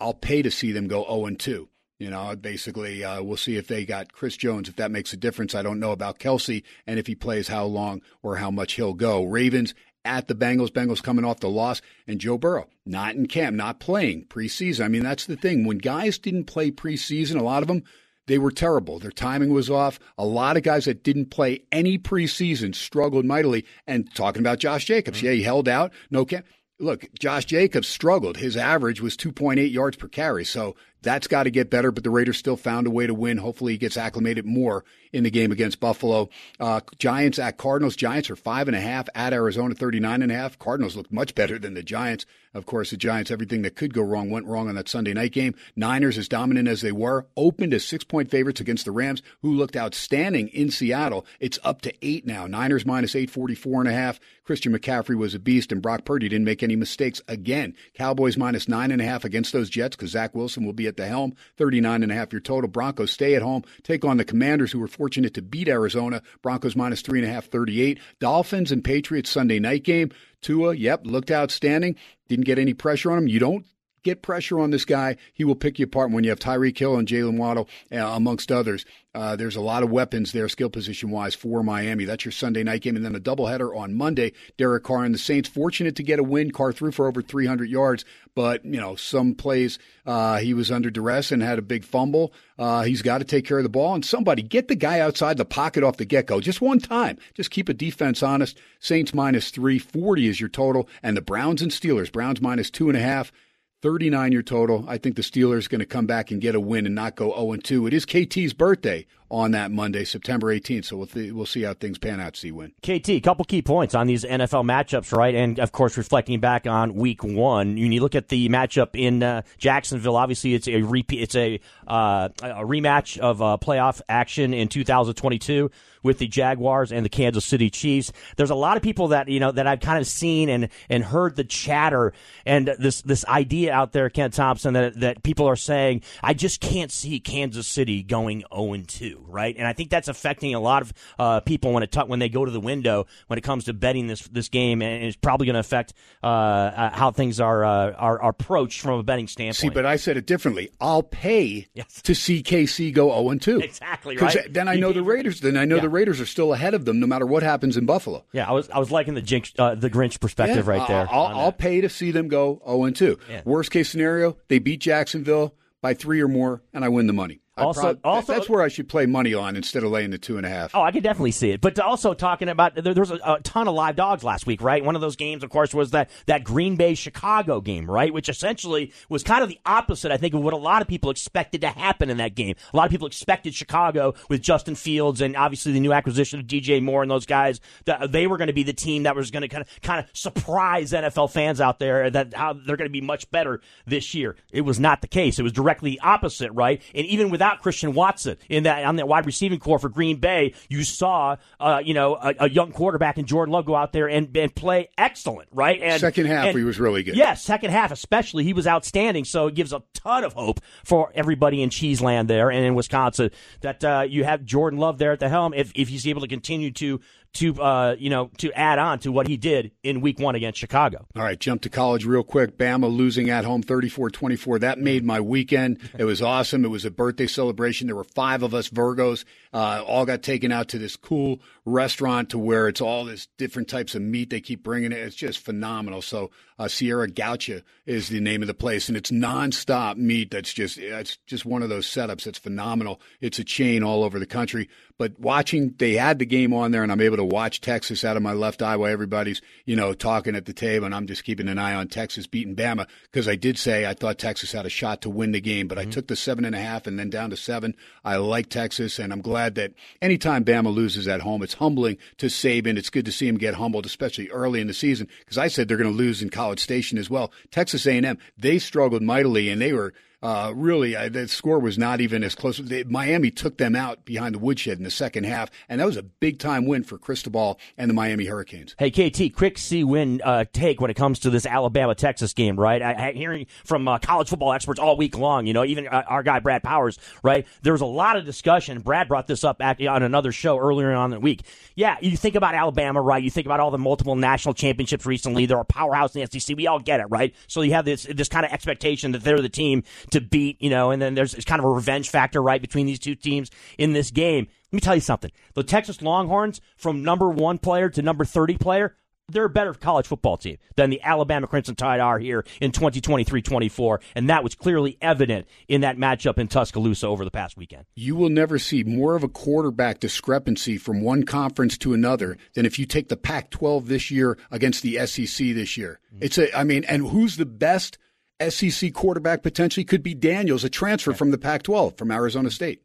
[0.00, 1.68] I'll pay to see them go zero and two.
[1.98, 5.16] You know, basically, uh, we'll see if they got Chris Jones, if that makes a
[5.16, 5.54] difference.
[5.54, 8.94] I don't know about Kelce and if he plays how long or how much he'll
[8.94, 9.24] go.
[9.24, 10.70] Ravens at the Bengals.
[10.70, 11.82] Bengals coming off the loss.
[12.06, 14.84] And Joe Burrow, not in camp, not playing preseason.
[14.84, 15.64] I mean, that's the thing.
[15.66, 17.82] When guys didn't play preseason, a lot of them,
[18.26, 18.98] they were terrible.
[18.98, 19.98] Their timing was off.
[20.16, 23.64] A lot of guys that didn't play any preseason struggled mightily.
[23.86, 26.46] And talking about Josh Jacobs, yeah, he held out, no camp.
[26.80, 28.36] Look, Josh Jacobs struggled.
[28.36, 30.44] His average was 2.8 yards per carry.
[30.44, 33.38] So that's got to get better, but the Raiders still found a way to win.
[33.38, 36.28] Hopefully he gets acclimated more in the game against Buffalo.
[36.58, 37.96] Uh, Giants at Cardinals.
[37.96, 40.58] Giants are five and a half at Arizona, 39 and a half.
[40.58, 42.26] Cardinals look much better than the Giants.
[42.58, 45.30] Of course, the Giants, everything that could go wrong went wrong on that Sunday night
[45.32, 45.54] game.
[45.76, 49.54] Niners, as dominant as they were, opened as six point favorites against the Rams, who
[49.54, 51.24] looked outstanding in Seattle.
[51.38, 52.48] It's up to eight now.
[52.48, 54.18] Niners minus 844 and a half.
[54.42, 57.74] Christian McCaffrey was a beast, and Brock Purdy didn't make any mistakes again.
[57.94, 60.96] Cowboys minus nine and a half against those Jets because Zach Wilson will be at
[60.96, 61.34] the helm.
[61.58, 62.68] 39 and a half your total.
[62.68, 66.22] Broncos stay at home, take on the Commanders, who were fortunate to beat Arizona.
[66.42, 68.00] Broncos minus three and a half, 38.
[68.18, 70.10] Dolphins and Patriots Sunday night game.
[70.42, 71.96] Tua, yep, looked outstanding.
[72.28, 73.28] Didn't get any pressure on him.
[73.28, 73.66] You don't
[74.02, 76.96] get pressure on this guy, he will pick you apart when you have Tyreek Hill
[76.96, 78.84] and Jaylen Waddle, uh, amongst others.
[79.14, 82.04] Uh, there's a lot of weapons there, skill position wise, for Miami.
[82.04, 82.94] That's your Sunday night game.
[82.94, 84.32] And then a doubleheader on Monday.
[84.58, 86.52] Derek Carr and the Saints, fortunate to get a win.
[86.52, 88.04] Carr threw for over 300 yards,
[88.34, 92.32] but, you know, some plays uh, he was under duress and had a big fumble.
[92.58, 93.94] Uh, he's got to take care of the ball.
[93.94, 97.18] And somebody get the guy outside the pocket off the get go just one time.
[97.34, 98.58] Just keep a defense honest.
[98.78, 100.88] Saints minus 340 is your total.
[101.02, 103.32] And the Browns and Steelers, Browns minus two and a half.
[103.80, 104.84] 39 your total.
[104.88, 107.32] I think the Steelers going to come back and get a win and not go
[107.32, 107.86] 0 2.
[107.86, 110.86] It is KT's birthday on that Monday, September 18th.
[110.86, 112.36] So we'll, th- we'll see how things pan out.
[112.36, 112.72] C Winn.
[112.82, 115.34] KT, a couple key points on these NFL matchups, right?
[115.34, 119.22] And of course, reflecting back on Week One, when you look at the matchup in
[119.22, 124.52] uh, Jacksonville, obviously it's a repeat, it's a uh, a rematch of uh, playoff action
[124.54, 125.70] in 2022
[126.02, 128.12] with the Jaguars and the Kansas City Chiefs.
[128.36, 131.04] There's a lot of people that you know that I've kind of seen and and
[131.04, 132.12] heard the chatter
[132.46, 136.60] and this this idea out there, Ken Thomson, that that people are saying, I just
[136.60, 139.54] can't see Kansas City going 0 2, right?
[139.56, 142.28] And I think that's affecting a lot of uh, people when it t- when they
[142.28, 145.46] go to the window when it comes to betting this this game, and it's probably
[145.46, 149.26] going to affect uh, uh, how things are, uh, are are approached from a betting
[149.28, 149.56] standpoint.
[149.56, 150.70] See, but I said it differently.
[150.80, 152.02] I'll pay Yes.
[152.02, 153.60] to see KC go 0 and 2.
[153.60, 154.52] Exactly, Because right?
[154.52, 155.40] then I know the Raiders.
[155.40, 155.82] Then I know Yeah.
[155.82, 158.24] the Raiders are still ahead of them no matter what happens in Buffalo.
[158.32, 161.08] yeah, I was I was liking the jinx, uh, the Grinch perspective Yeah, right there.
[161.10, 163.18] I'll, I'll pay to see them go 0 and 2.
[163.44, 167.40] Worst case scenario, they beat Jacksonville by three or more, and I win the money.
[167.66, 170.36] Also- prob- also- that's where I should play money on instead of laying the two
[170.36, 170.74] and a half.
[170.74, 171.60] Oh, I could definitely see it.
[171.60, 174.62] But also talking about there, there was a, a ton of live dogs last week,
[174.62, 174.84] right?
[174.84, 178.12] One of those games, of course, was that that Green Bay Chicago game, right?
[178.12, 181.10] Which essentially was kind of the opposite, I think, of what a lot of people
[181.10, 182.54] expected to happen in that game.
[182.72, 186.46] A lot of people expected Chicago with Justin Fields and obviously the new acquisition of
[186.46, 189.30] DJ Moore and those guys that they were going to be the team that was
[189.30, 192.88] going to kind of kind of surprise NFL fans out there that how they're going
[192.88, 194.36] to be much better this year.
[194.52, 195.38] It was not the case.
[195.38, 196.80] It was directly opposite, right?
[196.94, 200.54] And even without Christian Watson in that on that wide receiving core for Green Bay,
[200.68, 204.08] you saw uh, you know a, a young quarterback in Jordan Love go out there
[204.08, 205.80] and, and play excellent, right?
[205.82, 207.16] And Second half, and- he was really good.
[207.16, 209.24] Yeah, second half especially, he was outstanding.
[209.24, 213.30] So it gives a ton of hope for everybody in Cheeseland there and in Wisconsin
[213.60, 215.54] that uh, you have Jordan Love there at the helm.
[215.54, 217.00] If if he's able to continue to
[217.34, 220.58] to uh, you know to add on to what he did in Week One against
[220.58, 221.06] Chicago.
[221.16, 222.58] All right, jump to college real quick.
[222.58, 224.58] Bama losing at home 34 24.
[224.60, 225.78] That made my weekend.
[225.98, 226.64] It was awesome.
[226.64, 227.86] It was a birthday celebration.
[227.86, 232.30] There were five of us Virgos, uh, all got taken out to this cool restaurant
[232.30, 234.98] to where it's all this different types of meat they keep bringing it.
[234.98, 236.02] It's just phenomenal.
[236.02, 240.32] So, uh, Sierra Gaucha is the name of the place, and it's nonstop meat.
[240.32, 243.00] That's just, it's just one of those setups that's phenomenal.
[243.20, 244.68] It's a chain all over the country.
[244.98, 248.16] But watching, they had the game on there, and I'm able to watch Texas out
[248.16, 251.22] of my left eye while everybody's, you know, talking at the table, and I'm just
[251.22, 254.66] keeping an eye on Texas beating Bama because I did say I thought Texas had
[254.66, 256.98] a shot to win the game, but I took the seven and a half and
[256.98, 257.76] then down to seven.
[258.04, 262.26] I like Texas, and I'm glad that anytime Bama loses at home, it's humbling to
[262.26, 262.76] Saban.
[262.76, 265.68] It's good to see him get humbled, especially early in the season, because I said
[265.68, 267.32] they're going to lose in College Station as well.
[267.50, 272.24] Texas A&M, they struggled mightily, and they were uh, really, the score was not even
[272.24, 272.58] as close.
[272.58, 275.96] They, Miami took them out behind the woodshed in the second half, and that was
[275.96, 278.74] a big time win for Cristobal and the Miami Hurricanes.
[278.78, 282.58] Hey KT, quick C Winn uh, take when it comes to this Alabama Texas game,
[282.58, 282.82] right?
[282.82, 285.46] I, I hearing from uh, college football experts all week long.
[285.46, 287.46] You know, even uh, our guy Brad Powers, right?
[287.62, 288.80] There was a lot of discussion.
[288.80, 291.42] Brad brought this up on another show earlier on in the week.
[291.76, 293.22] Yeah, you think about Alabama, right?
[293.22, 295.46] You think about all the multiple national championships recently.
[295.46, 296.56] They're a powerhouse in the SEC.
[296.56, 297.36] We all get it, right?
[297.46, 300.70] So you have this this kind of expectation that they're the team to beat, you
[300.70, 303.50] know, and then there's it's kind of a revenge factor, right, between these two teams
[303.76, 304.46] in this game.
[304.70, 305.30] Let me tell you something.
[305.54, 308.94] The Texas Longhorns, from number one player to number 30 player,
[309.30, 314.00] they're a better college football team than the Alabama Crimson Tide are here in 2023-24,
[314.14, 317.84] and that was clearly evident in that matchup in Tuscaloosa over the past weekend.
[317.94, 322.64] You will never see more of a quarterback discrepancy from one conference to another than
[322.64, 326.00] if you take the Pac 12 this year against the SEC this year.
[326.14, 326.24] Mm-hmm.
[326.24, 327.98] It's a, I mean, and who's the best
[328.46, 332.82] SEC quarterback potentially could be Daniels, a transfer from the Pac 12 from Arizona State.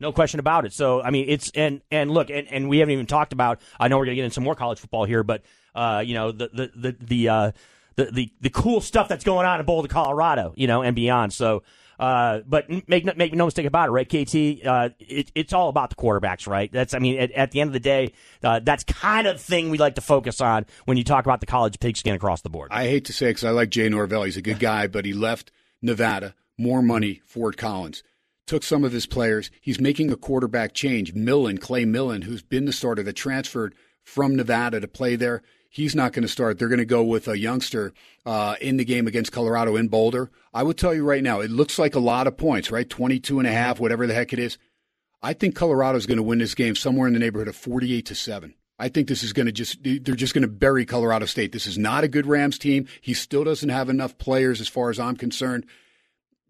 [0.00, 0.72] No question about it.
[0.72, 3.60] So I mean, it's and and look, and, and we haven't even talked about.
[3.80, 5.42] I know we're going to get into some more college football here, but
[5.74, 7.52] uh, you know the the the the, uh,
[7.96, 11.32] the the the cool stuff that's going on in Boulder, Colorado, you know, and beyond.
[11.32, 11.62] So.
[11.98, 14.08] Uh, but make no, make no mistake about it, right?
[14.08, 16.70] KT, uh, it, it's all about the quarterbacks, right?
[16.70, 18.12] That's, I mean, at, at the end of the day,
[18.42, 21.46] uh, that's kind of thing we like to focus on when you talk about the
[21.46, 22.68] college pigskin across the board.
[22.70, 24.22] I hate to say it because I like Jay Norvell.
[24.22, 25.50] He's a good guy, but he left
[25.82, 26.34] Nevada.
[26.56, 28.02] More money, Fort Collins.
[28.46, 29.50] Took some of his players.
[29.60, 31.14] He's making a quarterback change.
[31.14, 35.42] Millen, Clay Millen, who's been the starter that transferred from Nevada to play there.
[35.70, 36.58] He's not going to start.
[36.58, 37.92] They're going to go with a youngster
[38.24, 40.30] uh, in the game against Colorado in Boulder.
[40.54, 42.88] I would tell you right now, it looks like a lot of points, right?
[42.88, 44.56] 22 and a half, whatever the heck it is.
[45.22, 48.14] I think Colorado's going to win this game somewhere in the neighborhood of 48 to
[48.14, 48.54] 7.
[48.78, 51.52] I think this is going to just, they're just going to bury Colorado State.
[51.52, 52.86] This is not a good Rams team.
[53.00, 55.66] He still doesn't have enough players as far as I'm concerned.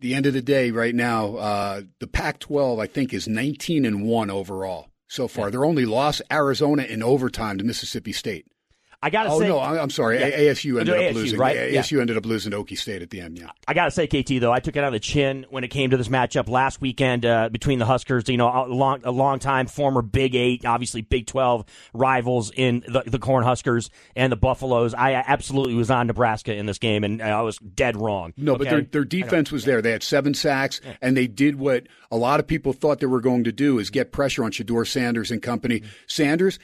[0.01, 3.85] The end of the day, right now, uh, the Pac 12, I think, is 19
[3.85, 5.51] and 1 overall so far.
[5.51, 8.47] They're only lost Arizona in overtime to Mississippi State.
[9.01, 10.19] I gotta Oh say, no, I'm sorry.
[10.19, 10.31] Yeah.
[10.31, 11.39] ASU ended ASU, up losing.
[11.39, 11.57] right?
[11.57, 11.81] A- Yeah.
[11.83, 13.39] ASU ended up losing to Okie State at the end.
[13.39, 13.51] Yeah.
[13.69, 15.91] I got to say, KT, though, I took it on the chin when it came
[15.91, 19.39] to this matchup last weekend uh, between the Huskers, you know, a long, a long
[19.39, 21.65] time former Big Eight, obviously Big 12
[21.95, 24.95] rivals in the, the Corn Huskers and the Buffaloes.
[24.95, 28.33] I absolutely was on Nebraska in this game, and I was dead wrong.
[28.37, 29.81] No, but their their defense was there.
[29.81, 33.21] They had seven sacks, and they did what a lot of people thought they were
[33.21, 35.83] going to do: is get pressure on Shedeur Sanders and company.
[36.09, 36.59] Sanders.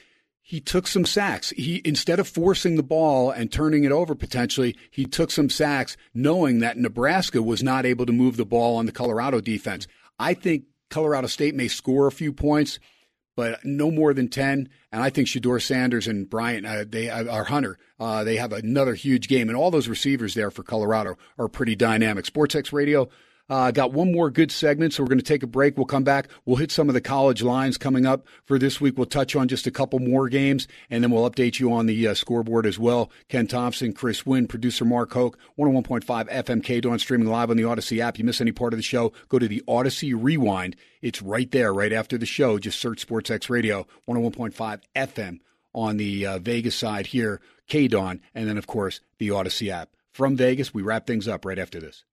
[0.47, 1.49] He took some sacks.
[1.57, 5.97] He instead of forcing the ball and turning it over potentially, he took some sacks,
[6.13, 9.87] knowing that Nebraska was not able to move the ball on the Colorado defense.
[10.19, 12.77] I think Colorado State may score a few points,
[13.35, 14.69] but no more than 10.
[14.91, 18.93] And I think Shedeur Sanders and Bryant, uh, they are Hunter, uh, they have another
[18.93, 19.49] huge game.
[19.49, 22.25] And all those receivers there for Colorado are pretty dynamic.
[22.25, 23.09] SportsX Radio,
[23.47, 25.77] Uh, got one more good segment, so we're going to take a break.
[25.77, 26.29] We'll come back.
[26.45, 28.97] We'll hit some of the college lines coming up for this week.
[28.97, 32.07] We'll touch on just a couple more games, and then we'll update you on the
[32.07, 33.11] uh, scoreboard as well.
[33.29, 37.99] Ken Thomson, Chris Winn, producer Mark Hoke, 101.5 FMK Dawn streaming live on the Audacy
[37.99, 38.17] app.
[38.17, 40.75] You miss any part of the show, go to the Audacy Rewind.
[41.03, 42.57] It's right there, right after the show.
[42.57, 45.39] Just search SportsX Radio, 101.5 FM
[45.71, 49.89] on the uh, Vegas side here, K Dawn, and then, of course, the Audacy app.
[50.11, 52.05] From Vegas, we wrap things up right after this.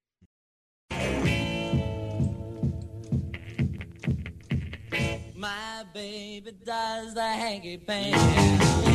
[6.64, 8.91] Does the hanky panky.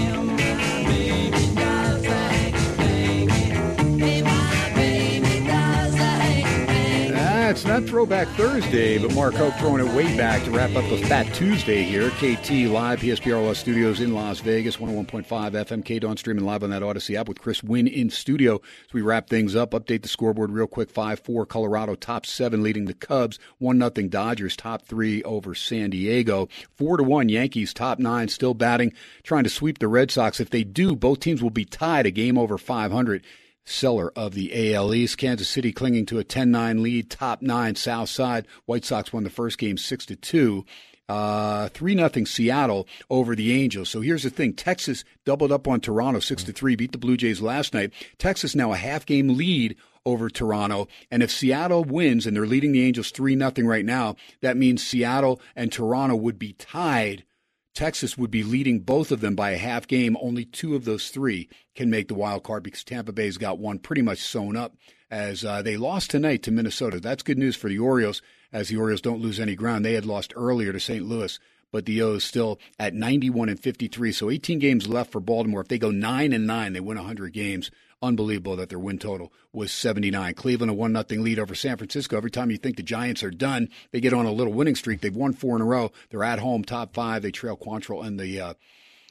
[7.57, 10.97] It's not Throwback Thursday, but Mark Hoke throwing it way back to wrap up the
[11.07, 12.11] Fat Tuesday here.
[12.11, 16.84] KT live, PSPRLS Studios in Las Vegas, 101.5 FM, K Dawn streaming live on that
[16.84, 18.61] Audacy app with Chris Winn in studio.
[18.88, 22.61] As we wrap things up, update the scoreboard real quick 5 4 Colorado, top seven
[22.61, 27.73] leading the Cubs, 1 0 Dodgers, top three over San Diego, 4 to 1 Yankees,
[27.73, 28.93] top nine, still batting,
[29.23, 30.39] trying to sweep the Red Sox.
[30.39, 33.23] If they do, both teams will be tied a game over 500
[33.68, 35.18] seller of the AL East.
[35.18, 38.48] Kansas City clinging to a 10-9 lead, top nine South Side.
[38.65, 40.65] White Sox won the first game six to two.
[41.10, 43.89] Uh, three nothing Seattle over the Angels.
[43.89, 47.15] So here's the thing: Texas doubled up on Toronto six to three, beat the Blue
[47.15, 47.94] Jays last night.
[48.18, 52.73] Texas now a half game lead over Toronto, and if Seattle wins and they're leading
[52.73, 57.23] the Angels three nothing right now, that means Seattle and Toronto would be tied
[57.77, 60.17] Texas would be leading both of them by a half game.
[60.19, 63.77] Only two of those three can make the wild card because Tampa Bay's got one
[63.77, 64.75] pretty much sewn up
[65.11, 66.99] as uh, they lost tonight to Minnesota.
[66.99, 69.85] That's good news for the Orioles as the Orioles don't lose any ground.
[69.85, 71.05] They had lost earlier to St.
[71.05, 71.37] Louis,
[71.71, 74.11] but the O's still at 91 and 53.
[74.11, 75.61] So 18 games left for Baltimore.
[75.61, 77.69] If they go 9 and 9, they win 100 games.
[78.01, 80.35] Unbelievable that their win total was 79.
[80.35, 82.15] Cleveland a 1 0 lead over San Francisco.
[82.15, 85.01] Every time you think the Giants are done, they get on a little winning streak.
[85.01, 85.91] They've won four in a row.
[86.09, 87.23] They're at home, top five.
[87.23, 88.53] They trail Quantrill and the, uh,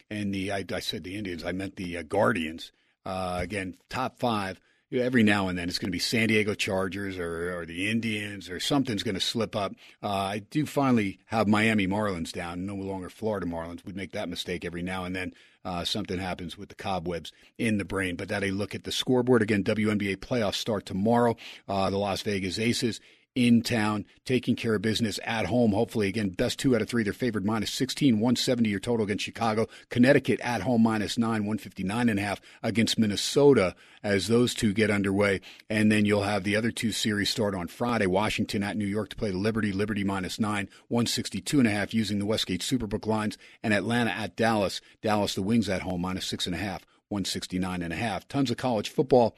[0.08, 2.70] and the I, I said the Indians, I meant the uh, Guardians.
[3.04, 4.60] Uh, again, top five.
[4.92, 8.48] Every now and then it's going to be San Diego Chargers or, or the Indians
[8.48, 9.72] or something's going to slip up.
[10.00, 13.84] Uh, I do finally have Miami Marlins down, no longer Florida Marlins.
[13.84, 15.34] We'd make that mistake every now and then
[15.64, 18.14] uh, something happens with the cobwebs in the brain.
[18.14, 19.64] But that a look at the scoreboard again.
[19.64, 21.36] WNBA playoffs start tomorrow.
[21.68, 23.00] Uh, the Las Vegas Aces
[23.36, 25.72] in town, taking care of business at home.
[25.72, 27.04] Hopefully, again, best two out of three.
[27.04, 29.68] They're favored minus 16, 170 your total against Chicago.
[29.90, 34.90] Connecticut at home minus nine, 159 and a half against Minnesota as those two get
[34.90, 35.42] underway.
[35.68, 38.06] And then you'll have the other two series start on Friday.
[38.06, 39.70] Washington at New York to play Liberty.
[39.70, 43.36] Liberty minus nine, 162 and a half using the Westgate Superbook lines.
[43.62, 44.80] And Atlanta at Dallas.
[45.02, 48.26] Dallas, the Wings at home minus six and a half, 169 and a half.
[48.26, 49.36] Tons of college football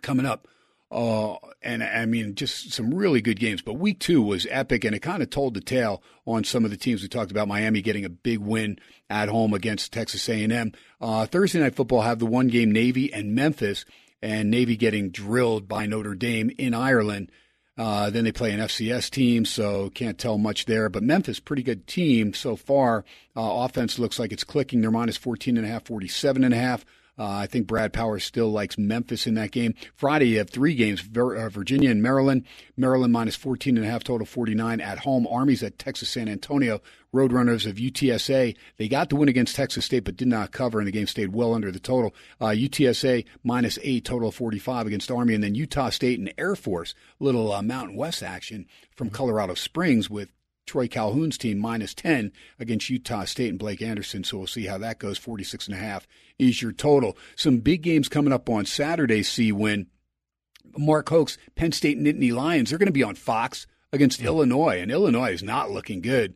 [0.00, 0.48] coming up.
[0.90, 3.62] Uh, and I mean, just some really good games.
[3.62, 6.70] But week two was epic, and it kind of told the tale on some of
[6.70, 7.48] the teams we talked about.
[7.48, 10.72] Miami getting a big win at home against Texas A&M.
[11.00, 13.84] Uh, Thursday night football have the one game Navy and Memphis,
[14.20, 17.30] and Navy getting drilled by Notre Dame in Ireland.
[17.78, 20.88] Uh, then they play an FCS team, so can't tell much there.
[20.88, 23.04] But Memphis, pretty good team so far.
[23.36, 24.80] Uh, offense looks like it's clicking.
[24.80, 26.84] They're minus 14 and a half, 47 and a half.
[27.20, 29.74] Uh, I think Brad Powers still likes Memphis in that game.
[29.94, 32.46] Friday, you have three games uh, Virginia and Maryland.
[32.78, 35.26] Maryland minus 14 and a half, total 49 at home.
[35.26, 36.80] Armies at Texas San Antonio.
[37.12, 38.56] Roadrunners of UTSA.
[38.78, 41.34] They got the win against Texas State, but did not cover, and the game stayed
[41.34, 42.14] well under the total.
[42.40, 45.34] Uh, UTSA minus eight, total of 45 against Army.
[45.34, 48.66] And then Utah State and Air Force, little uh, Mountain West action
[48.96, 50.30] from Colorado Springs with
[50.70, 52.30] Troy Calhoun's team minus 10
[52.60, 54.22] against Utah State and Blake Anderson.
[54.22, 55.18] So we'll see how that goes.
[55.18, 56.06] 46 and a half
[56.38, 57.18] is your total.
[57.34, 59.88] Some big games coming up on Saturday, C Winn.
[60.78, 64.92] Mark Hoke's Penn State Nittany Lions, they're going to be on Fox against Illinois, and
[64.92, 66.34] Illinois is not looking good.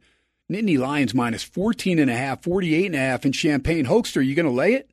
[0.50, 3.84] Nittany Lions minus 14 and a half, 48 and a half in Champaign.
[3.84, 4.90] Hoaxer, you going to lay it?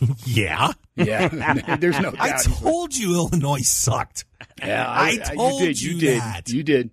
[0.24, 0.74] yeah.
[0.94, 1.76] Yeah.
[1.80, 2.20] There's no doubt.
[2.20, 4.26] I told you Illinois sucked.
[4.60, 5.82] Yeah, I, I told you did.
[5.82, 6.20] You, did.
[6.20, 6.48] that.
[6.48, 6.90] You did.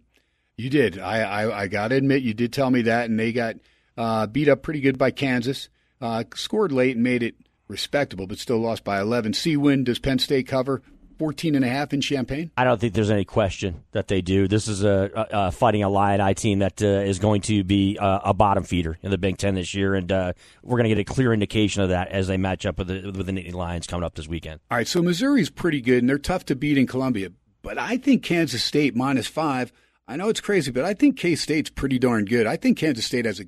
[0.58, 0.98] You did.
[0.98, 3.58] I, I, I got to admit, you did tell me that, and they got
[3.96, 5.70] uh, beat up pretty good by Kansas.
[6.02, 7.36] Uh, scored late and made it
[7.68, 9.34] respectable, but still lost by 11.
[9.34, 9.84] C Winn.
[9.84, 10.82] Does Penn State cover
[11.20, 12.50] 14 and a half in Champaign?
[12.58, 14.48] I don't think there's any question that they do.
[14.48, 18.22] This is a, a, a fighting Illini team that uh, is going to be uh,
[18.24, 21.00] a bottom feeder in the Big Ten this year, and uh, we're going to get
[21.00, 23.86] a clear indication of that as they match up with the with the Nittany Lions
[23.86, 24.60] coming up this weekend.
[24.72, 27.30] All right, so Missouri's pretty good, and they're tough to beat in Columbia,
[27.62, 29.72] but I think Kansas State minus five.
[30.08, 32.48] I know it's crazy, but I think K State's pretty darn good.
[32.48, 33.46] I think Kansas State has a,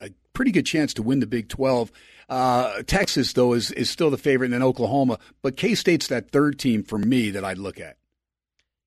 [0.00, 1.90] a pretty good chance to win the Big 12.
[2.28, 5.18] Uh, Texas, though, is, is still the favorite, and then Oklahoma.
[5.40, 7.96] But K State's that third team for me that I'd look at.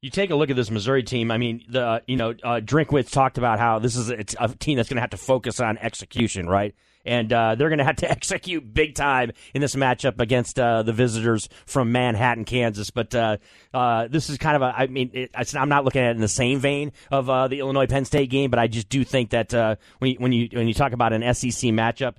[0.01, 1.31] You take a look at this Missouri team.
[1.31, 4.77] I mean, the you know uh, Drinkwitz talked about how this is it's a team
[4.77, 6.75] that's going to have to focus on execution, right?
[7.05, 10.83] And uh, they're going to have to execute big time in this matchup against uh,
[10.83, 12.89] the visitors from Manhattan, Kansas.
[12.89, 13.37] But uh,
[13.73, 14.73] uh, this is kind of a.
[14.75, 17.59] I mean, it, I'm not looking at it in the same vein of uh, the
[17.59, 20.49] Illinois Penn State game, but I just do think that uh, when you, when you
[20.51, 22.15] when you talk about an SEC matchup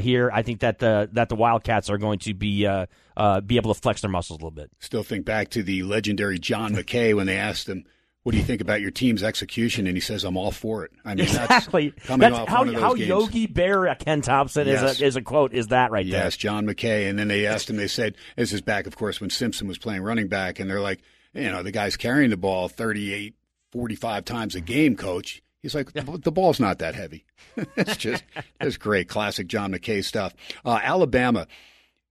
[0.00, 3.80] here, I think that the that the Wildcats are going to be be able to
[3.80, 4.70] flex their muscles a little bit.
[4.78, 7.84] Still think back to the legendary John McKay when they asked him,
[8.28, 10.92] "What do you think about your team's execution?" And he says, "I'm all for it."
[11.02, 11.94] I mean, exactly.
[11.96, 13.08] that's coming That's how one of those how games.
[13.08, 14.82] Yogi Bear Ken Thomson Yes.
[14.96, 17.08] is a is a quote is that right Yes, John McKay.
[17.08, 19.78] And then they asked him, they said, this is back, of course, when Simpson was
[19.78, 20.60] playing running back.
[20.60, 21.00] And they're like,
[21.32, 23.34] you know, the guy's carrying the ball 38,
[23.72, 25.42] 45 times a game, coach.
[25.62, 27.24] He's like, the, the ball's not that heavy.
[27.76, 28.24] it's just,
[28.60, 29.08] it's great.
[29.08, 30.34] Classic John McKay stuff.
[30.66, 31.46] Uh, Alabama,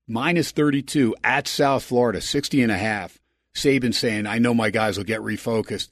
[0.08, 3.18] minus 32 at South Florida, 60 and a half.
[3.54, 5.88] Saban saying, I know my guys will get refocused.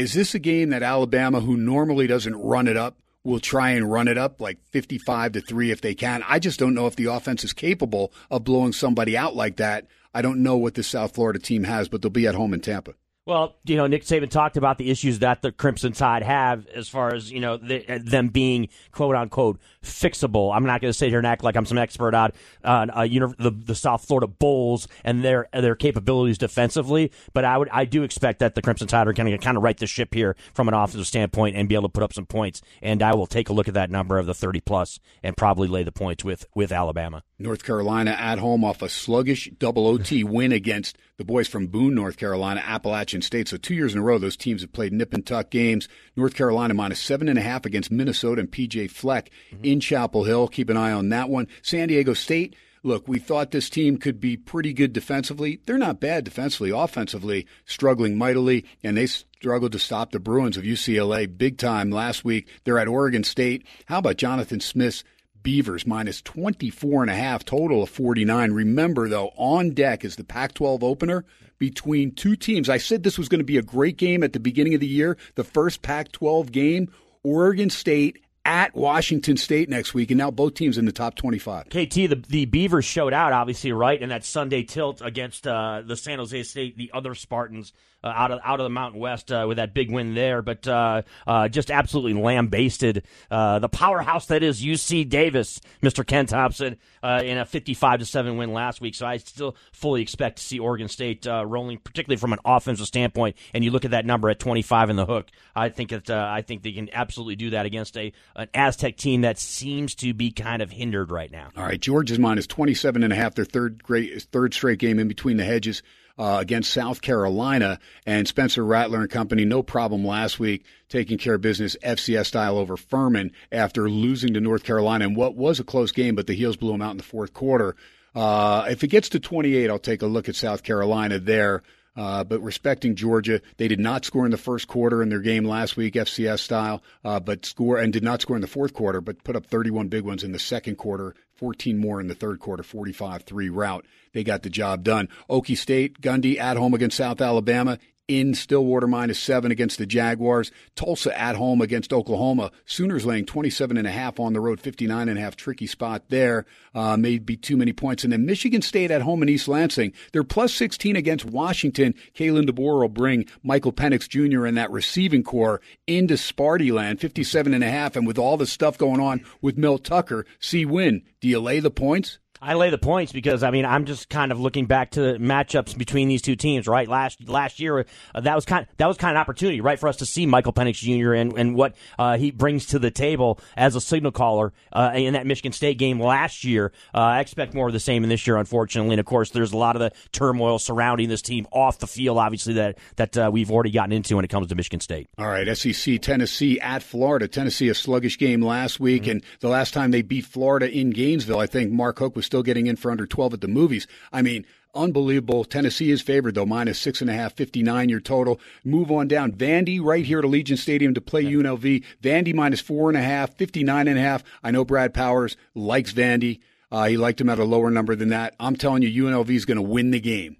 [0.00, 3.92] Is this a game that Alabama, who normally doesn't run it up, will try and
[3.92, 6.24] run it up like 55 to 3 if they can?
[6.26, 9.88] I just don't know if the offense is capable of blowing somebody out like that.
[10.14, 12.60] I don't know what the South Florida team has, but they'll be at home in
[12.60, 12.94] Tampa.
[13.26, 16.88] Well, you know, Nick Saban talked about the issues that the Crimson Tide have as
[16.88, 20.56] far as, you know, the, them being quote unquote fixable.
[20.56, 22.32] I'm not going to sit here and act like I'm some expert on,
[22.64, 27.58] on uh, uni- the, the South Florida Bulls and their their capabilities defensively, but I
[27.58, 29.86] would I do expect that the Crimson Tide are going to kind of right the
[29.86, 32.62] ship here from an offensive standpoint and be able to put up some points.
[32.80, 35.68] And I will take a look at that number of the 30 plus and probably
[35.68, 37.22] lay the points with with Alabama.
[37.38, 41.94] North Carolina at home off a sluggish double OT win against the boys from Boone,
[41.94, 43.46] North Carolina, Appalachian State.
[43.46, 45.86] So two years in a row, those teams have played nip and tuck games.
[46.16, 49.62] North Carolina minus seven and a half against Minnesota and PJ Fleck mm-hmm.
[49.62, 50.48] in Chapel Hill.
[50.48, 51.46] Keep an eye on that one.
[51.60, 52.56] San Diego State.
[52.82, 55.60] Look, we thought this team could be pretty good defensively.
[55.66, 56.70] They're not bad defensively.
[56.70, 62.24] Offensively, struggling mightily, and they struggled to stop the Bruins of UCLA big time last
[62.24, 62.48] week.
[62.64, 63.66] They're at Oregon State.
[63.84, 65.04] How about Jonathan Smith's
[65.42, 68.52] Beavers minus 24 and a half, total of 49.
[68.52, 71.24] Remember, though, on deck is the Pac 12 opener
[71.58, 72.68] between two teams.
[72.68, 74.86] I said this was going to be a great game at the beginning of the
[74.86, 76.90] year, the first Pac 12 game.
[77.22, 81.66] Oregon State at Washington State next week, and now both teams in the top 25.
[81.66, 85.96] KT, the the Beavers showed out, obviously, right, in that Sunday tilt against uh, the
[85.96, 87.72] San Jose State, the other Spartans
[88.08, 91.02] out of out of the Mountain West uh, with that big win there, but uh,
[91.26, 96.06] uh, just absolutely lambasted uh, the powerhouse that is UC Davis, Mr.
[96.06, 98.94] Ken Thomson, uh, in a fifty-five to seven win last week.
[98.94, 102.86] So I still fully expect to see Oregon State uh, rolling, particularly from an offensive
[102.86, 103.36] standpoint.
[103.52, 105.28] And you look at that number at twenty-five in the hook.
[105.54, 108.96] I think that uh, I think they can absolutely do that against a an Aztec
[108.96, 111.48] team that seems to be kind of hindered right now.
[111.56, 115.08] All right, Georgia's minus 27 and a half, their third great third straight game in
[115.08, 115.82] between the hedges
[116.18, 119.44] uh, against South Carolina and Spencer Rattler and company.
[119.44, 124.40] No problem last week taking care of business FCS style over Furman after losing to
[124.40, 126.96] North Carolina in what was a close game, but the Heels blew them out in
[126.96, 127.76] the fourth quarter.
[128.14, 131.62] Uh, if it gets to 28, I'll take a look at South Carolina there.
[132.00, 135.44] Uh, but respecting Georgia, they did not score in the first quarter in their game
[135.44, 139.02] last week, FCS style, uh, but score and did not score in the fourth quarter,
[139.02, 142.40] but put up 31 big ones in the second quarter, 14 more in the third
[142.40, 143.84] quarter, 45-3 route.
[144.14, 145.10] They got the job done.
[145.28, 147.78] Okie State, Gundy at home against South Alabama.
[148.10, 150.50] In Stillwater minus seven against the Jaguars.
[150.74, 152.50] Tulsa at home against Oklahoma.
[152.66, 155.36] Sooners laying 27 and a half on the road, 59 and a half.
[155.36, 156.44] Tricky spot there.
[156.74, 158.02] Uh, may be too many points.
[158.02, 159.92] And then Michigan State at home in East Lansing.
[160.12, 161.94] They're plus 16 against Washington.
[162.16, 164.44] Kalen DeBoer will bring Michael Penix Jr.
[164.44, 167.94] and that receiving core into Sparty land, 57 and a half.
[167.94, 171.02] And with all the stuff going on with Mel Tucker, C Winn.
[171.20, 172.18] Do you lay the points?
[172.42, 175.76] I lay the points because I mean I'm just kind of looking back to matchups
[175.76, 176.66] between these two teams.
[176.66, 177.84] Right, last last year
[178.14, 180.26] uh, that was kind that was kind of an opportunity, right, for us to see
[180.26, 181.12] Michael Penix Jr.
[181.12, 185.12] and and what uh, he brings to the table as a signal caller uh, in
[185.14, 186.72] that Michigan State game last year.
[186.94, 188.94] Uh, I expect more of the same in this year, unfortunately.
[188.94, 192.16] And of course, there's a lot of the turmoil surrounding this team off the field,
[192.16, 195.08] obviously that that uh, we've already gotten into when it comes to Michigan State.
[195.18, 197.28] All right, SEC, Tennessee at Florida.
[197.28, 201.38] Tennessee, a sluggish game last week, and the last time they beat Florida in Gainesville,
[201.38, 203.88] I think Mark Hoke was still getting in for under 12 at the movies.
[204.12, 205.44] I mean, unbelievable.
[205.44, 208.40] Tennessee is favored, though, minus six and a half, 59 your total.
[208.62, 209.32] Move on down.
[209.32, 211.84] Vandy right here at Allegiant Stadium to play UNLV.
[212.00, 214.22] Vandy minus four and a half, 59 and a half.
[214.44, 216.38] I know Brad Powers likes Vandy.
[216.70, 218.36] Uh, he liked him at a lower number than that.
[218.38, 220.36] I'm telling you, UNLV is going to win the game.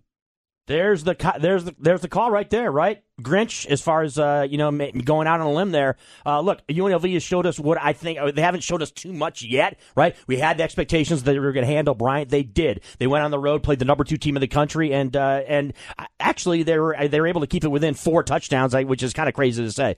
[0.67, 3.03] There's the there's the, there's the call right there, right?
[3.21, 4.71] Grinch, as far as uh, you know,
[5.05, 5.97] going out on a limb there.
[6.25, 8.19] Uh, look, UNLV has showed us what I think.
[8.35, 10.15] They haven't showed us too much yet, right?
[10.27, 12.31] We had the expectations that they were going to handle Bryant.
[12.31, 12.83] They did.
[12.99, 15.43] They went on the road, played the number two team in the country, and uh,
[15.47, 19.03] and uh, actually they were they were able to keep it within four touchdowns, which
[19.03, 19.97] is kind of crazy to say.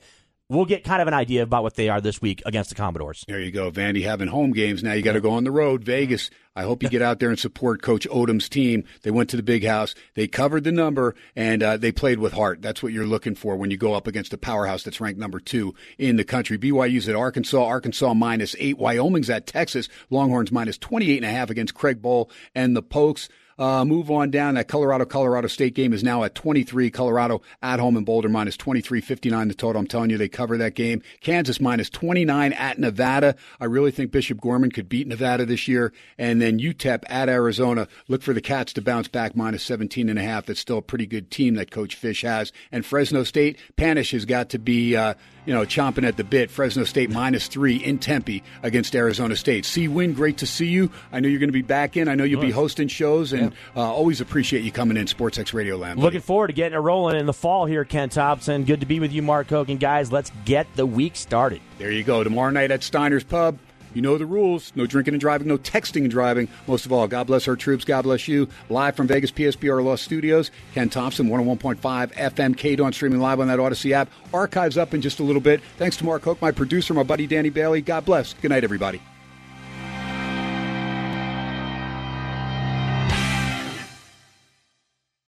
[0.53, 3.25] We'll get kind of an idea about what they are this week against the Commodores.
[3.27, 4.83] There you go, Vandy having home games.
[4.83, 6.29] Now you got to go on the road, Vegas.
[6.55, 8.85] I hope you get out there and support Coach Odom's team.
[9.01, 9.95] They went to the big house.
[10.13, 12.61] They covered the number and uh, they played with heart.
[12.61, 15.41] That's what you're looking for when you go up against a powerhouse that's ranked number
[15.41, 16.59] two in the country.
[16.59, 17.65] BYU's at Arkansas.
[17.65, 18.77] Arkansas minus eight.
[18.77, 19.89] Wyoming's at Texas.
[20.11, 23.31] Longhorns minus 28 and a half against Craig Bohl and the Pokes.
[23.63, 24.57] Uh, move on down.
[24.57, 26.91] That Colorado Colorado State game is now at 23.
[26.91, 29.79] Colorado at home in Boulder minus 23, 59 the total.
[29.79, 31.01] I'm telling you, they cover that game.
[31.21, 33.37] Kansas minus 29 at Nevada.
[33.61, 35.93] I really think Bishop Gorman could beat Nevada this year.
[36.19, 37.87] And then UTEP at Arizona.
[38.09, 40.47] Look for the Cats to bounce back minus 17 and a half.
[40.47, 42.51] That's still a pretty good team that Coach Fisch has.
[42.73, 45.15] And Fresno State, Panish has got to be, uh,
[45.47, 46.51] you know, chomping at the bit.
[46.51, 49.65] Fresno State minus three in Tempe against Arizona State.
[49.67, 50.91] See, win, great to see you.
[51.13, 52.09] I know you're going to be back in.
[52.09, 55.77] I know you'll be hosting shows, and uh, always appreciate you coming in, SportsX Radio
[55.77, 56.01] Land.
[56.01, 58.65] Looking forward to getting it rolling in the fall here, Ken Thomson.
[58.65, 59.79] Good to be with you, Mark Hogan.
[59.79, 61.61] Guys, let's get the week started.
[61.79, 62.25] There you go.
[62.25, 63.59] Tomorrow night at Steiner's Pub.
[63.95, 64.73] You know the rules.
[64.75, 66.49] No drinking and driving, no texting and driving.
[66.67, 67.85] Most of all, God bless our troops.
[67.85, 68.49] God bless you.
[68.69, 70.51] Live from Vegas PSBR Law Studios.
[70.75, 71.79] Ken Thomson, 101.5
[72.15, 74.09] FM, K Dawn, streaming live on that Audacy app.
[74.33, 75.61] Archives up in just a little bit.
[75.77, 77.85] Thanks to Mark Hoke, my producer, my buddy Danny Boehle.
[77.85, 78.35] God bless.
[78.35, 79.03] Good night, everybody.